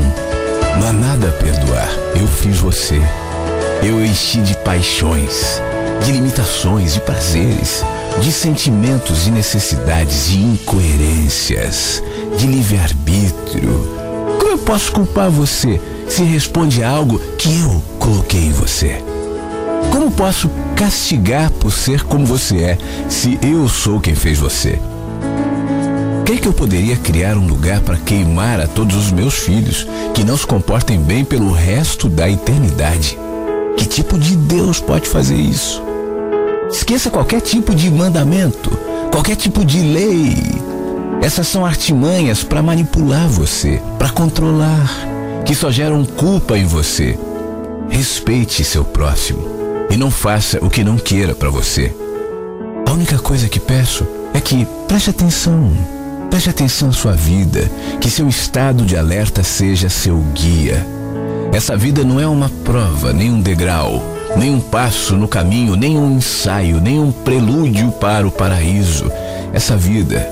Não 0.78 0.88
há 0.88 0.92
nada 0.92 1.28
a 1.28 1.32
perdoar. 1.32 1.88
Eu 2.14 2.26
fiz 2.26 2.58
você. 2.58 3.00
Eu 3.82 4.04
enchi 4.04 4.40
de 4.40 4.56
paixões, 4.58 5.60
de 6.04 6.12
limitações, 6.12 6.94
de 6.94 7.00
prazeres 7.00 7.84
de 8.20 8.32
sentimentos 8.32 9.26
e 9.26 9.30
necessidades, 9.30 10.28
de 10.28 10.38
incoerências, 10.38 12.02
de 12.38 12.46
livre-arbítrio. 12.46 13.88
Como 14.38 14.52
eu 14.52 14.58
posso 14.58 14.92
culpar 14.92 15.30
você 15.30 15.80
se 16.08 16.22
responde 16.22 16.82
a 16.82 16.90
algo 16.90 17.18
que 17.36 17.60
eu 17.60 17.82
coloquei 17.98 18.44
em 18.44 18.52
você? 18.52 19.02
Como 19.90 20.10
posso 20.10 20.50
castigar 20.74 21.50
por 21.50 21.72
ser 21.72 22.04
como 22.04 22.26
você 22.26 22.58
é 22.58 22.78
se 23.08 23.38
eu 23.42 23.68
sou 23.68 24.00
quem 24.00 24.14
fez 24.14 24.38
você? 24.38 24.78
Crê 26.24 26.38
que 26.38 26.48
eu 26.48 26.52
poderia 26.52 26.96
criar 26.96 27.36
um 27.36 27.46
lugar 27.46 27.80
para 27.80 27.96
queimar 27.96 28.60
a 28.60 28.66
todos 28.66 28.96
os 28.96 29.12
meus 29.12 29.34
filhos 29.34 29.86
que 30.12 30.24
não 30.24 30.36
se 30.36 30.46
comportem 30.46 30.98
bem 30.98 31.24
pelo 31.24 31.52
resto 31.52 32.08
da 32.08 32.28
eternidade? 32.28 33.18
Que 33.76 33.86
tipo 33.86 34.18
de 34.18 34.36
Deus 34.36 34.80
pode 34.80 35.08
fazer 35.08 35.36
isso? 35.36 35.82
Esqueça 36.70 37.10
qualquer 37.10 37.40
tipo 37.40 37.74
de 37.74 37.90
mandamento, 37.90 38.70
qualquer 39.12 39.36
tipo 39.36 39.64
de 39.64 39.80
lei. 39.80 40.36
Essas 41.22 41.46
são 41.46 41.64
artimanhas 41.64 42.42
para 42.42 42.62
manipular 42.62 43.28
você, 43.28 43.80
para 43.98 44.10
controlar, 44.10 44.90
que 45.44 45.54
só 45.54 45.70
geram 45.70 46.04
culpa 46.04 46.58
em 46.58 46.66
você. 46.66 47.16
Respeite 47.88 48.64
seu 48.64 48.84
próximo 48.84 49.65
e 49.90 49.96
não 49.96 50.10
faça 50.10 50.58
o 50.64 50.70
que 50.70 50.84
não 50.84 50.96
queira 50.96 51.34
para 51.34 51.50
você. 51.50 51.94
A 52.86 52.92
única 52.92 53.18
coisa 53.18 53.48
que 53.48 53.60
peço 53.60 54.06
é 54.32 54.40
que 54.40 54.66
preste 54.86 55.10
atenção. 55.10 55.72
Preste 56.30 56.50
atenção 56.50 56.88
à 56.88 56.92
sua 56.92 57.12
vida, 57.12 57.70
que 58.00 58.10
seu 58.10 58.28
estado 58.28 58.84
de 58.84 58.96
alerta 58.96 59.42
seja 59.42 59.88
seu 59.88 60.18
guia. 60.34 60.86
Essa 61.52 61.76
vida 61.76 62.04
não 62.04 62.20
é 62.20 62.26
uma 62.26 62.50
prova, 62.64 63.12
nem 63.12 63.30
um 63.30 63.40
degrau, 63.40 64.02
nem 64.36 64.50
um 64.50 64.60
passo 64.60 65.16
no 65.16 65.28
caminho, 65.28 65.76
nem 65.76 65.96
um 65.96 66.16
ensaio, 66.16 66.80
nem 66.80 67.00
um 67.00 67.10
prelúdio 67.10 67.90
para 67.92 68.26
o 68.26 68.30
paraíso. 68.30 69.10
Essa 69.52 69.76
vida, 69.76 70.28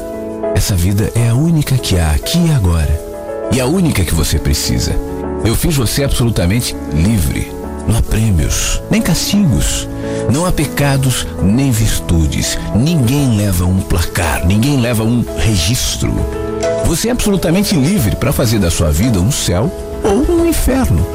essa 0.55 0.75
vida 0.75 1.11
é 1.15 1.31
a 1.31 1.35
única 1.35 1.79
que 1.79 1.99
há 1.99 2.11
aqui 2.11 2.39
e 2.39 2.53
agora. 2.53 3.01
E 3.53 3.61
a 3.61 3.67
única 3.67 4.05
que 4.05 4.15
você 4.15 4.39
precisa. 4.39 4.95
Eu 5.45 5.55
fiz 5.55 5.77
você 5.77 6.05
absolutamente 6.05 6.77
livre. 6.93 7.51
Não 7.87 7.99
há 7.99 8.03
prêmios, 8.03 8.83
nem 8.91 9.03
castigos. 9.03 9.89
Não 10.33 10.47
há 10.47 10.53
pecados, 10.53 11.27
nem 11.43 11.71
virtudes. 11.71 12.59
Ninguém 12.75 13.37
leva 13.37 13.65
um 13.65 13.81
placar, 13.81 14.47
ninguém 14.47 14.81
leva 14.81 15.03
um 15.03 15.25
registro. 15.37 16.15
Você 16.87 17.09
é 17.09 17.13
absolutamente 17.13 17.75
livre 17.75 18.17
para 18.17 18.33
fazer 18.33 18.59
da 18.59 18.71
sua 18.71 18.91
vida 18.91 19.21
um 19.21 19.31
céu 19.31 19.71
ou 20.03 20.37
um 20.37 20.47
inferno. 20.47 21.07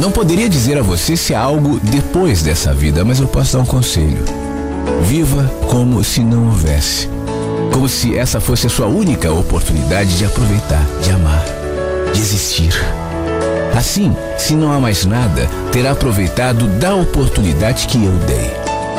Não 0.00 0.10
poderia 0.10 0.48
dizer 0.48 0.78
a 0.78 0.82
você 0.82 1.16
se 1.16 1.34
há 1.34 1.40
algo 1.40 1.80
depois 1.82 2.42
dessa 2.42 2.72
vida, 2.72 3.04
mas 3.04 3.18
eu 3.18 3.26
posso 3.26 3.56
dar 3.56 3.62
um 3.62 3.66
conselho. 3.66 4.24
Viva 5.02 5.50
como 5.68 6.02
se 6.04 6.20
não 6.20 6.46
houvesse. 6.46 7.08
Como 7.72 7.88
se 7.88 8.16
essa 8.16 8.40
fosse 8.40 8.66
a 8.66 8.70
sua 8.70 8.86
única 8.86 9.30
oportunidade 9.32 10.16
de 10.16 10.24
aproveitar, 10.24 10.84
de 11.02 11.10
amar, 11.10 11.44
de 12.12 12.20
existir. 12.20 12.72
Assim, 13.78 14.12
se 14.36 14.56
não 14.56 14.72
há 14.72 14.80
mais 14.80 15.04
nada, 15.04 15.48
terá 15.70 15.92
aproveitado 15.92 16.66
da 16.80 16.96
oportunidade 16.96 17.86
que 17.86 18.04
eu 18.04 18.10
dei. 18.26 18.50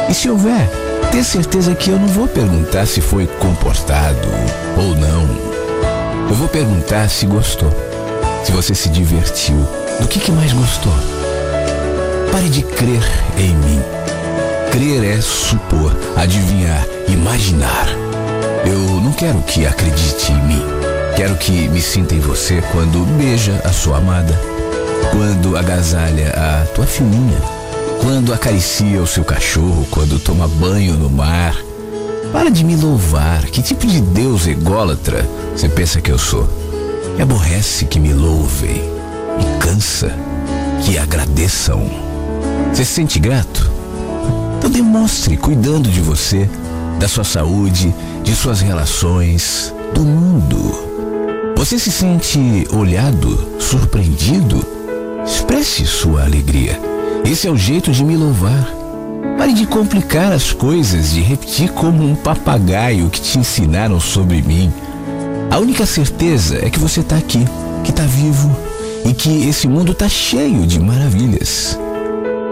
E 0.08 0.14
se 0.14 0.30
houver, 0.30 0.70
tenha 1.12 1.22
certeza 1.22 1.76
que 1.76 1.90
eu 1.90 2.00
não 2.00 2.08
vou 2.08 2.30
perguntar 2.30 2.86
se 2.86 3.02
foi 3.02 3.28
comportado 3.28 4.26
ou 4.78 4.96
não. 4.96 5.28
Eu 6.30 6.34
vou 6.34 6.48
perguntar 6.48 7.10
se 7.10 7.26
gostou, 7.26 7.70
se 8.46 8.54
você 8.54 8.74
se 8.74 8.88
divertiu, 8.88 9.58
do 10.00 10.08
que, 10.08 10.18
que 10.18 10.32
mais 10.32 10.54
gostou. 10.54 10.94
Pare 12.32 12.48
de 12.48 12.64
crer 12.64 13.04
em 13.38 13.54
mim. 13.54 13.82
Crer 14.72 15.04
é 15.04 15.20
supor, 15.20 15.94
adivinhar, 16.16 16.88
imaginar. 17.06 17.90
Eu 18.66 18.80
não 19.02 19.12
quero 19.12 19.42
que 19.42 19.66
acredite 19.66 20.32
em 20.32 20.42
mim. 20.42 20.64
Quero 21.18 21.36
que 21.36 21.68
me 21.68 21.82
sinta 21.82 22.16
em 22.16 22.22
você 22.22 22.64
quando 22.72 23.06
beija 23.18 23.60
a 23.66 23.74
sua 23.74 23.98
amada, 23.98 24.40
quando 25.12 25.58
agasalha 25.58 26.34
a 26.36 26.66
tua 26.74 26.86
filhinha, 26.86 27.38
quando 28.02 28.34
acaricia 28.34 29.02
o 29.02 29.08
seu 29.08 29.24
cachorro, 29.24 29.88
quando 29.92 30.20
toma 30.20 30.48
banho 30.48 30.96
no 30.96 31.10
mar. 31.10 31.56
Para 32.32 32.50
de 32.50 32.64
me 32.64 32.76
louvar. 32.76 33.46
Que 33.46 33.62
tipo 33.62 33.88
de 33.88 34.02
Deus 34.02 34.48
ególatra 34.48 35.28
você 35.56 35.68
pensa 35.68 36.00
que 36.00 36.12
eu 36.12 36.18
sou? 36.18 36.48
Me 37.16 37.24
aborrece 37.24 37.86
que 37.86 38.00
me 38.00 38.14
louvem. 38.14 38.82
Me 39.38 39.60
cansa 39.60 40.14
que 40.84 40.98
agradeçam. 40.98 41.90
Você 42.72 42.86
se 42.86 42.94
sente 42.94 43.20
grato? 43.20 43.70
Então 44.58 44.70
demonstre 44.70 45.38
cuidando 45.38 45.90
de 45.90 46.02
você, 46.02 46.50
da 47.00 47.08
sua 47.08 47.24
saúde, 47.24 47.94
de 48.24 48.36
suas 48.36 48.62
relações, 48.62 49.74
do 49.94 50.02
mundo. 50.02 51.54
Você 51.58 51.78
se 51.78 51.92
sente 51.92 52.68
olhado, 52.72 53.60
surpreendido? 53.60 54.79
Expresse 55.30 55.86
sua 55.86 56.24
alegria. 56.24 56.82
Esse 57.24 57.48
é 57.48 57.52
o 57.52 57.56
jeito 57.56 57.92
de 57.92 58.04
me 58.04 58.18
louvar. 58.18 58.68
Pare 59.38 59.54
de 59.54 59.68
complicar 59.68 60.32
as 60.32 60.52
coisas, 60.52 61.12
de 61.12 61.22
repetir 61.22 61.72
como 61.72 62.04
um 62.04 62.16
papagaio 62.16 63.12
que 63.12 63.22
te 63.22 63.38
ensinaram 63.38 64.00
sobre 64.00 64.42
mim. 64.42 64.74
A 65.52 65.60
única 65.60 65.86
certeza 65.86 66.58
é 66.66 66.72
que 66.72 66.80
você 66.80 67.02
está 67.02 67.16
aqui, 67.16 67.46
que 67.84 67.92
está 67.92 68.02
vivo 68.08 68.58
e 69.06 69.14
que 69.14 69.48
esse 69.48 69.68
mundo 69.68 69.92
está 69.92 70.10
cheio 70.10 70.66
de 70.66 70.80
maravilhas. 70.80 71.78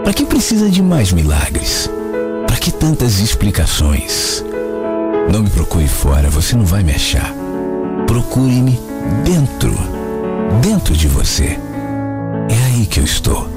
Para 0.04 0.12
que 0.12 0.24
precisa 0.24 0.70
de 0.70 0.80
mais 0.80 1.10
milagres? 1.10 1.90
Para 2.46 2.58
que 2.58 2.70
tantas 2.70 3.18
explicações? 3.18 4.44
Não 5.32 5.42
me 5.42 5.50
procure 5.50 5.88
fora, 5.88 6.30
você 6.30 6.54
não 6.54 6.64
vai 6.64 6.84
me 6.84 6.92
achar. 6.92 7.34
Procure-me 8.06 8.78
dentro, 9.24 9.74
dentro 10.62 10.96
de 10.96 11.08
você. 11.08 11.58
É 12.48 12.64
aí 12.66 12.86
que 12.86 13.00
eu 13.00 13.04
estou. 13.04 13.48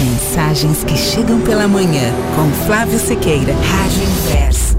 Mensagens 0.00 0.84
que 0.84 0.96
chegam 0.96 1.40
pela 1.40 1.66
manhã 1.66 2.12
com 2.34 2.66
Flávio 2.66 2.98
Sequeira, 2.98 3.54
Rádio 3.54 4.02
Inverso. 4.02 4.73